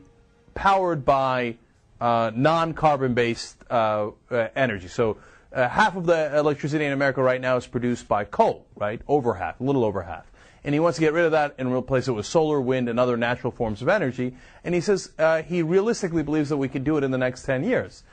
powered 0.55 1.05
by 1.05 1.57
uh, 1.99 2.31
non-carbon 2.33 3.13
based 3.13 3.57
uh, 3.69 4.09
uh, 4.31 4.47
energy. 4.55 4.87
So 4.87 5.17
uh, 5.54 5.68
half 5.68 5.95
of 5.95 6.06
the 6.06 6.38
electricity 6.38 6.86
in 6.86 6.91
America 6.91 7.22
right 7.22 7.41
now 7.41 7.58
is 7.58 7.68
produced 7.68 8.08
by 8.08 8.24
coal, 8.24 8.66
right? 8.76 9.02
Over 9.08 9.36
half, 9.36 9.60
a 9.60 9.64
little 9.64 9.84
over 9.84 10.04
half. 10.04 10.32
And 10.64 10.74
he 10.76 10.80
wants 10.80 10.97
to 10.97 11.02
get 11.02 11.14
rid 11.14 11.26
of 11.26 11.32
that 11.32 11.56
and 11.58 11.74
replace 11.74 12.08
it 12.08 12.12
with 12.12 12.26
solar, 12.26 12.62
wind, 12.62 12.88
and 12.88 12.99
other 12.99 13.18
natural 13.18 13.52
forms 13.52 13.82
of 13.82 13.89
energy. 13.89 14.36
And 14.64 14.76
he 14.76 14.82
says 14.82 15.12
uh, 15.18 15.41
he 15.41 15.64
realistically 15.64 16.24
believes 16.24 16.49
that 16.49 16.58
we 16.58 16.70
could 16.70 16.84
do 16.84 16.97
it 16.97 17.04
in 17.04 17.12
the 17.12 17.18
next 17.18 17.43
10 17.43 17.64
years. 17.64 18.04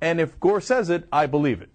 And 0.00 0.20
if 0.20 0.38
Gore 0.40 0.60
says 0.60 0.90
it, 0.90 1.06
I 1.12 1.26
believe 1.26 1.60
it. 1.60 1.70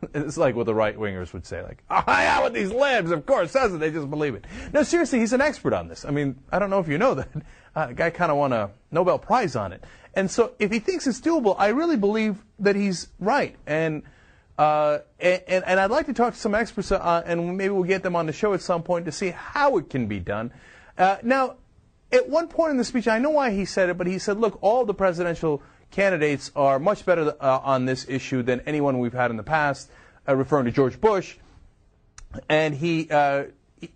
It's 0.14 0.36
like 0.36 0.54
what 0.54 0.66
the 0.66 0.74
right 0.74 0.96
wingers 0.96 1.32
would 1.32 1.46
say, 1.46 1.62
like, 1.62 1.82
oh, 1.90 2.02
yeah, 2.06 2.42
with 2.42 2.52
these 2.52 2.70
libs, 2.70 3.10
of 3.10 3.26
course, 3.26 3.50
says 3.50 3.74
it, 3.74 3.78
they 3.78 3.90
just 3.90 4.08
believe 4.08 4.34
it. 4.34 4.44
No, 4.72 4.82
seriously, 4.82 5.18
he's 5.18 5.32
an 5.32 5.40
expert 5.40 5.72
on 5.72 5.88
this. 5.88 6.04
I 6.04 6.10
mean, 6.10 6.36
I 6.52 6.58
don't 6.58 6.70
know 6.70 6.78
if 6.78 6.88
you 6.88 6.98
know 6.98 7.14
that. 7.14 7.28
Uh, 7.76 7.92
guy 7.92 8.10
kind 8.10 8.32
of 8.32 8.38
won 8.38 8.52
a 8.52 8.70
Nobel 8.90 9.20
Prize 9.20 9.54
on 9.54 9.72
it. 9.72 9.84
And 10.14 10.28
so 10.28 10.54
if 10.58 10.72
he 10.72 10.80
thinks 10.80 11.06
it's 11.06 11.20
doable, 11.20 11.54
I 11.58 11.68
really 11.68 11.96
believe 11.96 12.42
that 12.58 12.74
he's 12.74 13.08
right. 13.20 13.54
And, 13.68 14.02
uh, 14.58 14.98
and, 15.20 15.42
and, 15.46 15.78
I'd 15.78 15.90
like 15.90 16.06
to 16.06 16.12
talk 16.12 16.34
to 16.34 16.40
some 16.40 16.56
experts, 16.56 16.90
uh, 16.90 17.22
and 17.24 17.56
maybe 17.56 17.68
we'll 17.68 17.84
get 17.84 18.02
them 18.02 18.16
on 18.16 18.26
the 18.26 18.32
show 18.32 18.52
at 18.52 18.62
some 18.62 18.82
point 18.82 19.04
to 19.04 19.12
see 19.12 19.30
how 19.30 19.76
it 19.76 19.90
can 19.90 20.08
be 20.08 20.18
done. 20.18 20.50
Uh, 20.96 21.18
now, 21.22 21.56
at 22.10 22.28
one 22.28 22.48
point 22.48 22.72
in 22.72 22.78
the 22.78 22.84
speech, 22.84 23.06
I 23.06 23.18
know 23.18 23.30
why 23.30 23.50
he 23.52 23.64
said 23.64 23.90
it, 23.90 23.98
but 23.98 24.08
he 24.08 24.18
said, 24.18 24.38
look, 24.38 24.58
all 24.60 24.84
the 24.84 24.94
presidential 24.94 25.62
candidates 25.90 26.50
are 26.54 26.78
much 26.78 27.04
better 27.04 27.34
uh, 27.40 27.60
on 27.62 27.84
this 27.84 28.08
issue 28.08 28.42
than 28.42 28.60
anyone 28.66 28.98
we've 28.98 29.12
had 29.12 29.30
in 29.30 29.36
the 29.36 29.42
past, 29.42 29.90
uh, 30.28 30.34
referring 30.34 30.66
to 30.66 30.70
George 30.70 31.00
Bush. 31.00 31.36
And 32.48 32.74
he 32.74 33.08
uh, 33.10 33.44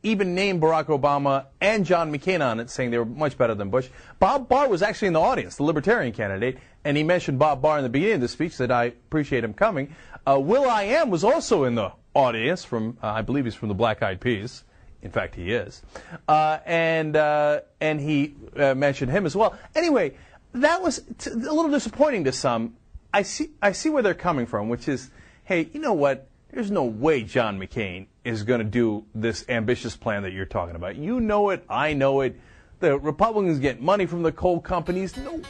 even 0.02 0.34
named 0.34 0.62
Barack 0.62 0.86
Obama 0.86 1.46
and 1.60 1.84
John 1.84 2.12
McCain 2.12 2.44
on 2.44 2.60
it, 2.60 2.70
saying 2.70 2.90
they 2.90 2.98
were 2.98 3.04
much 3.04 3.36
better 3.36 3.54
than 3.54 3.70
Bush. 3.70 3.88
Bob 4.18 4.48
Barr 4.48 4.68
was 4.68 4.82
actually 4.82 5.08
in 5.08 5.14
the 5.14 5.20
audience, 5.20 5.56
the 5.56 5.64
Libertarian 5.64 6.12
candidate, 6.12 6.58
and 6.84 6.96
he 6.96 7.02
mentioned 7.02 7.38
Bob 7.38 7.62
Barr 7.62 7.78
in 7.78 7.82
the 7.84 7.90
beginning 7.90 8.16
of 8.16 8.20
the 8.22 8.28
speech, 8.28 8.52
said, 8.52 8.70
I 8.70 8.84
appreciate 8.84 9.44
him 9.44 9.54
coming. 9.54 9.94
Uh, 10.26 10.38
will.i.am 10.40 11.10
was 11.10 11.24
also 11.24 11.64
in 11.64 11.74
the 11.74 11.92
audience 12.14 12.64
from, 12.64 12.96
uh, 13.02 13.08
I 13.08 13.22
believe 13.22 13.44
he's 13.44 13.54
from 13.54 13.68
the 13.68 13.74
Black 13.74 14.02
Eyed 14.02 14.20
Peas. 14.20 14.64
In 15.02 15.10
fact, 15.10 15.34
he 15.34 15.52
is. 15.52 15.82
Uh, 16.28 16.58
and, 16.64 17.16
and 17.16 18.00
he 18.00 18.36
mentioned 18.56 19.10
him 19.10 19.26
as 19.26 19.34
well. 19.34 19.58
Anyway, 19.74 20.14
that 20.54 20.82
was 20.82 21.02
t- 21.18 21.30
a 21.30 21.34
little 21.34 21.70
disappointing 21.70 22.24
to 22.24 22.32
some. 22.32 22.76
I 23.12 23.22
see, 23.22 23.50
I 23.60 23.72
see 23.72 23.90
where 23.90 24.02
they're 24.02 24.14
coming 24.14 24.46
from, 24.46 24.68
which 24.68 24.88
is, 24.88 25.10
hey, 25.44 25.68
you 25.72 25.80
know 25.80 25.92
what? 25.92 26.28
There's 26.50 26.70
no 26.70 26.84
way 26.84 27.22
John 27.22 27.58
McCain 27.58 28.06
is 28.24 28.42
going 28.42 28.58
to 28.58 28.64
do 28.64 29.04
this 29.14 29.44
ambitious 29.48 29.96
plan 29.96 30.22
that 30.22 30.32
you're 30.32 30.44
talking 30.44 30.76
about. 30.76 30.96
You 30.96 31.20
know 31.20 31.50
it. 31.50 31.64
I 31.68 31.94
know 31.94 32.20
it. 32.20 32.38
The 32.80 32.98
Republicans 32.98 33.58
get 33.58 33.80
money 33.80 34.06
from 34.06 34.22
the 34.22 34.32
coal 34.32 34.60
companies. 34.60 35.16
No 35.16 35.40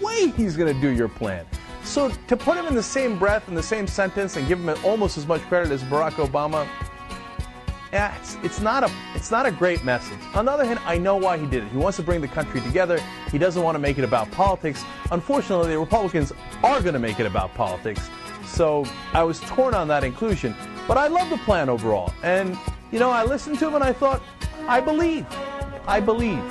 way 0.00 0.28
he's 0.30 0.56
going 0.56 0.74
to 0.74 0.80
do 0.80 0.88
your 0.88 1.08
plan. 1.08 1.46
So 1.84 2.10
to 2.10 2.36
put 2.36 2.56
him 2.56 2.66
in 2.66 2.74
the 2.74 2.82
same 2.82 3.18
breath, 3.18 3.48
in 3.48 3.54
the 3.54 3.62
same 3.62 3.86
sentence, 3.86 4.36
and 4.36 4.48
give 4.48 4.58
him 4.58 4.76
almost 4.84 5.16
as 5.16 5.26
much 5.26 5.40
credit 5.42 5.70
as 5.70 5.82
Barack 5.84 6.12
Obama, 6.12 6.68
yeah, 7.92 8.14
it's, 8.18 8.36
it's 8.42 8.60
not 8.60 8.84
a 8.84 8.90
it's 9.14 9.30
not 9.30 9.46
a 9.46 9.50
great 9.50 9.84
message. 9.84 10.18
On 10.34 10.44
the 10.44 10.52
other 10.52 10.64
hand, 10.64 10.78
I 10.84 10.98
know 10.98 11.16
why 11.16 11.38
he 11.38 11.46
did 11.46 11.64
it. 11.64 11.70
He 11.70 11.78
wants 11.78 11.96
to 11.96 12.02
bring 12.02 12.20
the 12.20 12.28
country 12.28 12.60
together. 12.60 13.00
He 13.30 13.38
doesn't 13.38 13.62
want 13.62 13.74
to 13.76 13.78
make 13.78 13.98
it 13.98 14.04
about 14.04 14.30
politics. 14.30 14.84
Unfortunately, 15.10 15.68
the 15.68 15.78
Republicans 15.78 16.32
are 16.62 16.80
going 16.80 16.94
to 16.94 16.98
make 16.98 17.18
it 17.20 17.26
about 17.26 17.54
politics. 17.54 18.10
So 18.44 18.84
I 19.12 19.22
was 19.22 19.40
torn 19.40 19.74
on 19.74 19.88
that 19.88 20.04
inclusion. 20.04 20.54
But 20.86 20.98
I 20.98 21.06
love 21.06 21.30
the 21.30 21.38
plan 21.38 21.68
overall. 21.68 22.12
And 22.22 22.58
you 22.90 22.98
know, 22.98 23.10
I 23.10 23.24
listened 23.24 23.58
to 23.60 23.68
him 23.68 23.74
and 23.74 23.84
I 23.84 23.92
thought, 23.92 24.22
I 24.66 24.80
believe. 24.80 25.26
I 25.86 26.00
believe. 26.00 26.42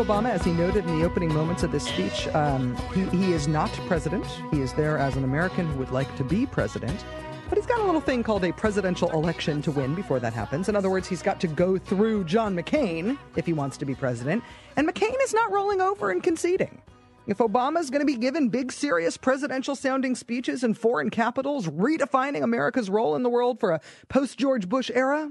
Obama, 0.00 0.30
as 0.30 0.42
he 0.42 0.50
noted 0.50 0.86
in 0.86 0.98
the 0.98 1.04
opening 1.04 1.32
moments 1.32 1.62
of 1.62 1.72
this 1.72 1.84
speech, 1.84 2.26
um, 2.28 2.74
he, 2.94 3.04
he 3.16 3.32
is 3.34 3.46
not 3.46 3.70
president. 3.86 4.24
He 4.50 4.62
is 4.62 4.72
there 4.72 4.96
as 4.96 5.16
an 5.16 5.24
American 5.24 5.66
who 5.66 5.78
would 5.78 5.90
like 5.90 6.16
to 6.16 6.24
be 6.24 6.46
president. 6.46 7.04
But 7.50 7.58
he's 7.58 7.66
got 7.66 7.80
a 7.80 7.84
little 7.84 8.00
thing 8.00 8.22
called 8.22 8.44
a 8.44 8.52
presidential 8.52 9.10
election 9.10 9.60
to 9.60 9.70
win 9.70 9.94
before 9.94 10.18
that 10.18 10.32
happens. 10.32 10.70
In 10.70 10.76
other 10.76 10.88
words, 10.88 11.06
he's 11.06 11.20
got 11.20 11.38
to 11.40 11.48
go 11.48 11.76
through 11.76 12.24
John 12.24 12.56
McCain 12.56 13.18
if 13.36 13.44
he 13.44 13.52
wants 13.52 13.76
to 13.76 13.84
be 13.84 13.94
president. 13.94 14.42
And 14.76 14.88
McCain 14.88 15.16
is 15.22 15.34
not 15.34 15.52
rolling 15.52 15.82
over 15.82 16.10
and 16.10 16.22
conceding. 16.22 16.80
If 17.26 17.36
Obama's 17.38 17.90
going 17.90 18.00
to 18.00 18.06
be 18.06 18.16
given 18.16 18.48
big, 18.48 18.72
serious 18.72 19.18
presidential 19.18 19.76
sounding 19.76 20.14
speeches 20.14 20.64
in 20.64 20.72
foreign 20.72 21.10
capitals, 21.10 21.66
redefining 21.66 22.42
America's 22.42 22.88
role 22.88 23.16
in 23.16 23.22
the 23.22 23.28
world 23.28 23.60
for 23.60 23.72
a 23.72 23.80
post 24.08 24.38
George 24.38 24.66
Bush 24.66 24.90
era, 24.94 25.30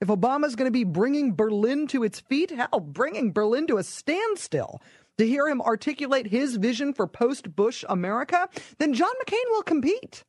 if 0.00 0.08
Obama's 0.08 0.56
going 0.56 0.66
to 0.66 0.72
be 0.72 0.84
bringing 0.84 1.34
Berlin 1.34 1.86
to 1.88 2.04
its 2.04 2.20
feet, 2.20 2.50
hell, 2.50 2.80
bringing 2.80 3.32
Berlin 3.32 3.66
to 3.66 3.78
a 3.78 3.82
standstill 3.82 4.80
to 5.18 5.26
hear 5.26 5.48
him 5.48 5.60
articulate 5.60 6.28
his 6.28 6.56
vision 6.56 6.94
for 6.94 7.06
post 7.06 7.54
Bush 7.56 7.84
America, 7.88 8.48
then 8.78 8.94
John 8.94 9.12
McCain 9.24 9.44
will 9.50 9.62
compete. 9.62 10.22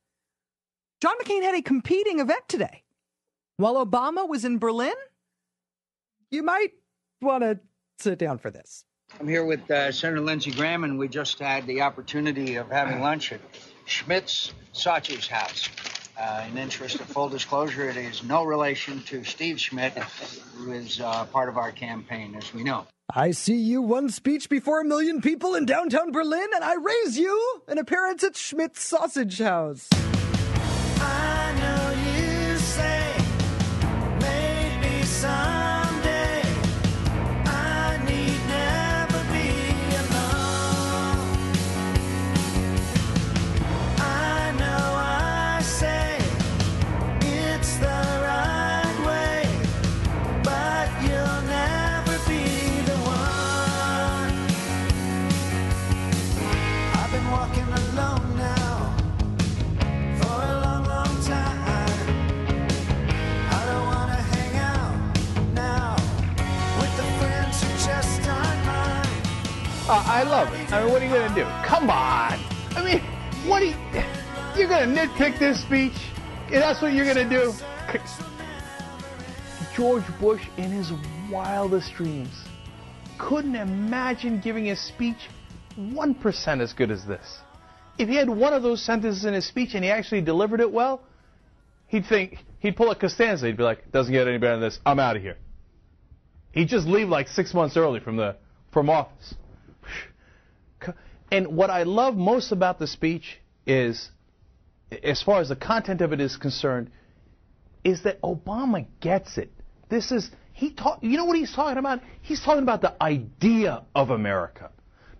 John 1.02 1.14
McCain 1.22 1.44
had 1.44 1.56
a 1.56 1.62
competing 1.62 2.20
event 2.20 2.48
today. 2.48 2.84
While 3.58 3.86
Obama 3.86 4.28
was 4.28 4.46
in 4.46 4.58
Berlin, 4.58 4.94
you 6.32 6.44
might 6.44 6.72
want 7.22 7.44
to 7.44 7.60
sit 8.00 8.18
down 8.18 8.38
for 8.38 8.50
this. 8.50 8.86
I'm 9.20 9.28
here 9.28 9.46
with 9.46 9.70
uh, 9.72 9.92
Senator 9.92 10.22
Lindsey 10.22 10.52
Graham, 10.52 10.84
and 10.84 10.98
we 10.98 11.08
just 11.08 11.40
had 11.40 11.66
the 11.68 11.82
opportunity 11.82 12.56
of 12.56 12.70
having 12.70 13.02
lunch 13.02 13.32
at 13.32 13.42
Schmidt's 13.86 14.54
Sausage 14.72 15.28
House. 15.28 15.70
Uh, 16.20 16.46
in 16.50 16.58
interest 16.58 17.00
of 17.00 17.08
full 17.08 17.30
disclosure, 17.30 17.90
it 17.90 17.96
is 17.96 18.24
no 18.24 18.44
relation 18.44 19.02
to 19.04 19.24
Steve 19.24 19.58
Schmidt, 19.58 19.94
who 19.94 20.74
is 20.74 21.00
uh, 21.00 21.24
part 21.26 21.48
of 21.48 21.58
our 21.58 21.72
campaign, 21.72 22.36
as 22.36 22.54
we 22.54 22.62
know. 22.62 22.86
I 23.16 23.32
see 23.32 23.56
you 23.56 23.82
one 23.82 24.10
speech 24.10 24.50
before 24.50 24.82
a 24.82 24.86
million 24.86 25.22
people 25.22 25.56
in 25.56 25.66
downtown 25.66 26.12
Berlin, 26.12 26.48
and 26.54 26.64
I 26.64 26.76
raise 26.76 27.18
you 27.18 27.62
an 27.70 27.78
appearance 27.78 28.24
at 28.26 28.36
Schmidt's 28.36 28.84
Sausage 28.84 29.40
House. 29.40 29.88
Uh, 69.90 70.04
I 70.06 70.22
love 70.22 70.54
it. 70.54 70.72
I 70.72 70.84
mean, 70.84 70.94
what 70.94 71.02
are 71.02 71.06
you 71.06 71.12
going 71.12 71.30
to 71.30 71.34
do? 71.34 71.46
Come 71.66 71.90
on. 71.90 72.38
I 72.78 72.84
mean, 72.86 73.00
what 73.50 73.64
are 73.64 73.66
you. 73.66 73.76
You're 74.56 74.70
going 74.70 74.88
to 74.88 75.02
nitpick 75.02 75.40
this 75.40 75.64
speech? 75.64 75.96
That's 76.52 76.80
what 76.80 76.94
you're 76.94 77.12
going 77.12 77.28
to 77.28 77.38
do? 77.38 77.52
George 79.76 80.04
Bush, 80.20 80.44
in 80.58 80.70
his 80.70 80.92
wildest 81.32 81.94
dreams, 81.96 82.30
couldn't 83.18 83.56
imagine 83.56 84.40
giving 84.40 84.70
a 84.70 84.76
speech 84.76 85.28
1% 85.76 86.62
as 86.62 86.72
good 86.74 86.92
as 86.92 87.04
this. 87.08 87.40
If 87.98 88.10
he 88.10 88.16
had 88.16 88.30
one 88.30 88.54
of 88.54 88.62
those 88.62 88.86
sentences 88.86 89.26
in 89.26 89.34
his 89.34 89.48
speech 89.48 89.74
and 89.74 89.84
he 89.84 89.90
actually 89.90 90.22
delivered 90.22 90.60
it 90.62 90.72
well, 90.72 91.02
he'd 91.88 92.06
think, 92.06 92.46
he'd 92.60 92.78
pull 92.78 92.92
a 92.92 92.96
Costanza. 92.96 93.48
He'd 93.48 93.58
be 93.58 93.64
like, 93.64 93.92
doesn't 93.92 94.14
get 94.14 94.28
any 94.28 94.38
better 94.38 94.54
than 94.54 94.62
this. 94.62 94.80
I'm 94.86 95.00
out 95.00 95.16
of 95.16 95.24
here. 95.24 95.38
He'd 96.52 96.68
just 96.68 96.86
leave 96.86 97.10
like 97.10 97.28
six 97.28 97.56
months 97.56 97.76
early 97.76 98.00
from 98.00 98.18
the 98.18 98.36
from 98.72 98.88
office. 98.92 99.34
And 101.32 101.56
what 101.56 101.70
I 101.70 101.84
love 101.84 102.16
most 102.16 102.52
about 102.52 102.80
the 102.80 102.88
speech 102.88 103.40
is, 103.66 104.10
as 105.04 105.22
far 105.22 105.42
as 105.42 105.50
the 105.50 105.56
content 105.56 106.02
of 106.02 106.14
it 106.14 106.20
is 106.20 106.38
concerned, 106.38 106.90
is 107.84 108.04
that 108.04 108.22
Obama 108.22 108.86
gets 109.00 109.38
it. 109.38 109.52
This 109.90 110.12
is 110.12 110.30
he 110.54 110.72
talk. 110.72 111.00
You 111.02 111.18
know 111.18 111.26
what 111.26 111.38
he's 111.38 111.54
talking 111.54 111.78
about? 111.78 112.02
He's 112.22 112.42
talking 112.42 112.64
about 112.64 112.82
the 112.82 113.02
idea 113.02 113.84
of 113.96 114.10
America, 114.10 114.72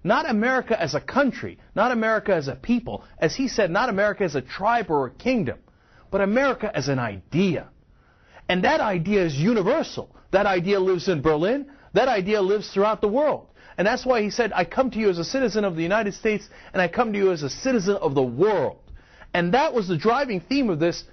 not 0.04 0.30
America 0.30 0.80
as 0.80 0.96
a 0.96 1.02
country, 1.02 1.60
not 1.76 1.92
America 1.92 2.36
as 2.36 2.48
a 2.48 2.56
people, 2.56 3.04
as 3.20 3.36
he 3.36 3.48
said, 3.48 3.72
not 3.72 3.90
America 3.90 4.24
as 4.24 4.36
a 4.36 4.42
tribe 4.42 4.90
or 4.90 5.08
a 5.08 5.12
kingdom, 5.12 5.60
but 6.12 6.22
America 6.22 6.70
as 6.76 6.90
an 6.90 7.00
idea. 7.00 7.70
And 8.50 8.64
that 8.64 8.82
idea 8.82 9.26
is 9.26 9.36
universal. 9.36 10.14
That 10.32 10.46
idea 10.46 10.80
lives 10.80 11.08
in 11.08 11.22
Berlin. 11.22 11.72
That 11.94 12.08
idea 12.08 12.42
lives 12.42 12.72
throughout 12.74 13.00
the 13.00 13.08
world. 13.08 13.48
And 13.80 13.88
that's 13.88 14.06
why 14.06 14.22
he 14.22 14.30
said, 14.30 14.52
I 14.54 14.66
come 14.66 14.92
to 14.92 15.00
you 15.00 15.10
as 15.10 15.20
a 15.20 15.24
citizen 15.24 15.64
of 15.64 15.78
the 15.78 15.82
United 15.82 16.14
States, 16.14 16.50
and 16.74 16.82
I 16.82 16.90
come 16.90 17.14
to 17.14 17.18
you 17.18 17.32
as 17.32 17.44
a 17.44 17.50
citizen 17.50 17.96
of 17.96 18.14
the 18.14 18.22
world. 18.22 18.78
And 19.34 19.54
that 19.54 19.74
was 19.74 19.88
the 19.88 19.98
driving 19.98 20.42
theme 20.42 20.70
of 20.70 20.80
this 20.80 21.06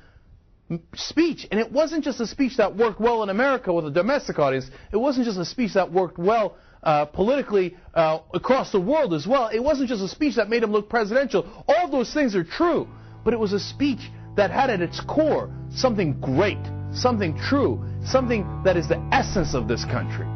speech. 0.96 1.46
And 1.52 1.60
it 1.60 1.70
wasn't 1.70 2.02
just 2.02 2.18
a 2.18 2.26
speech 2.26 2.56
that 2.56 2.74
worked 2.76 3.00
well 3.00 3.22
in 3.22 3.28
America 3.28 3.72
with 3.72 3.86
a 3.86 3.90
domestic 3.92 4.40
audience. 4.40 4.68
It 4.90 4.96
wasn't 4.96 5.26
just 5.26 5.38
a 5.38 5.44
speech 5.44 5.74
that 5.74 5.92
worked 5.92 6.18
well 6.18 6.56
uh, 6.82 7.04
politically 7.04 7.76
uh, 7.94 8.18
across 8.34 8.72
the 8.72 8.80
world 8.80 9.14
as 9.14 9.28
well. 9.28 9.46
It 9.46 9.62
wasn't 9.62 9.88
just 9.88 10.02
a 10.02 10.08
speech 10.08 10.34
that 10.34 10.50
made 10.50 10.64
him 10.64 10.72
look 10.72 10.88
presidential. 10.88 11.64
All 11.68 11.88
those 11.88 12.12
things 12.12 12.34
are 12.34 12.42
true. 12.42 12.88
But 13.24 13.32
it 13.32 13.38
was 13.38 13.52
a 13.52 13.60
speech 13.60 14.10
that 14.34 14.50
had 14.50 14.70
at 14.70 14.80
its 14.80 15.00
core 15.00 15.54
something 15.70 16.20
great, 16.20 16.58
something 16.92 17.38
true, 17.38 17.80
something 18.04 18.44
that 18.64 18.76
is 18.76 18.88
the 18.88 18.98
essence 19.12 19.54
of 19.54 19.68
this 19.68 19.84
country. 19.84 20.26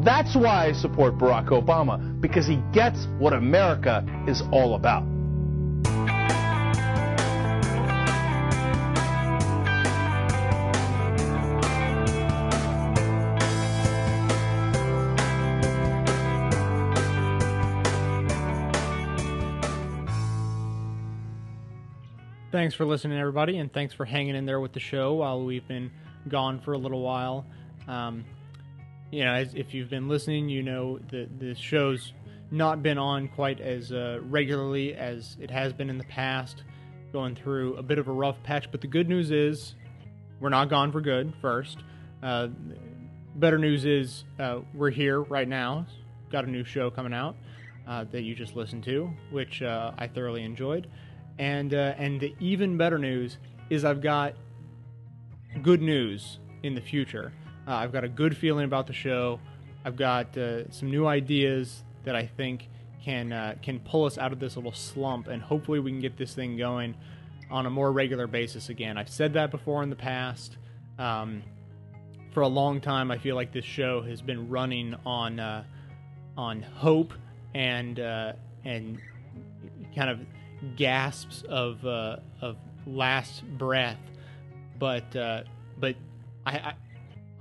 That's 0.00 0.34
why 0.34 0.66
I 0.66 0.72
support 0.72 1.16
Barack 1.16 1.48
Obama, 1.48 2.20
because 2.20 2.46
he 2.46 2.56
gets 2.72 3.06
what 3.18 3.32
America 3.32 4.04
is 4.26 4.42
all 4.50 4.74
about. 4.74 5.04
Thanks 22.50 22.74
for 22.74 22.84
listening, 22.84 23.18
everybody, 23.18 23.58
and 23.58 23.72
thanks 23.72 23.94
for 23.94 24.04
hanging 24.04 24.36
in 24.36 24.46
there 24.46 24.60
with 24.60 24.72
the 24.72 24.80
show 24.80 25.14
while 25.14 25.42
we've 25.42 25.66
been 25.66 25.90
gone 26.28 26.60
for 26.60 26.74
a 26.74 26.78
little 26.78 27.00
while. 27.00 27.46
Um, 27.88 28.24
you 29.12 29.24
know, 29.24 29.44
if 29.54 29.74
you've 29.74 29.90
been 29.90 30.08
listening, 30.08 30.48
you 30.48 30.62
know 30.62 30.98
that 31.10 31.38
the 31.38 31.54
show's 31.54 32.14
not 32.50 32.82
been 32.82 32.96
on 32.96 33.28
quite 33.28 33.60
as 33.60 33.92
uh, 33.92 34.18
regularly 34.22 34.94
as 34.94 35.36
it 35.38 35.50
has 35.50 35.74
been 35.74 35.90
in 35.90 35.98
the 35.98 36.04
past, 36.04 36.64
going 37.12 37.36
through 37.36 37.76
a 37.76 37.82
bit 37.82 37.98
of 37.98 38.08
a 38.08 38.12
rough 38.12 38.42
patch. 38.42 38.70
But 38.70 38.80
the 38.80 38.86
good 38.86 39.10
news 39.10 39.30
is 39.30 39.74
we're 40.40 40.48
not 40.48 40.70
gone 40.70 40.90
for 40.90 41.02
good, 41.02 41.34
first. 41.42 41.78
Uh, 42.22 42.48
better 43.36 43.58
news 43.58 43.84
is 43.84 44.24
uh, 44.38 44.60
we're 44.72 44.90
here 44.90 45.20
right 45.20 45.46
now. 45.46 45.86
Got 46.30 46.46
a 46.46 46.50
new 46.50 46.64
show 46.64 46.90
coming 46.90 47.12
out 47.12 47.36
uh, 47.86 48.04
that 48.12 48.22
you 48.22 48.34
just 48.34 48.56
listened 48.56 48.84
to, 48.84 49.10
which 49.30 49.60
uh, 49.60 49.92
I 49.98 50.08
thoroughly 50.08 50.42
enjoyed. 50.42 50.88
And, 51.38 51.74
uh, 51.74 51.94
and 51.98 52.18
the 52.18 52.34
even 52.40 52.78
better 52.78 52.98
news 52.98 53.36
is 53.68 53.84
I've 53.84 54.00
got 54.00 54.34
good 55.60 55.82
news 55.82 56.38
in 56.62 56.74
the 56.74 56.80
future. 56.80 57.34
Uh, 57.66 57.74
I've 57.74 57.92
got 57.92 58.04
a 58.04 58.08
good 58.08 58.36
feeling 58.36 58.64
about 58.64 58.86
the 58.86 58.92
show. 58.92 59.40
I've 59.84 59.96
got 59.96 60.36
uh, 60.36 60.70
some 60.70 60.90
new 60.90 61.06
ideas 61.06 61.82
that 62.04 62.16
I 62.16 62.26
think 62.26 62.68
can 63.04 63.32
uh, 63.32 63.56
can 63.62 63.80
pull 63.80 64.04
us 64.04 64.18
out 64.18 64.32
of 64.32 64.38
this 64.38 64.56
little 64.56 64.72
slump, 64.72 65.28
and 65.28 65.42
hopefully 65.42 65.80
we 65.80 65.90
can 65.90 66.00
get 66.00 66.16
this 66.16 66.34
thing 66.34 66.56
going 66.56 66.94
on 67.50 67.66
a 67.66 67.70
more 67.70 67.92
regular 67.92 68.26
basis 68.26 68.68
again. 68.68 68.96
I've 68.96 69.10
said 69.10 69.34
that 69.34 69.50
before 69.50 69.82
in 69.82 69.90
the 69.90 69.96
past. 69.96 70.56
Um, 70.98 71.42
for 72.32 72.40
a 72.40 72.48
long 72.48 72.80
time, 72.80 73.10
I 73.10 73.18
feel 73.18 73.36
like 73.36 73.52
this 73.52 73.64
show 73.64 74.02
has 74.02 74.22
been 74.22 74.48
running 74.48 74.96
on 75.04 75.38
uh, 75.38 75.64
on 76.36 76.62
hope 76.62 77.12
and 77.54 78.00
uh, 78.00 78.32
and 78.64 78.98
kind 79.94 80.10
of 80.10 80.20
gasps 80.76 81.42
of 81.48 81.84
uh, 81.84 82.16
of 82.40 82.56
last 82.86 83.44
breath, 83.58 84.00
but 84.78 85.14
uh, 85.14 85.42
but 85.78 85.96
I, 86.46 86.52
I 86.52 86.74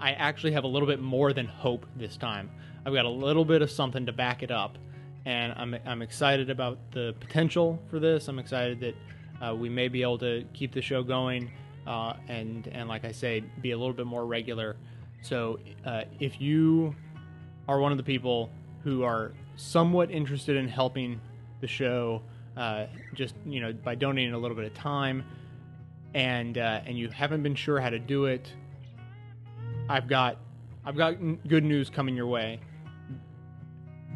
I 0.01 0.11
actually 0.13 0.53
have 0.53 0.63
a 0.63 0.67
little 0.67 0.87
bit 0.87 0.99
more 0.99 1.31
than 1.31 1.45
hope 1.45 1.85
this 1.95 2.17
time. 2.17 2.49
I've 2.85 2.93
got 2.93 3.05
a 3.05 3.09
little 3.09 3.45
bit 3.45 3.61
of 3.61 3.69
something 3.69 4.07
to 4.07 4.11
back 4.11 4.41
it 4.41 4.49
up, 4.49 4.77
and 5.25 5.53
I'm 5.55 5.75
I'm 5.85 6.01
excited 6.01 6.49
about 6.49 6.79
the 6.91 7.15
potential 7.19 7.79
for 7.89 7.99
this. 7.99 8.27
I'm 8.27 8.39
excited 8.39 8.79
that 8.79 8.95
uh, 9.45 9.55
we 9.55 9.69
may 9.69 9.87
be 9.87 10.01
able 10.01 10.17
to 10.19 10.43
keep 10.53 10.73
the 10.73 10.81
show 10.81 11.03
going, 11.03 11.51
uh, 11.85 12.13
and 12.27 12.67
and 12.67 12.89
like 12.89 13.05
I 13.05 13.11
say, 13.11 13.41
be 13.61 13.71
a 13.71 13.77
little 13.77 13.93
bit 13.93 14.07
more 14.07 14.25
regular. 14.25 14.75
So 15.21 15.59
uh, 15.85 16.03
if 16.19 16.41
you 16.41 16.95
are 17.67 17.79
one 17.79 17.91
of 17.91 17.99
the 17.99 18.03
people 18.03 18.49
who 18.83 19.03
are 19.03 19.33
somewhat 19.55 20.09
interested 20.09 20.57
in 20.57 20.67
helping 20.67 21.21
the 21.59 21.67
show, 21.67 22.23
uh, 22.57 22.87
just 23.13 23.35
you 23.45 23.61
know 23.61 23.71
by 23.71 23.93
donating 23.93 24.33
a 24.33 24.39
little 24.39 24.57
bit 24.57 24.65
of 24.65 24.73
time, 24.73 25.23
and 26.15 26.57
uh, 26.57 26.81
and 26.87 26.97
you 26.97 27.09
haven't 27.09 27.43
been 27.43 27.53
sure 27.53 27.79
how 27.79 27.91
to 27.91 27.99
do 27.99 28.25
it, 28.25 28.51
I've 29.91 30.07
got 30.07 30.37
I've 30.85 30.95
got 30.95 31.15
good 31.47 31.65
news 31.65 31.89
coming 31.89 32.15
your 32.15 32.27
way. 32.27 32.61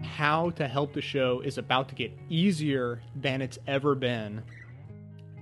How 0.03 0.51
to 0.51 0.67
help 0.69 0.93
the 0.93 1.01
show 1.01 1.41
is 1.41 1.57
about 1.57 1.89
to 1.89 1.95
get 1.95 2.17
easier 2.29 3.01
than 3.13 3.41
it's 3.41 3.59
ever 3.67 3.93
been, 3.93 4.41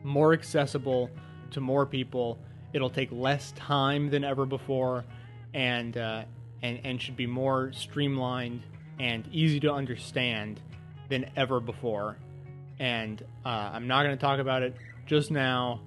more 0.03 0.33
accessible 0.33 1.11
to 1.51 1.61
more 1.61 1.85
people. 1.85 2.39
It'll 2.73 2.89
take 2.89 3.11
less 3.11 3.51
time 3.51 4.09
than 4.09 4.23
ever 4.23 4.47
before, 4.47 5.05
and 5.53 5.95
uh, 5.95 6.23
and 6.63 6.79
and 6.83 6.99
should 6.99 7.15
be 7.15 7.27
more 7.27 7.71
streamlined 7.71 8.63
and 8.99 9.27
easy 9.31 9.59
to 9.59 9.71
understand 9.71 10.59
than 11.09 11.29
ever 11.35 11.59
before. 11.59 12.17
And 12.79 13.21
uh, 13.45 13.69
I'm 13.73 13.87
not 13.87 14.01
going 14.01 14.17
to 14.17 14.21
talk 14.21 14.39
about 14.39 14.63
it 14.63 14.75
just 15.05 15.29
now. 15.29 15.81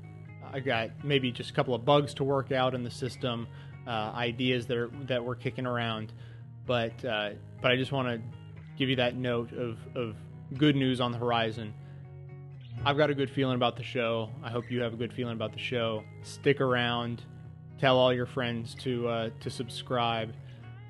I 0.52 0.60
got 0.60 0.90
maybe 1.02 1.32
just 1.32 1.50
a 1.50 1.52
couple 1.52 1.74
of 1.74 1.84
bugs 1.84 2.14
to 2.14 2.24
work 2.24 2.52
out 2.52 2.74
in 2.76 2.84
the 2.84 2.90
system, 2.92 3.48
uh, 3.86 4.12
ideas 4.14 4.66
that 4.66 4.76
are 4.76 4.90
that 5.06 5.24
we're 5.24 5.36
kicking 5.36 5.66
around, 5.66 6.12
but 6.66 7.04
uh, 7.04 7.30
but 7.62 7.70
I 7.70 7.76
just 7.76 7.92
want 7.92 8.08
to 8.08 8.20
give 8.76 8.88
you 8.88 8.96
that 8.96 9.16
note 9.16 9.52
of 9.52 9.78
of 9.94 10.16
good 10.56 10.76
news 10.76 11.00
on 11.00 11.12
the 11.12 11.18
horizon. 11.18 11.74
I've 12.84 12.96
got 12.96 13.10
a 13.10 13.14
good 13.14 13.30
feeling 13.30 13.56
about 13.56 13.76
the 13.76 13.82
show. 13.82 14.30
I 14.42 14.50
hope 14.50 14.70
you 14.70 14.80
have 14.82 14.92
a 14.92 14.96
good 14.96 15.12
feeling 15.12 15.34
about 15.34 15.52
the 15.52 15.58
show. 15.58 16.04
Stick 16.22 16.60
around. 16.60 17.22
Tell 17.78 17.98
all 17.98 18.12
your 18.12 18.26
friends 18.26 18.74
to 18.76 19.08
uh, 19.08 19.30
to 19.40 19.50
subscribe, 19.50 20.34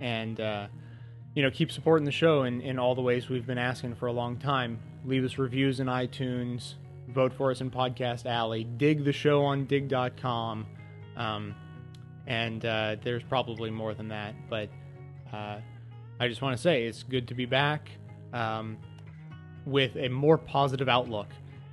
and 0.01 0.41
uh, 0.41 0.67
you 1.35 1.43
know 1.43 1.51
keep 1.51 1.73
supporting 1.73 2.05
the 2.05 2.13
show 2.13 2.45
in, 2.45 2.61
in 2.61 2.79
all 2.79 2.95
the 2.95 3.03
ways 3.03 3.29
we've 3.29 3.47
been 3.47 3.59
asking 3.59 3.95
for 3.95 4.07
a 4.07 4.13
long 4.13 4.37
time. 4.37 4.79
Leave 5.05 5.25
us 5.25 5.39
reviews 5.39 5.81
in 5.81 5.87
iTunes. 5.87 6.75
Vote 7.09 7.33
for 7.33 7.51
us 7.51 7.61
in 7.61 7.71
Podcast 7.71 8.27
Alley. 8.27 8.65
Dig 8.65 9.05
the 9.05 9.13
show 9.13 9.45
on 9.45 9.65
digg.com. 9.65 10.67
Um, 11.17 11.55
and 12.27 12.65
uh, 12.65 12.97
there's 13.03 13.23
probably 13.23 13.71
more 13.71 13.95
than 13.95 14.09
that, 14.09 14.35
but 14.51 14.69
uh, 15.33 15.59
I 16.19 16.29
just 16.29 16.43
want 16.43 16.57
to 16.57 16.63
say 16.63 16.85
it's 16.85 17.03
good 17.03 17.29
to 17.29 17.35
be 17.35 17.47
back 17.47 17.91
um, 18.33 18.79
with 19.65 19.97
a 19.97 20.09
more 20.09 20.39
positive 20.39 20.89
outlook, 20.89 21.29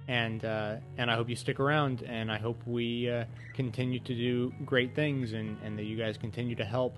and 0.07 0.43
uh, 0.45 0.75
and 0.97 1.09
I 1.09 1.15
hope 1.15 1.29
you 1.29 1.35
stick 1.35 1.59
around, 1.59 2.03
and 2.03 2.31
I 2.31 2.37
hope 2.37 2.61
we 2.65 3.09
uh, 3.09 3.25
continue 3.53 3.99
to 3.99 4.13
do 4.13 4.53
great 4.65 4.95
things, 4.95 5.33
and, 5.33 5.57
and 5.63 5.77
that 5.77 5.83
you 5.83 5.97
guys 5.97 6.17
continue 6.17 6.55
to 6.55 6.65
help. 6.65 6.97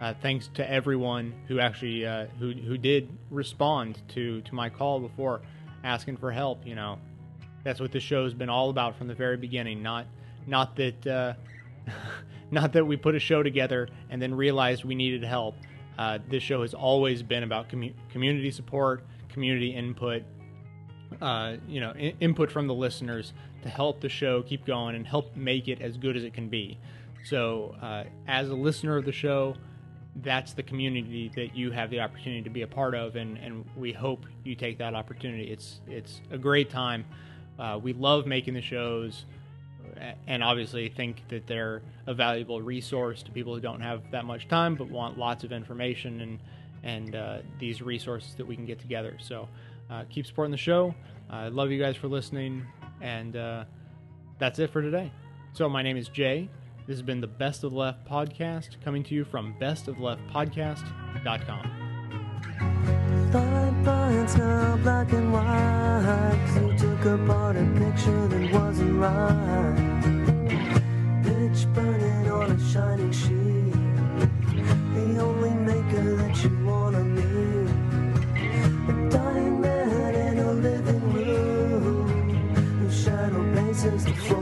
Uh, 0.00 0.12
thanks 0.20 0.48
to 0.54 0.68
everyone 0.68 1.32
who 1.46 1.60
actually 1.60 2.04
uh, 2.04 2.26
who 2.38 2.52
who 2.52 2.76
did 2.76 3.08
respond 3.30 4.02
to 4.08 4.40
to 4.42 4.54
my 4.54 4.68
call 4.68 5.00
before, 5.00 5.40
asking 5.84 6.16
for 6.16 6.30
help. 6.30 6.66
You 6.66 6.74
know, 6.74 6.98
that's 7.64 7.80
what 7.80 7.92
the 7.92 8.00
show's 8.00 8.34
been 8.34 8.50
all 8.50 8.70
about 8.70 8.98
from 8.98 9.06
the 9.06 9.14
very 9.14 9.36
beginning. 9.36 9.82
Not 9.82 10.06
not 10.46 10.74
that 10.76 11.36
not 12.52 12.72
that 12.74 12.86
we 12.86 12.96
put 12.96 13.14
a 13.14 13.18
show 13.18 13.42
together 13.42 13.88
and 14.10 14.20
then 14.22 14.34
realized 14.34 14.84
we 14.84 14.94
needed 14.94 15.24
help. 15.24 15.56
Uh, 15.98 16.18
this 16.28 16.42
show 16.42 16.62
has 16.62 16.74
always 16.74 17.22
been 17.22 17.42
about 17.42 17.68
commu- 17.68 17.94
community 18.10 18.50
support, 18.50 19.04
community 19.28 19.74
input, 19.74 20.22
uh, 21.20 21.56
you 21.66 21.80
know, 21.80 21.92
in- 21.92 22.16
input 22.20 22.50
from 22.50 22.66
the 22.66 22.74
listeners 22.74 23.32
to 23.62 23.68
help 23.68 24.00
the 24.00 24.08
show 24.08 24.42
keep 24.42 24.64
going 24.64 24.94
and 24.94 25.06
help 25.06 25.34
make 25.36 25.68
it 25.68 25.80
as 25.80 25.96
good 25.96 26.16
as 26.16 26.24
it 26.24 26.34
can 26.34 26.48
be. 26.48 26.78
So, 27.24 27.74
uh, 27.80 28.04
as 28.26 28.48
a 28.50 28.54
listener 28.54 28.96
of 28.96 29.04
the 29.04 29.12
show, 29.12 29.54
that's 30.16 30.52
the 30.52 30.62
community 30.62 31.30
that 31.36 31.56
you 31.56 31.70
have 31.70 31.88
the 31.88 32.00
opportunity 32.00 32.42
to 32.42 32.50
be 32.50 32.62
a 32.62 32.66
part 32.66 32.94
of, 32.94 33.16
and, 33.16 33.38
and 33.38 33.64
we 33.76 33.92
hope 33.92 34.26
you 34.44 34.54
take 34.54 34.76
that 34.78 34.94
opportunity. 34.94 35.44
It's 35.44 35.80
it's 35.86 36.20
a 36.30 36.36
great 36.36 36.68
time. 36.68 37.06
Uh, 37.58 37.78
we 37.82 37.92
love 37.92 38.26
making 38.26 38.54
the 38.54 38.60
shows, 38.60 39.24
and 40.26 40.42
obviously 40.42 40.88
think 40.88 41.22
that 41.28 41.46
they're 41.46 41.82
a 42.06 42.14
valuable 42.14 42.60
resource 42.60 43.22
to 43.22 43.30
people 43.30 43.54
who 43.54 43.60
don't 43.60 43.80
have 43.80 44.10
that 44.10 44.24
much 44.24 44.48
time 44.48 44.74
but 44.74 44.90
want 44.90 45.18
lots 45.18 45.44
of 45.44 45.52
information 45.52 46.20
and 46.20 46.38
and 46.84 47.14
uh, 47.14 47.38
these 47.58 47.80
resources 47.80 48.34
that 48.34 48.46
we 48.46 48.56
can 48.56 48.66
get 48.66 48.80
together. 48.80 49.16
So 49.20 49.48
uh, 49.90 50.04
keep 50.10 50.26
supporting 50.26 50.50
the 50.50 50.56
show. 50.56 50.94
I 51.30 51.46
love 51.48 51.70
you 51.70 51.80
guys 51.80 51.94
for 51.96 52.08
listening, 52.08 52.66
and 53.00 53.36
uh, 53.36 53.64
that's 54.38 54.58
it 54.58 54.70
for 54.70 54.82
today. 54.82 55.12
So 55.52 55.68
my 55.68 55.82
name 55.82 55.96
is 55.96 56.08
Jay. 56.08 56.48
This 56.86 56.94
has 56.94 57.02
been 57.02 57.20
the 57.20 57.28
Best 57.28 57.62
of 57.62 57.70
the 57.70 57.78
Left 57.78 58.04
podcast, 58.08 58.82
coming 58.82 59.04
to 59.04 59.14
you 59.14 59.24
from 59.24 59.54
bestoftheleftpodcast.com. 59.60 61.70
Fine, 63.32 63.84
fine, 63.84 64.18
it's 64.18 64.36
now 64.36 64.76
black 64.78 65.12
and 65.12 65.32
white 65.32 66.91
look 67.04 67.20
upon 67.20 67.56
a 67.56 67.80
picture 67.80 68.28
that 68.28 68.52
wasn't 68.52 68.94
right. 69.00 70.02
Pitch 71.24 71.66
burning 71.74 72.30
on 72.30 72.50
a 72.52 72.70
shining 72.70 73.12
sheet. 73.12 73.72
The 74.94 75.18
only 75.20 75.50
maker 75.50 76.16
that 76.16 76.44
you 76.44 76.50
wanna 76.64 77.02
meet. 77.04 77.70
A 78.88 79.10
dying 79.10 79.60
man 79.60 80.14
in 80.14 80.38
a 80.38 80.52
living 80.52 81.12
room. 81.12 82.08
Whose 82.80 83.04
shadow 83.04 83.42
bases 83.54 84.04
the 84.04 84.14
floor. 84.14 84.41